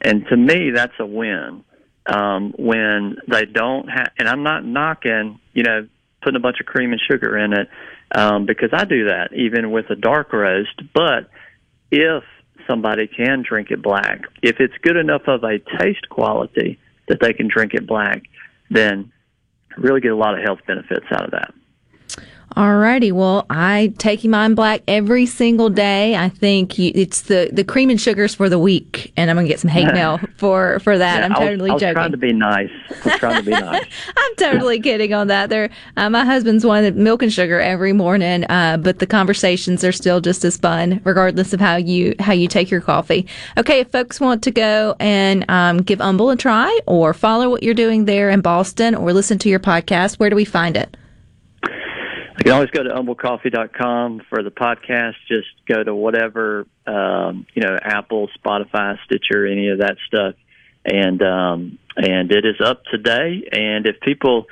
and 0.00 0.26
to 0.28 0.36
me 0.36 0.70
that's 0.74 0.98
a 0.98 1.06
win. 1.06 1.64
Um, 2.06 2.54
when 2.58 3.18
they 3.28 3.44
don't 3.44 3.86
have, 3.86 4.08
and 4.18 4.26
I'm 4.26 4.42
not 4.42 4.64
knocking, 4.64 5.38
you 5.52 5.62
know, 5.62 5.86
putting 6.22 6.36
a 6.36 6.40
bunch 6.40 6.56
of 6.58 6.66
cream 6.66 6.92
and 6.92 7.00
sugar 7.00 7.36
in 7.36 7.52
it 7.52 7.68
um, 8.12 8.46
because 8.46 8.70
I 8.72 8.84
do 8.84 9.04
that 9.04 9.32
even 9.34 9.70
with 9.70 9.90
a 9.90 9.96
dark 9.96 10.32
roast. 10.32 10.80
But 10.94 11.30
if 11.92 12.24
somebody 12.70 13.08
can 13.08 13.42
drink 13.46 13.70
it 13.70 13.82
black, 13.82 14.22
if 14.42 14.60
it's 14.60 14.74
good 14.82 14.96
enough 14.96 15.22
of 15.26 15.42
a 15.42 15.58
taste 15.78 16.08
quality 16.08 16.78
that 17.08 17.18
they 17.20 17.32
can 17.32 17.48
drink 17.48 17.74
it 17.74 17.86
black, 17.86 18.22
then 18.70 19.10
really 19.76 20.00
get 20.00 20.12
a 20.12 20.16
lot 20.16 20.38
of 20.38 20.44
health 20.44 20.60
benefits 20.66 21.06
out 21.10 21.24
of 21.24 21.32
that. 21.32 21.52
Alrighty, 22.56 23.12
well, 23.12 23.46
I 23.48 23.92
take 23.98 24.24
mine 24.24 24.54
black 24.54 24.82
every 24.88 25.24
single 25.24 25.70
day. 25.70 26.16
I 26.16 26.28
think 26.28 26.78
you, 26.78 26.90
it's 26.96 27.22
the, 27.22 27.48
the 27.52 27.62
cream 27.62 27.90
and 27.90 28.00
sugars 28.00 28.34
for 28.34 28.48
the 28.48 28.58
week, 28.58 29.12
and 29.16 29.30
I'm 29.30 29.36
gonna 29.36 29.46
get 29.46 29.60
some 29.60 29.70
hate 29.70 29.92
mail 29.94 30.18
for 30.36 30.80
for 30.80 30.98
that. 30.98 31.20
Yeah, 31.20 31.26
I'm 31.26 31.32
I 31.36 31.38
was- 31.38 31.48
totally 31.48 31.70
I 31.70 31.72
was 31.74 31.80
joking. 31.80 31.94
trying 31.94 32.10
to 32.10 32.16
be 32.16 32.32
nice. 32.32 32.70
I 32.90 33.08
was 33.08 33.18
trying 33.20 33.36
to 33.36 33.42
be 33.44 33.50
nice. 33.52 33.84
I'm 34.16 34.34
totally 34.36 34.80
kidding 34.80 35.14
on 35.14 35.28
that. 35.28 35.48
There, 35.48 35.70
uh, 35.96 36.10
my 36.10 36.24
husband's 36.24 36.66
one 36.66 36.82
that 36.82 36.96
milk 36.96 37.22
and 37.22 37.32
sugar 37.32 37.60
every 37.60 37.92
morning, 37.92 38.44
uh, 38.50 38.78
but 38.78 38.98
the 38.98 39.06
conversations 39.06 39.84
are 39.84 39.92
still 39.92 40.20
just 40.20 40.44
as 40.44 40.56
fun, 40.56 41.00
regardless 41.04 41.52
of 41.52 41.60
how 41.60 41.76
you 41.76 42.16
how 42.18 42.32
you 42.32 42.48
take 42.48 42.68
your 42.68 42.80
coffee. 42.80 43.26
Okay, 43.58 43.78
if 43.80 43.92
folks 43.92 44.18
want 44.20 44.42
to 44.42 44.50
go 44.50 44.96
and 44.98 45.44
um, 45.48 45.78
give 45.82 46.00
Humble 46.00 46.30
a 46.30 46.36
try, 46.36 46.76
or 46.86 47.14
follow 47.14 47.48
what 47.48 47.62
you're 47.62 47.74
doing 47.74 48.06
there 48.06 48.28
in 48.28 48.40
Boston, 48.40 48.96
or 48.96 49.12
listen 49.12 49.38
to 49.38 49.48
your 49.48 49.60
podcast, 49.60 50.18
where 50.18 50.30
do 50.30 50.34
we 50.36 50.44
find 50.44 50.76
it? 50.76 50.96
You 52.40 52.44
can 52.44 52.52
always 52.54 52.70
go 52.70 52.82
to 52.82 52.88
humblecoffee.com 52.88 54.22
for 54.30 54.42
the 54.42 54.50
podcast. 54.50 55.16
Just 55.28 55.48
go 55.68 55.84
to 55.84 55.94
whatever, 55.94 56.66
um, 56.86 57.46
you 57.52 57.62
know, 57.62 57.76
Apple, 57.78 58.30
Spotify, 58.42 58.96
Stitcher, 59.04 59.46
any 59.46 59.68
of 59.68 59.80
that 59.80 59.96
stuff. 60.06 60.36
And, 60.86 61.20
um, 61.20 61.78
and 61.96 62.32
it 62.32 62.46
is 62.46 62.56
up 62.64 62.82
today. 62.90 63.46
And 63.52 63.86
if 63.86 64.00
people 64.00 64.46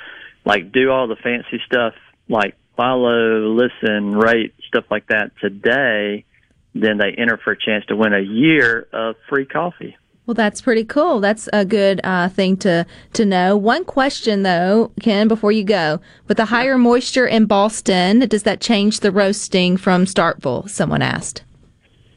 like 0.45 0.70
do 0.70 0.91
all 0.91 1.09
the 1.09 1.16
fancy 1.16 1.62
stuff, 1.64 1.95
like 2.28 2.57
follow, 2.76 3.55
listen, 3.55 4.12
rate, 4.12 4.53
stuff 4.66 4.84
like 4.91 5.07
that 5.07 5.32
today, 5.41 6.26
then 6.74 6.99
they 6.99 7.12
enter 7.16 7.39
for 7.43 7.53
a 7.53 7.59
chance 7.59 7.86
to 7.86 7.97
win 7.97 8.12
a 8.12 8.20
year 8.20 8.86
of 8.93 9.16
free 9.30 9.47
coffee. 9.47 9.97
Well, 10.28 10.34
that's 10.34 10.60
pretty 10.60 10.84
cool. 10.84 11.20
That's 11.20 11.48
a 11.54 11.64
good 11.64 12.02
uh, 12.04 12.28
thing 12.28 12.58
to 12.58 12.84
to 13.14 13.24
know. 13.24 13.56
One 13.56 13.86
question 13.86 14.42
though, 14.42 14.92
Ken, 15.00 15.26
before 15.26 15.52
you 15.52 15.64
go, 15.64 16.00
with 16.26 16.36
the 16.36 16.44
higher 16.44 16.76
moisture 16.76 17.26
in 17.26 17.46
Boston, 17.46 18.18
does 18.28 18.42
that 18.42 18.60
change 18.60 19.00
the 19.00 19.10
roasting 19.10 19.78
from 19.78 20.04
Starkville? 20.04 20.68
Someone 20.68 21.00
asked. 21.00 21.44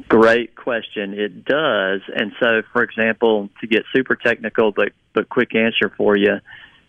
Great 0.09 0.57
question. 0.57 1.13
It 1.13 1.45
does. 1.45 2.01
And 2.13 2.33
so, 2.37 2.63
for 2.73 2.83
example, 2.83 3.47
to 3.61 3.67
get 3.67 3.83
super 3.95 4.17
technical, 4.17 4.73
but 4.73 4.89
but 5.13 5.29
quick 5.29 5.55
answer 5.55 5.89
for 5.95 6.17
you, 6.17 6.41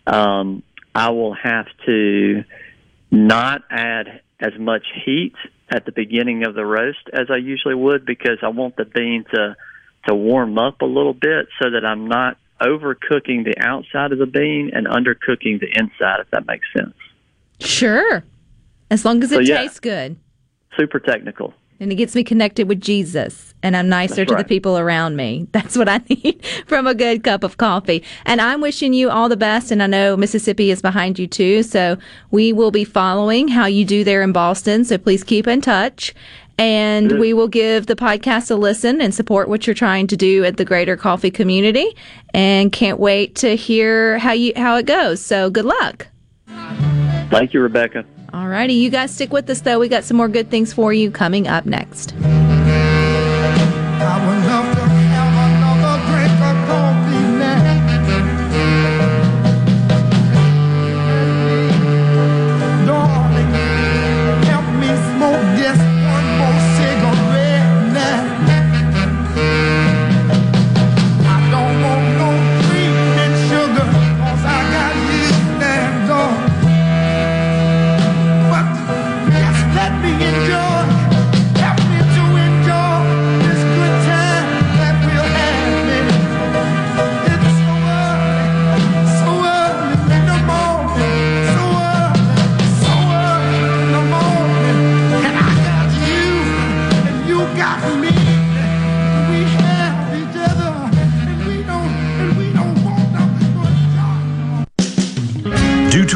um, 0.05 0.61
I 0.93 1.11
will 1.11 1.35
have 1.35 1.67
to 1.85 2.43
not 3.11 3.61
add 3.69 4.19
as 4.41 4.59
much 4.59 4.83
heat 5.05 5.35
at 5.69 5.85
the 5.85 5.93
beginning 5.93 6.45
of 6.45 6.53
the 6.53 6.65
roast 6.65 7.09
as 7.13 7.31
I 7.31 7.37
usually 7.37 7.75
would 7.75 8.05
because 8.05 8.39
I 8.41 8.49
want 8.49 8.75
the 8.75 8.83
bean 8.83 9.23
to 9.33 9.55
to 10.07 10.15
warm 10.15 10.57
up 10.57 10.81
a 10.81 10.85
little 10.85 11.13
bit 11.13 11.47
so 11.61 11.69
that 11.71 11.85
I'm 11.85 12.07
not 12.07 12.37
overcooking 12.61 13.43
the 13.43 13.55
outside 13.59 14.11
of 14.11 14.19
the 14.19 14.25
bean 14.25 14.71
and 14.73 14.87
undercooking 14.87 15.59
the 15.59 15.67
inside. 15.77 16.19
If 16.21 16.29
that 16.31 16.45
makes 16.47 16.67
sense. 16.77 16.93
Sure, 17.59 18.23
as 18.89 19.05
long 19.05 19.23
as 19.23 19.31
it 19.31 19.35
So, 19.35 19.39
yeah. 19.41 19.61
tastes 19.61 19.79
good 19.79 20.17
Super 20.77 20.99
technical. 20.99 21.53
and 21.79 21.91
it 21.91 21.95
gets 21.95 22.15
me 22.15 22.23
connected 22.23 22.67
with 22.67 22.81
Jesus, 22.81 23.53
and 23.61 23.75
I'm 23.77 23.87
nicer 23.89 24.17
That's 24.25 24.31
to 24.31 24.35
the 24.37 24.43
people 24.43 24.77
around 24.77 25.15
me. 25.15 25.47
That's 25.51 25.77
what 25.77 25.87
I 25.87 26.01
need 26.09 26.43
from 26.67 26.87
a 26.87 26.95
good 26.95 27.23
cup 27.23 27.43
of 27.43 27.57
coffee. 27.57 28.03
And 28.25 28.41
I'm 28.41 28.59
wishing 28.59 28.93
you 28.93 29.09
all 29.09 29.29
the 29.29 29.37
best. 29.37 29.71
And 29.71 29.81
I 29.83 29.87
know 29.87 30.17
Mississippi 30.17 30.71
is 30.71 30.81
behind 30.81 31.19
you 31.19 31.27
too, 31.27 31.63
so 31.63 31.97
we 32.31 32.51
will 32.53 32.71
be 32.71 32.83
following 32.83 33.47
how 33.49 33.65
you 33.67 33.85
do 33.85 34.03
there 34.03 34.21
in 34.23 34.31
Boston. 34.33 34.83
So 34.83 34.97
please 34.97 35.23
keep 35.23 35.47
in 35.47 35.61
touch. 35.61 36.13
And 36.57 37.09
Good. 37.09 37.19
we 37.19 37.33
will 37.33 37.47
give 37.47 37.87
the 37.87 37.95
podcast 37.95 38.51
a 38.51 38.55
listen 38.55 39.01
and 39.01 39.13
support 39.13 39.49
what 39.49 39.65
you're 39.65 39.73
trying 39.73 40.07
to 40.07 40.17
do 40.17 40.43
at 40.43 40.57
the 40.57 40.65
greater 40.65 40.95
coffee 40.95 41.31
community. 41.31 41.95
And 42.33 42.71
can't 42.71 42.99
wait 42.99 43.35
to 43.37 43.55
hear 43.55 44.19
how 44.19 44.33
you 44.33 44.53
how 44.55 44.77
it 44.77 44.85
goes. 44.85 45.19
So 45.21 45.49
good 45.49 45.65
luck. 45.65 46.07
Thank 46.47 47.53
you, 47.53 47.61
Rebecca. 47.61 48.05
All 48.33 48.47
righty, 48.47 48.73
you 48.73 48.89
guys 48.89 49.13
stick 49.13 49.31
with 49.31 49.49
us 49.49 49.61
though. 49.61 49.79
We 49.79 49.87
got 49.87 50.03
some 50.03 50.17
more 50.17 50.29
good 50.29 50.49
things 50.49 50.73
for 50.73 50.93
you 50.93 51.11
coming 51.11 51.47
up 51.47 51.65
next. 51.65 52.13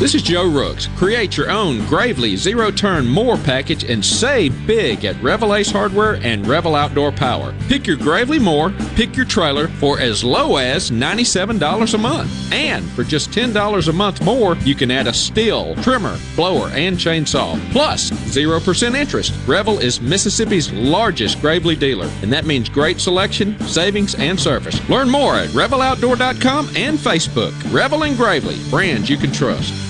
This 0.00 0.14
is 0.14 0.22
Joe 0.22 0.48
Rooks. 0.48 0.88
Create 0.96 1.36
your 1.36 1.50
own 1.50 1.84
Gravely 1.84 2.34
Zero 2.34 2.70
Turn 2.70 3.06
Mower 3.06 3.36
package 3.36 3.84
and 3.84 4.02
save 4.02 4.66
big 4.66 5.04
at 5.04 5.22
Revel 5.22 5.54
Ace 5.54 5.70
Hardware 5.70 6.14
and 6.22 6.46
Revel 6.46 6.74
Outdoor 6.74 7.12
Power. 7.12 7.54
Pick 7.68 7.86
your 7.86 7.98
Gravely 7.98 8.38
Mower, 8.38 8.70
pick 8.94 9.14
your 9.14 9.26
trailer 9.26 9.68
for 9.68 10.00
as 10.00 10.24
low 10.24 10.56
as 10.56 10.90
$97 10.90 11.92
a 11.92 11.98
month. 11.98 12.50
And 12.50 12.82
for 12.92 13.04
just 13.04 13.30
$10 13.32 13.88
a 13.88 13.92
month 13.92 14.24
more, 14.24 14.56
you 14.64 14.74
can 14.74 14.90
add 14.90 15.06
a 15.06 15.10
Stihl, 15.12 15.80
trimmer, 15.82 16.18
blower, 16.34 16.70
and 16.70 16.96
chainsaw. 16.96 17.60
Plus 17.70 18.10
0% 18.10 18.96
interest. 18.96 19.34
Revel 19.46 19.80
is 19.80 20.00
Mississippi's 20.00 20.72
largest 20.72 21.42
Gravely 21.42 21.76
dealer, 21.76 22.10
and 22.22 22.32
that 22.32 22.46
means 22.46 22.70
great 22.70 23.00
selection, 23.00 23.60
savings, 23.66 24.14
and 24.14 24.40
service. 24.40 24.80
Learn 24.88 25.10
more 25.10 25.34
at 25.34 25.50
reveloutdoor.com 25.50 26.70
and 26.74 26.98
Facebook. 26.98 27.52
Revel 27.70 28.04
and 28.04 28.16
Gravely, 28.16 28.56
brands 28.70 29.10
you 29.10 29.18
can 29.18 29.30
trust. 29.30 29.89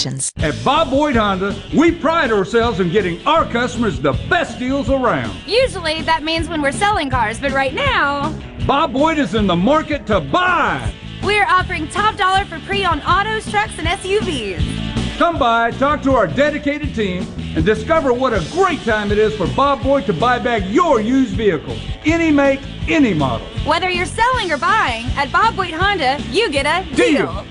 At 0.01 0.55
Bob 0.65 0.89
Boyd 0.89 1.15
Honda, 1.15 1.55
we 1.77 1.91
pride 1.91 2.31
ourselves 2.31 2.79
in 2.79 2.89
getting 2.89 3.23
our 3.27 3.45
customers 3.45 3.99
the 3.99 4.13
best 4.29 4.57
deals 4.57 4.89
around. 4.89 5.35
Usually 5.45 6.01
that 6.01 6.23
means 6.23 6.49
when 6.49 6.59
we're 6.59 6.71
selling 6.71 7.07
cars, 7.11 7.39
but 7.39 7.51
right 7.51 7.73
now, 7.75 8.31
Bob 8.65 8.93
Boyd 8.93 9.19
is 9.19 9.35
in 9.35 9.45
the 9.45 9.55
market 9.55 10.07
to 10.07 10.19
buy. 10.19 10.91
we're 11.23 11.45
offering 11.45 11.87
top 11.87 12.15
dollar 12.17 12.45
for 12.45 12.57
pre-owned 12.61 13.03
autos, 13.05 13.47
trucks, 13.51 13.77
and 13.77 13.87
SUVs. 13.87 15.17
Come 15.19 15.37
by, 15.37 15.69
talk 15.69 16.01
to 16.01 16.13
our 16.13 16.25
dedicated 16.25 16.95
team, 16.95 17.27
and 17.55 17.63
discover 17.63 18.11
what 18.11 18.33
a 18.33 18.43
great 18.53 18.81
time 18.81 19.11
it 19.11 19.19
is 19.19 19.35
for 19.37 19.45
Bob 19.55 19.83
Boyd 19.83 20.07
to 20.07 20.13
buy 20.13 20.39
back 20.39 20.63
your 20.65 20.99
used 20.99 21.35
vehicle. 21.35 21.77
Any 22.05 22.31
make, 22.31 22.59
any 22.87 23.13
model. 23.13 23.45
Whether 23.65 23.91
you're 23.91 24.07
selling 24.07 24.51
or 24.51 24.57
buying, 24.57 25.05
at 25.15 25.31
Bob 25.31 25.55
Boyd 25.55 25.75
Honda, 25.75 26.17
you 26.31 26.49
get 26.49 26.65
a 26.65 26.95
Deal. 26.95 27.27
deal. 27.27 27.45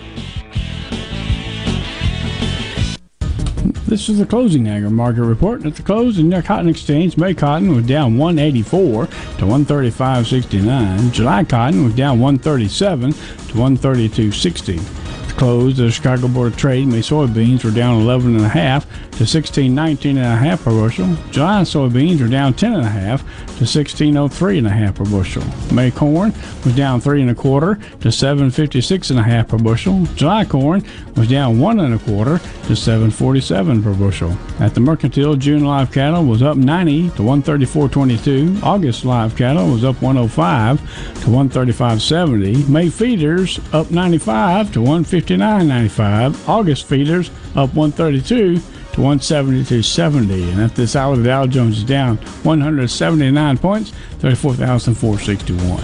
This 3.90 4.08
is 4.08 4.18
the 4.18 4.24
closing 4.24 4.68
agri 4.68 4.88
market 4.88 5.24
report. 5.24 5.66
At 5.66 5.74
the 5.74 5.82
close, 5.82 6.14
the 6.14 6.22
New 6.22 6.40
Cotton 6.42 6.68
Exchange, 6.68 7.16
May 7.16 7.34
cotton 7.34 7.74
was 7.74 7.84
down 7.84 8.16
184 8.18 9.06
to 9.06 9.10
135.69. 9.44 11.10
July 11.10 11.42
cotton 11.42 11.82
was 11.82 11.96
down 11.96 12.20
137 12.20 13.10
to 13.10 13.18
132.60. 13.18 14.78
At 14.78 15.28
the 15.28 15.34
close, 15.34 15.76
the 15.76 15.90
Chicago 15.90 16.28
Board 16.28 16.52
of 16.52 16.56
Trade, 16.56 16.86
May 16.86 17.00
soybeans 17.00 17.64
were 17.64 17.72
down 17.72 18.00
11.5 18.04 19.09
to 19.20 19.26
16.19.5 19.26 20.64
per 20.64 20.70
bushel. 20.70 21.14
July 21.30 21.60
soybeans 21.60 22.22
were 22.22 22.26
down 22.26 22.54
10.5 22.54 23.18
to 23.58 23.64
16.03.5 23.64 24.94
per 24.94 25.04
bushel. 25.04 25.74
May 25.74 25.90
corn 25.90 26.32
was 26.64 26.74
down 26.74 27.02
three 27.02 27.20
and 27.20 27.30
a 27.30 27.34
quarter 27.34 27.74
to 27.74 28.08
7.56.5 28.08 29.46
per 29.46 29.58
bushel. 29.58 30.06
July 30.14 30.46
corn 30.46 30.82
was 31.16 31.28
down 31.28 31.60
one 31.60 31.80
and 31.80 31.92
a 31.92 31.98
quarter 31.98 32.38
to 32.38 32.72
7.47 32.72 33.82
per 33.82 33.92
bushel. 33.92 34.34
At 34.58 34.72
the 34.72 34.80
mercantile, 34.80 35.36
June 35.36 35.66
live 35.66 35.92
cattle 35.92 36.24
was 36.24 36.42
up 36.42 36.56
90 36.56 37.10
to 37.10 37.22
134.22. 37.22 38.62
August 38.62 39.04
live 39.04 39.36
cattle 39.36 39.70
was 39.70 39.84
up 39.84 40.00
105 40.00 40.80
to 40.80 41.26
135.70. 41.26 42.70
May 42.70 42.88
feeders 42.88 43.60
up 43.74 43.90
95 43.90 44.72
to 44.72 44.78
159.95. 44.78 46.48
August 46.48 46.86
feeders 46.86 47.30
up 47.54 47.74
132 47.74 48.62
to 48.92 49.00
172.70. 49.00 50.52
And 50.52 50.60
at 50.60 50.74
this 50.74 50.96
hour, 50.96 51.16
the 51.16 51.24
Dow 51.24 51.46
Jones 51.46 51.78
is 51.78 51.84
down 51.84 52.16
179 52.42 53.58
points, 53.58 53.90
34,461. 54.18 55.80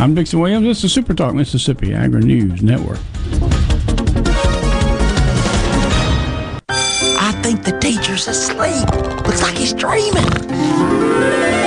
I'm 0.00 0.14
Dixon 0.14 0.40
Williams. 0.40 0.66
This 0.66 0.84
is 0.84 0.92
Super 0.92 1.14
Talk 1.14 1.34
Mississippi 1.34 1.94
Agri 1.94 2.22
News 2.22 2.62
Network. 2.62 2.98
I 6.68 7.32
think 7.42 7.64
the 7.64 7.78
teacher's 7.80 8.28
asleep. 8.28 8.88
Looks 9.26 9.42
like 9.42 9.56
he's 9.56 9.72
dreaming. 9.72 10.24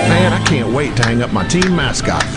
Man, 0.10 0.34
I 0.34 0.44
can't 0.46 0.74
wait 0.74 0.96
to 0.98 1.04
hang 1.04 1.22
up 1.22 1.32
my 1.32 1.48
team 1.48 1.76
mascot. 1.76 2.24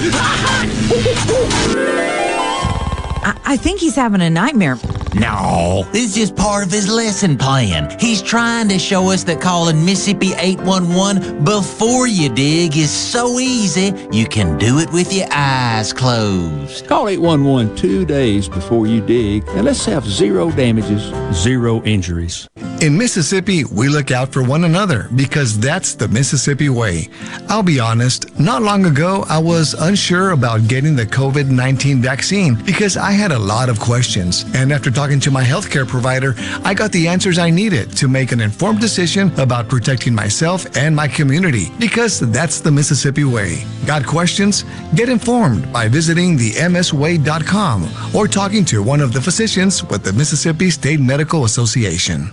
I, 3.24 3.40
I 3.44 3.56
think 3.56 3.80
he's 3.80 3.96
having 3.96 4.20
a 4.20 4.30
nightmare. 4.30 4.76
No, 5.14 5.86
this 5.92 6.04
is 6.04 6.14
just 6.14 6.36
part 6.36 6.64
of 6.64 6.72
his 6.72 6.88
lesson 6.88 7.36
plan. 7.36 7.94
He's 8.00 8.22
trying 8.22 8.68
to 8.68 8.78
show 8.78 9.10
us 9.10 9.24
that 9.24 9.40
calling 9.40 9.84
Mississippi 9.84 10.32
811 10.38 11.44
before 11.44 12.06
you 12.06 12.30
dig 12.30 12.76
is 12.76 12.90
so 12.90 13.38
easy, 13.38 13.92
you 14.10 14.26
can 14.26 14.56
do 14.58 14.78
it 14.78 14.90
with 14.92 15.12
your 15.12 15.26
eyes 15.30 15.92
closed. 15.92 16.86
Call 16.86 17.08
811 17.08 17.76
two 17.76 18.06
days 18.06 18.48
before 18.48 18.86
you 18.86 19.04
dig, 19.04 19.46
and 19.48 19.66
let's 19.66 19.84
have 19.84 20.06
zero 20.06 20.50
damages, 20.50 21.12
zero 21.34 21.82
injuries. 21.82 22.48
In 22.82 22.98
Mississippi, 22.98 23.62
we 23.62 23.88
look 23.88 24.10
out 24.10 24.32
for 24.32 24.42
one 24.42 24.64
another 24.64 25.08
because 25.14 25.56
that's 25.56 25.94
the 25.94 26.08
Mississippi 26.08 26.68
way. 26.68 27.08
I'll 27.48 27.62
be 27.62 27.78
honest, 27.78 28.36
not 28.40 28.62
long 28.62 28.86
ago, 28.86 29.24
I 29.28 29.38
was 29.38 29.74
unsure 29.74 30.32
about 30.32 30.66
getting 30.66 30.96
the 30.96 31.06
COVID 31.06 31.48
19 31.48 32.02
vaccine 32.02 32.56
because 32.64 32.96
I 32.96 33.12
had 33.12 33.30
a 33.30 33.38
lot 33.38 33.68
of 33.68 33.78
questions. 33.78 34.44
And 34.56 34.72
after 34.72 34.90
talking 34.90 35.20
to 35.20 35.30
my 35.30 35.44
healthcare 35.44 35.86
provider, 35.86 36.34
I 36.64 36.74
got 36.74 36.90
the 36.90 37.06
answers 37.06 37.38
I 37.38 37.50
needed 37.50 37.96
to 37.98 38.08
make 38.08 38.32
an 38.32 38.40
informed 38.40 38.80
decision 38.80 39.30
about 39.38 39.68
protecting 39.68 40.12
myself 40.12 40.66
and 40.76 40.96
my 40.96 41.06
community 41.06 41.66
because 41.78 42.18
that's 42.32 42.58
the 42.58 42.72
Mississippi 42.72 43.22
way. 43.22 43.64
Got 43.86 44.04
questions? 44.04 44.64
Get 44.96 45.08
informed 45.08 45.72
by 45.72 45.86
visiting 45.86 46.36
the 46.36 46.50
msway.com 46.50 47.88
or 48.12 48.26
talking 48.26 48.64
to 48.64 48.82
one 48.82 49.00
of 49.00 49.12
the 49.12 49.20
physicians 49.20 49.84
with 49.84 50.02
the 50.02 50.12
Mississippi 50.12 50.68
State 50.68 50.98
Medical 50.98 51.44
Association. 51.44 52.32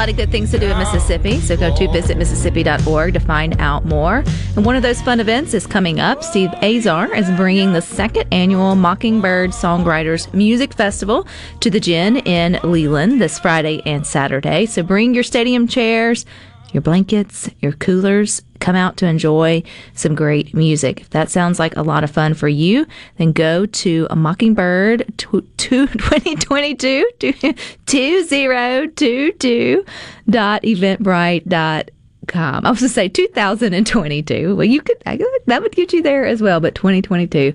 Lot 0.00 0.08
of 0.08 0.16
good 0.16 0.30
things 0.30 0.50
to 0.50 0.58
do 0.58 0.66
in 0.66 0.78
Mississippi, 0.78 1.38
so 1.40 1.54
go 1.58 1.76
to 1.76 1.86
visitmississippi.org 1.88 3.12
to 3.12 3.20
find 3.20 3.54
out 3.60 3.84
more. 3.84 4.24
And 4.56 4.64
one 4.64 4.74
of 4.74 4.82
those 4.82 5.02
fun 5.02 5.20
events 5.20 5.52
is 5.52 5.66
coming 5.66 6.00
up. 6.00 6.24
Steve 6.24 6.48
Azar 6.62 7.14
is 7.14 7.30
bringing 7.32 7.74
the 7.74 7.82
second 7.82 8.26
annual 8.32 8.76
Mockingbird 8.76 9.50
Songwriters 9.50 10.32
Music 10.32 10.72
Festival 10.72 11.26
to 11.60 11.68
the 11.68 11.80
Gin 11.80 12.16
in 12.16 12.58
Leland 12.64 13.20
this 13.20 13.38
Friday 13.38 13.82
and 13.84 14.06
Saturday. 14.06 14.64
So 14.64 14.82
bring 14.82 15.12
your 15.12 15.22
stadium 15.22 15.68
chairs, 15.68 16.24
your 16.72 16.80
blankets, 16.82 17.48
your 17.60 17.72
coolers. 17.72 18.42
Come 18.60 18.76
out 18.76 18.96
to 18.98 19.06
enjoy 19.06 19.64
some 19.94 20.14
great 20.14 20.54
music. 20.54 21.00
If 21.00 21.10
that 21.10 21.28
sounds 21.30 21.58
like 21.58 21.76
a 21.76 21.82
lot 21.82 22.04
of 22.04 22.10
fun 22.10 22.34
for 22.34 22.48
you, 22.48 22.86
then 23.16 23.32
go 23.32 23.66
to 23.66 24.06
a 24.10 24.16
Mockingbird 24.16 25.06
tw- 25.16 25.42
tw- 25.56 25.90
2022 25.90 27.10
2022 27.18 29.84
dot 30.28 30.62
eventbrite 30.62 31.48
dot 31.48 31.90
com. 32.26 32.64
I 32.66 32.70
was 32.70 32.80
to 32.80 32.88
say 32.88 33.08
2022. 33.08 34.56
Well, 34.56 34.66
you 34.66 34.80
could, 34.80 34.96
that 35.04 35.62
would 35.62 35.72
get 35.72 35.92
you 35.92 36.02
there 36.02 36.26
as 36.26 36.42
well, 36.42 36.60
but 36.60 36.74
2022 36.74 37.54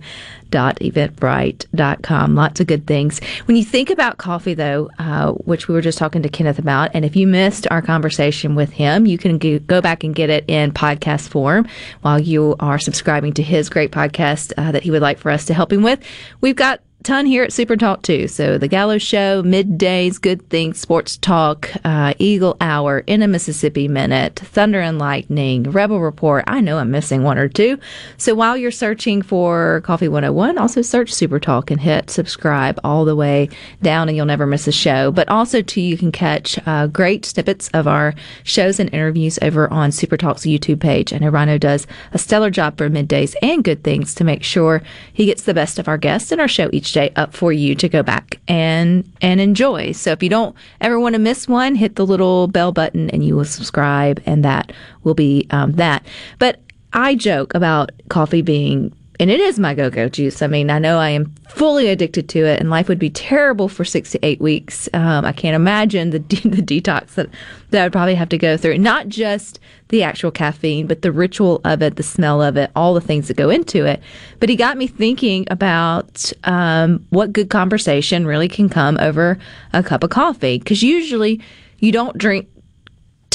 dot 0.51 0.77
eventbrite 0.79 1.65
dot 1.75 2.01
com. 2.01 2.35
Lots 2.35 2.59
of 2.59 2.67
good 2.67 2.87
things. 2.87 3.19
When 3.45 3.57
you 3.57 3.63
think 3.63 3.89
about 3.89 4.17
coffee, 4.17 4.53
though, 4.53 4.89
uh, 4.99 5.31
which 5.31 5.67
we 5.67 5.73
were 5.73 5.81
just 5.81 5.97
talking 5.97 6.21
to 6.21 6.29
Kenneth 6.29 6.59
about, 6.59 6.91
and 6.93 7.03
if 7.03 7.15
you 7.15 7.27
missed 7.27 7.67
our 7.71 7.81
conversation 7.81 8.55
with 8.55 8.71
him, 8.71 9.05
you 9.05 9.17
can 9.17 9.37
go, 9.37 9.59
go 9.59 9.81
back 9.81 10.03
and 10.03 10.15
get 10.15 10.29
it 10.29 10.45
in 10.47 10.71
podcast 10.71 11.27
form 11.27 11.67
while 12.01 12.19
you 12.19 12.55
are 12.59 12.79
subscribing 12.79 13.33
to 13.33 13.43
his 13.43 13.69
great 13.69 13.91
podcast 13.91 14.53
uh, 14.57 14.71
that 14.71 14.83
he 14.83 14.91
would 14.91 15.01
like 15.01 15.17
for 15.17 15.31
us 15.31 15.45
to 15.45 15.53
help 15.53 15.73
him 15.73 15.83
with. 15.83 15.99
We've 16.41 16.55
got 16.55 16.81
ton 17.05 17.27
here 17.27 17.43
at 17.43 17.53
Super 17.53 17.77
Talk 17.77 18.01
too. 18.01 18.27
So 18.27 18.57
the 18.57 18.67
Gallo 18.67 18.97
Show, 18.97 19.43
middays, 19.43 20.19
good 20.19 20.49
things, 20.49 20.79
sports 20.79 21.17
talk, 21.17 21.69
uh, 21.85 22.15
Eagle 22.17 22.57
Hour, 22.59 23.03
in 23.05 23.21
a 23.21 23.27
Mississippi 23.27 23.87
Minute, 23.87 24.39
Thunder 24.39 24.81
and 24.81 24.97
Lightning, 24.97 25.63
Rebel 25.63 26.01
Report. 26.01 26.43
I 26.47 26.61
know 26.61 26.79
I'm 26.79 26.89
missing 26.89 27.21
one 27.21 27.37
or 27.37 27.47
two. 27.47 27.77
So 28.17 28.33
while 28.33 28.57
you're 28.57 28.71
searching 28.71 29.21
for 29.21 29.81
Coffee 29.85 30.07
101, 30.07 30.57
also 30.57 30.81
search 30.81 31.13
Super 31.13 31.39
Talk 31.39 31.69
and 31.69 31.79
hit 31.79 32.09
subscribe 32.09 32.79
all 32.83 33.05
the 33.05 33.15
way 33.15 33.49
down, 33.83 34.09
and 34.09 34.17
you'll 34.17 34.25
never 34.25 34.47
miss 34.47 34.67
a 34.67 34.71
show. 34.71 35.11
But 35.11 35.29
also 35.29 35.61
too, 35.61 35.81
you 35.81 35.97
can 35.97 36.11
catch 36.11 36.57
uh, 36.65 36.87
great 36.87 37.23
snippets 37.23 37.69
of 37.75 37.87
our 37.87 38.15
shows 38.43 38.79
and 38.79 38.91
interviews 38.91 39.37
over 39.43 39.71
on 39.71 39.91
Super 39.91 40.17
Talk's 40.17 40.41
YouTube 40.41 40.79
page. 40.79 41.13
I 41.13 41.19
know 41.19 41.29
Rhino 41.29 41.59
does 41.59 41.85
a 42.13 42.17
stellar 42.17 42.49
job 42.49 42.79
for 42.79 42.89
middays 42.89 43.35
and 43.43 43.63
good 43.63 43.83
things 43.83 44.15
to 44.15 44.23
make 44.23 44.43
sure 44.43 44.81
he 45.13 45.27
gets 45.27 45.43
the 45.43 45.53
best 45.53 45.77
of 45.77 45.87
our 45.87 45.99
guests 45.99 46.31
in 46.31 46.39
our 46.39 46.47
show 46.47 46.67
each 46.73 46.94
day 46.95 47.11
up 47.15 47.35
for 47.35 47.51
you 47.51 47.75
to 47.75 47.87
go 47.89 48.01
back 48.01 48.39
and 48.47 49.11
and 49.21 49.39
enjoy. 49.39 49.91
So 49.91 50.11
if 50.11 50.23
you 50.23 50.29
don't 50.29 50.55
ever 50.81 50.99
want 50.99 51.13
to 51.13 51.19
miss 51.19 51.47
one, 51.47 51.75
hit 51.75 51.95
the 51.95 52.05
little 52.05 52.47
bell 52.47 52.71
button 52.71 53.09
and 53.11 53.23
you 53.23 53.35
will 53.35 53.45
subscribe, 53.45 54.23
and 54.25 54.43
that 54.43 54.71
will 55.03 55.13
be 55.13 55.45
um, 55.51 55.73
that. 55.73 56.05
But 56.39 56.61
I 56.93 57.15
joke 57.15 57.53
about 57.53 57.91
coffee 58.09 58.41
being 58.41 58.95
and 59.19 59.31
it 59.31 59.39
is 59.39 59.57
my 59.59 59.73
go-go 59.73 60.09
juice. 60.09 60.41
I 60.41 60.47
mean, 60.47 60.69
I 60.69 60.79
know 60.79 60.97
I 60.97 61.09
am 61.09 61.33
fully 61.49 61.87
addicted 61.87 62.27
to 62.29 62.45
it, 62.45 62.59
and 62.59 62.69
life 62.69 62.89
would 62.89 62.99
be 62.99 63.09
terrible 63.09 63.69
for 63.69 63.85
six 63.85 64.11
to 64.11 64.25
eight 64.25 64.41
weeks. 64.41 64.89
Um, 64.93 65.23
I 65.23 65.31
can't 65.31 65.55
imagine 65.55 66.09
the 66.09 66.19
de- 66.19 66.49
the 66.49 66.61
detox 66.61 67.13
that 67.15 67.29
that 67.69 67.81
I 67.81 67.85
would 67.85 67.93
probably 67.93 68.15
have 68.15 68.29
to 68.29 68.37
go 68.37 68.57
through. 68.57 68.77
Not 68.77 69.07
just 69.07 69.59
the 69.89 70.03
actual 70.03 70.31
caffeine, 70.31 70.87
but 70.87 71.01
the 71.01 71.11
ritual 71.11 71.61
of 71.63 71.81
it, 71.81 71.95
the 71.95 72.03
smell 72.03 72.41
of 72.41 72.57
it, 72.57 72.71
all 72.75 72.93
the 72.93 73.01
things 73.01 73.27
that 73.27 73.37
go 73.37 73.49
into 73.49 73.85
it. 73.85 74.01
But 74.39 74.49
he 74.49 74.55
got 74.55 74.77
me 74.77 74.87
thinking 74.87 75.47
about 75.49 76.31
um, 76.43 77.05
what 77.09 77.31
good 77.31 77.49
conversation 77.49 78.25
really 78.25 78.47
can 78.47 78.69
come 78.69 78.97
over 78.99 79.37
a 79.73 79.83
cup 79.83 80.03
of 80.03 80.09
coffee. 80.09 80.57
Because 80.57 80.83
usually, 80.83 81.41
you 81.79 81.91
don't 81.91 82.17
drink 82.17 82.49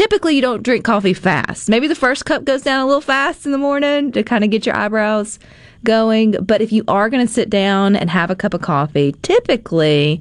typically 0.01 0.35
you 0.35 0.41
don't 0.41 0.63
drink 0.63 0.83
coffee 0.83 1.13
fast. 1.13 1.69
Maybe 1.69 1.87
the 1.87 1.95
first 1.95 2.25
cup 2.25 2.45
goes 2.45 2.63
down 2.63 2.81
a 2.81 2.87
little 2.87 3.03
fast 3.03 3.45
in 3.45 3.53
the 3.53 3.59
morning 3.59 4.13
to 4.13 4.23
kind 4.23 4.43
of 4.43 4.51
get 4.51 4.65
your 4.65 4.75
eyebrows 4.75 5.39
going. 5.85 6.33
But 6.43 6.61
if 6.61 6.73
you 6.73 6.85
are 6.89 7.09
going 7.09 7.27
to 7.27 7.33
sit 7.33 7.51
down 7.51 7.97
and 7.97 8.11
have 8.11 8.31
a 8.31 8.37
cup 8.37 8.55
of 8.55 8.61
coffee, 8.61 9.15
typically 9.23 10.21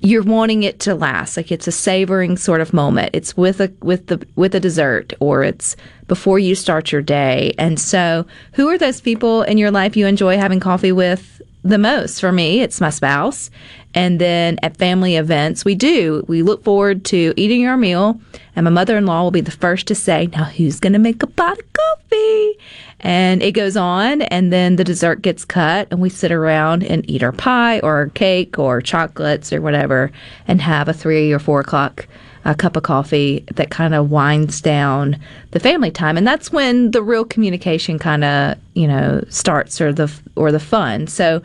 you're 0.00 0.22
wanting 0.22 0.62
it 0.62 0.80
to 0.80 0.94
last. 0.94 1.36
Like 1.36 1.50
it's 1.50 1.66
a 1.66 1.72
savoring 1.72 2.36
sort 2.36 2.60
of 2.60 2.72
moment. 2.72 3.10
It's 3.12 3.36
with 3.36 3.60
a 3.60 3.72
with 3.80 4.06
the 4.06 4.26
with 4.36 4.54
a 4.54 4.60
dessert 4.60 5.12
or 5.20 5.42
it's 5.42 5.76
before 6.06 6.38
you 6.38 6.54
start 6.54 6.92
your 6.92 7.02
day. 7.02 7.54
And 7.58 7.80
so, 7.80 8.26
who 8.52 8.68
are 8.68 8.78
those 8.78 9.00
people 9.00 9.42
in 9.42 9.58
your 9.58 9.70
life 9.70 9.96
you 9.96 10.06
enjoy 10.06 10.36
having 10.36 10.60
coffee 10.60 10.92
with 10.92 11.40
the 11.62 11.78
most? 11.78 12.20
For 12.20 12.32
me, 12.32 12.60
it's 12.60 12.80
my 12.80 12.90
spouse. 12.90 13.50
And 13.96 14.20
then 14.20 14.58
at 14.62 14.76
family 14.76 15.16
events, 15.16 15.64
we 15.64 15.74
do. 15.74 16.22
We 16.28 16.42
look 16.42 16.62
forward 16.62 17.06
to 17.06 17.32
eating 17.34 17.66
our 17.66 17.78
meal, 17.78 18.20
and 18.54 18.64
my 18.64 18.70
mother 18.70 18.98
in 18.98 19.06
law 19.06 19.22
will 19.22 19.30
be 19.30 19.40
the 19.40 19.50
first 19.50 19.86
to 19.86 19.94
say, 19.94 20.28
Now, 20.32 20.44
who's 20.44 20.78
going 20.78 20.92
to 20.92 20.98
make 20.98 21.22
a 21.22 21.26
pot 21.26 21.58
of 21.58 21.72
coffee? 21.72 22.58
And 23.00 23.42
it 23.42 23.52
goes 23.52 23.74
on, 23.74 24.20
and 24.22 24.52
then 24.52 24.76
the 24.76 24.84
dessert 24.84 25.22
gets 25.22 25.46
cut, 25.46 25.88
and 25.90 26.02
we 26.02 26.10
sit 26.10 26.30
around 26.30 26.84
and 26.84 27.08
eat 27.08 27.22
our 27.22 27.32
pie 27.32 27.80
or 27.80 27.96
our 27.96 28.08
cake 28.10 28.58
or 28.58 28.82
chocolates 28.82 29.50
or 29.50 29.62
whatever, 29.62 30.12
and 30.46 30.60
have 30.60 30.88
a 30.88 30.92
three 30.92 31.32
or 31.32 31.38
four 31.38 31.60
o'clock 31.60 32.06
a 32.44 32.54
cup 32.54 32.76
of 32.76 32.82
coffee 32.84 33.44
that 33.54 33.70
kind 33.70 33.92
of 33.92 34.10
winds 34.10 34.60
down 34.60 35.18
the 35.50 35.58
family 35.58 35.90
time 35.90 36.16
and 36.16 36.24
that's 36.24 36.52
when 36.52 36.92
the 36.92 37.02
real 37.02 37.24
communication 37.24 37.98
kind 37.98 38.22
of 38.22 38.56
you 38.74 38.86
know 38.86 39.20
starts 39.28 39.80
or 39.80 39.92
the 39.92 40.08
or 40.36 40.52
the 40.52 40.60
fun 40.60 41.08
so 41.08 41.42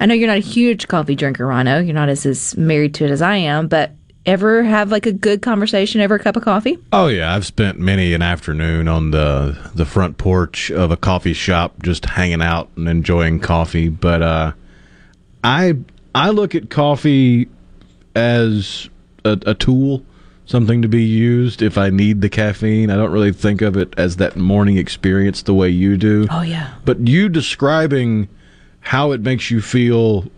I 0.00 0.06
know 0.06 0.14
you're 0.14 0.28
not 0.28 0.36
a 0.36 0.40
huge 0.40 0.88
coffee 0.88 1.14
drinker, 1.14 1.46
Rhino. 1.46 1.78
You're 1.80 1.94
not 1.94 2.08
as, 2.08 2.26
as 2.26 2.56
married 2.56 2.94
to 2.94 3.04
it 3.04 3.10
as 3.10 3.22
I 3.22 3.36
am, 3.36 3.68
but 3.68 3.92
ever 4.26 4.62
have 4.62 4.90
like 4.90 5.06
a 5.06 5.12
good 5.12 5.42
conversation 5.42 6.00
over 6.00 6.14
a 6.14 6.18
cup 6.18 6.36
of 6.36 6.42
coffee? 6.42 6.78
Oh 6.92 7.08
yeah, 7.08 7.34
I've 7.34 7.46
spent 7.46 7.78
many 7.78 8.14
an 8.14 8.22
afternoon 8.22 8.88
on 8.88 9.10
the 9.10 9.56
the 9.74 9.84
front 9.84 10.18
porch 10.18 10.70
of 10.70 10.90
a 10.90 10.96
coffee 10.96 11.34
shop 11.34 11.82
just 11.82 12.06
hanging 12.06 12.42
out 12.42 12.70
and 12.76 12.88
enjoying 12.88 13.40
coffee, 13.40 13.88
but 13.88 14.22
uh 14.22 14.52
I 15.42 15.74
I 16.14 16.30
look 16.30 16.54
at 16.54 16.70
coffee 16.70 17.48
as 18.14 18.88
a, 19.24 19.38
a 19.46 19.54
tool, 19.54 20.02
something 20.46 20.82
to 20.82 20.88
be 20.88 21.02
used 21.02 21.60
if 21.60 21.76
I 21.76 21.90
need 21.90 22.20
the 22.20 22.28
caffeine. 22.30 22.90
I 22.90 22.96
don't 22.96 23.12
really 23.12 23.32
think 23.32 23.60
of 23.60 23.76
it 23.76 23.92
as 23.98 24.16
that 24.16 24.36
morning 24.36 24.78
experience 24.78 25.42
the 25.42 25.54
way 25.54 25.68
you 25.68 25.96
do. 25.96 26.26
Oh 26.30 26.42
yeah. 26.42 26.74
But 26.84 27.06
you 27.06 27.28
describing 27.28 28.28
how 28.84 29.12
it 29.12 29.22
makes 29.22 29.50
you 29.50 29.60
feel 29.60 30.30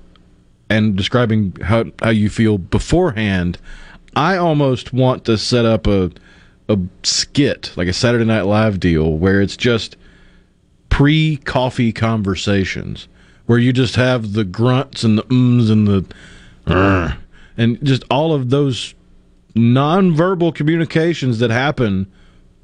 and 0.71 0.97
describing 0.97 1.55
how 1.63 1.85
how 2.01 2.11
you 2.11 2.31
feel 2.31 2.59
beforehand, 2.59 3.59
I 4.15 4.37
almost 4.37 4.93
want 4.93 5.25
to 5.27 5.37
set 5.37 5.67
up 5.67 5.87
a 5.87 6.11
a 6.69 6.79
skit 7.03 7.73
like 7.77 7.89
a 7.89 7.93
Saturday 7.93 8.25
Night 8.25 8.43
Live 8.43 8.81
deal 8.81 9.13
where 9.13 9.41
it's 9.43 9.57
just 9.57 9.97
pre 10.89 11.37
coffee 11.39 11.93
conversations 11.93 13.09
where 13.47 13.59
you 13.59 13.73
just 13.73 13.95
have 13.97 14.33
the 14.33 14.45
grunts 14.45 15.05
and 15.05 15.19
the 15.19 15.25
ums 15.25 15.69
and 15.71 15.87
the 15.87 16.05
"Ugh," 16.67 17.13
and 17.57 17.85
just 17.85 18.05
all 18.11 18.33
of 18.33 18.51
those 18.51 18.95
nonverbal 19.55 20.55
communications 20.55 21.41
that 21.41 21.51
happen 21.51 22.07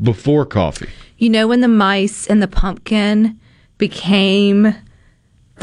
before 0.00 0.46
coffee. 0.46 0.90
You 1.18 1.30
know 1.30 1.46
when 1.46 1.60
the 1.60 1.68
mice 1.68 2.26
and 2.26 2.42
the 2.42 2.48
pumpkin 2.48 3.38
became 3.78 4.74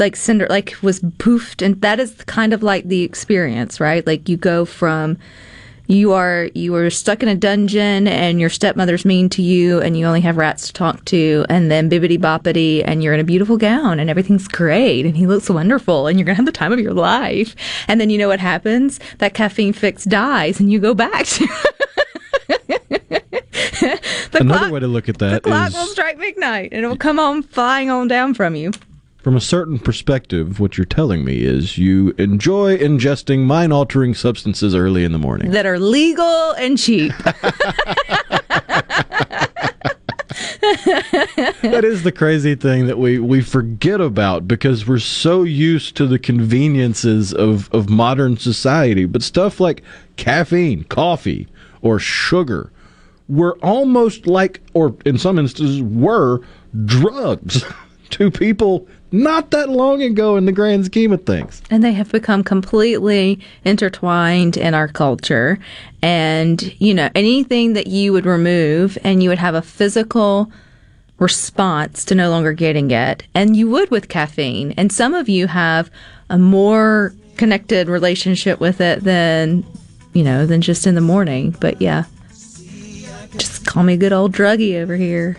like 0.00 0.16
cinder 0.16 0.46
like 0.50 0.76
was 0.82 1.00
poofed 1.00 1.64
and 1.64 1.80
that 1.82 2.00
is 2.00 2.12
kind 2.26 2.52
of 2.52 2.62
like 2.62 2.88
the 2.88 3.02
experience, 3.02 3.78
right? 3.78 4.06
Like 4.06 4.28
you 4.28 4.36
go 4.36 4.64
from 4.64 5.18
you 5.86 6.12
are 6.12 6.48
you 6.54 6.74
are 6.76 6.88
stuck 6.88 7.20
in 7.20 7.28
a 7.28 7.34
dungeon 7.34 8.06
and 8.06 8.40
your 8.40 8.48
stepmother's 8.48 9.04
mean 9.04 9.28
to 9.28 9.42
you 9.42 9.80
and 9.80 9.96
you 9.96 10.06
only 10.06 10.20
have 10.20 10.36
rats 10.36 10.68
to 10.68 10.72
talk 10.72 11.04
to 11.04 11.44
and 11.48 11.68
then 11.68 11.90
bibbity 11.90 12.16
boppity 12.16 12.82
and 12.84 13.02
you're 13.02 13.12
in 13.12 13.18
a 13.18 13.24
beautiful 13.24 13.56
gown 13.56 13.98
and 13.98 14.08
everything's 14.08 14.46
great 14.46 15.04
and 15.04 15.16
he 15.16 15.26
looks 15.26 15.50
wonderful 15.50 16.06
and 16.06 16.18
you're 16.18 16.24
gonna 16.24 16.36
have 16.36 16.46
the 16.46 16.52
time 16.52 16.72
of 16.72 16.78
your 16.78 16.94
life. 16.94 17.56
And 17.88 18.00
then 18.00 18.08
you 18.08 18.18
know 18.18 18.28
what 18.28 18.38
happens? 18.40 19.00
That 19.18 19.34
caffeine 19.34 19.72
fix 19.72 20.04
dies 20.04 20.60
and 20.60 20.70
you 20.70 20.78
go 20.78 20.94
back 20.94 21.26
to 21.26 21.46
the 23.80 24.38
Another 24.40 24.58
clock, 24.58 24.72
way 24.72 24.80
to 24.80 24.86
look 24.86 25.08
at 25.08 25.18
that 25.18 25.42
the 25.42 25.50
clock 25.50 25.68
is 25.68 25.74
will 25.74 25.86
strike 25.86 26.18
midnight 26.18 26.68
and 26.72 26.84
it 26.84 26.88
will 26.88 26.96
come 26.96 27.18
on 27.18 27.42
flying 27.42 27.90
on 27.90 28.06
down 28.06 28.34
from 28.34 28.54
you 28.54 28.70
from 29.22 29.36
a 29.36 29.40
certain 29.40 29.78
perspective, 29.78 30.60
what 30.60 30.78
you're 30.78 30.84
telling 30.84 31.24
me 31.24 31.42
is 31.42 31.76
you 31.76 32.14
enjoy 32.18 32.78
ingesting 32.78 33.40
mind 33.40 33.72
altering 33.72 34.14
substances 34.14 34.74
early 34.74 35.04
in 35.04 35.12
the 35.12 35.18
morning. 35.18 35.50
that 35.50 35.66
are 35.66 35.78
legal 35.78 36.52
and 36.52 36.78
cheap 36.78 37.12
that 41.62 41.82
is 41.84 42.02
the 42.02 42.12
crazy 42.12 42.54
thing 42.54 42.86
that 42.86 42.98
we, 42.98 43.18
we 43.18 43.40
forget 43.40 44.00
about 44.00 44.46
because 44.46 44.86
we're 44.86 44.98
so 44.98 45.42
used 45.42 45.96
to 45.96 46.06
the 46.06 46.18
conveniences 46.18 47.32
of, 47.32 47.72
of 47.72 47.88
modern 47.90 48.36
society. 48.36 49.04
But 49.04 49.22
stuff 49.22 49.60
like 49.60 49.82
caffeine, 50.16 50.84
coffee, 50.84 51.48
or 51.82 51.98
sugar 51.98 52.72
were 53.28 53.58
almost 53.62 54.26
like, 54.26 54.60
or 54.74 54.94
in 55.04 55.18
some 55.18 55.38
instances, 55.38 55.82
were 55.82 56.40
drugs 56.84 57.64
to 58.10 58.30
people 58.30 58.86
not 59.12 59.50
that 59.50 59.68
long 59.68 60.02
ago 60.02 60.36
in 60.36 60.44
the 60.46 60.52
grand 60.52 60.84
scheme 60.84 61.12
of 61.12 61.24
things. 61.24 61.62
and 61.70 61.82
they 61.82 61.92
have 61.92 62.12
become 62.12 62.44
completely 62.44 63.40
intertwined 63.64 64.56
in 64.56 64.72
our 64.72 64.86
culture. 64.88 65.58
And 66.02 66.74
you 66.80 66.94
know 66.94 67.10
anything 67.14 67.72
that 67.74 67.86
you 67.86 68.12
would 68.12 68.26
remove 68.26 68.96
and 69.02 69.22
you 69.22 69.28
would 69.28 69.38
have 69.38 69.54
a 69.54 69.62
physical 69.62 70.50
response 71.18 72.04
to 72.06 72.14
no 72.14 72.30
longer 72.30 72.52
getting 72.52 72.90
it 72.90 73.24
and 73.34 73.56
you 73.56 73.68
would 73.68 73.90
with 73.90 74.08
caffeine. 74.08 74.72
And 74.76 74.92
some 74.92 75.14
of 75.14 75.28
you 75.28 75.48
have 75.48 75.90
a 76.30 76.38
more 76.38 77.14
connected 77.36 77.88
relationship 77.88 78.60
with 78.60 78.80
it 78.80 79.02
than 79.02 79.64
you 80.12 80.22
know 80.22 80.46
than 80.46 80.60
just 80.60 80.86
in 80.86 80.94
the 80.94 81.00
morning. 81.00 81.56
But 81.60 81.80
yeah 81.82 82.04
just 83.36 83.64
call 83.64 83.82
me 83.82 83.94
a 83.94 83.96
good 83.96 84.12
old 84.12 84.32
druggie 84.32 84.80
over 84.80 84.96
here 84.96 85.36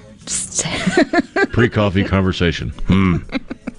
Pre 1.51 1.69
coffee 1.69 2.03
conversation. 2.03 2.69
Hmm. 2.87 3.17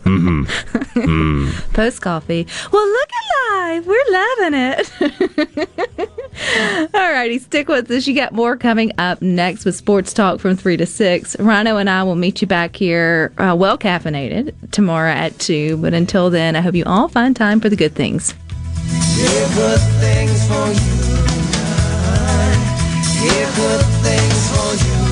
Hmm. 0.04 0.44
Hmm. 0.44 1.50
post 1.72 2.02
coffee. 2.02 2.46
Well, 2.72 2.86
look 2.86 3.08
at 3.12 3.22
live. 3.60 3.86
We're 3.86 4.04
loving 4.10 4.54
it. 4.54 4.90
All 6.94 7.12
righty, 7.12 7.38
stick 7.38 7.68
with 7.68 7.90
us. 7.90 8.06
You 8.06 8.14
got 8.14 8.32
more 8.32 8.56
coming 8.56 8.92
up 8.98 9.22
next 9.22 9.64
with 9.64 9.76
Sports 9.76 10.12
Talk 10.12 10.40
from 10.40 10.56
3 10.56 10.76
to 10.78 10.86
6. 10.86 11.38
Rhino 11.38 11.76
and 11.76 11.88
I 11.88 12.02
will 12.02 12.16
meet 12.16 12.40
you 12.42 12.48
back 12.48 12.74
here, 12.76 13.32
uh, 13.38 13.54
well 13.56 13.78
caffeinated, 13.78 14.54
tomorrow 14.72 15.12
at 15.12 15.38
2. 15.38 15.76
But 15.78 15.94
until 15.94 16.30
then, 16.30 16.56
I 16.56 16.60
hope 16.60 16.74
you 16.74 16.84
all 16.84 17.08
find 17.08 17.36
time 17.36 17.60
for 17.60 17.68
the 17.68 17.76
good 17.76 17.94
things. 17.94 18.34
Here 19.14 19.48
good 19.54 19.80
things 20.00 20.46
for 20.48 20.68
you. 20.68 21.02
Here 23.22 23.48
good 23.54 23.84
things 24.02 24.50
for 24.50 25.08
you. 25.08 25.11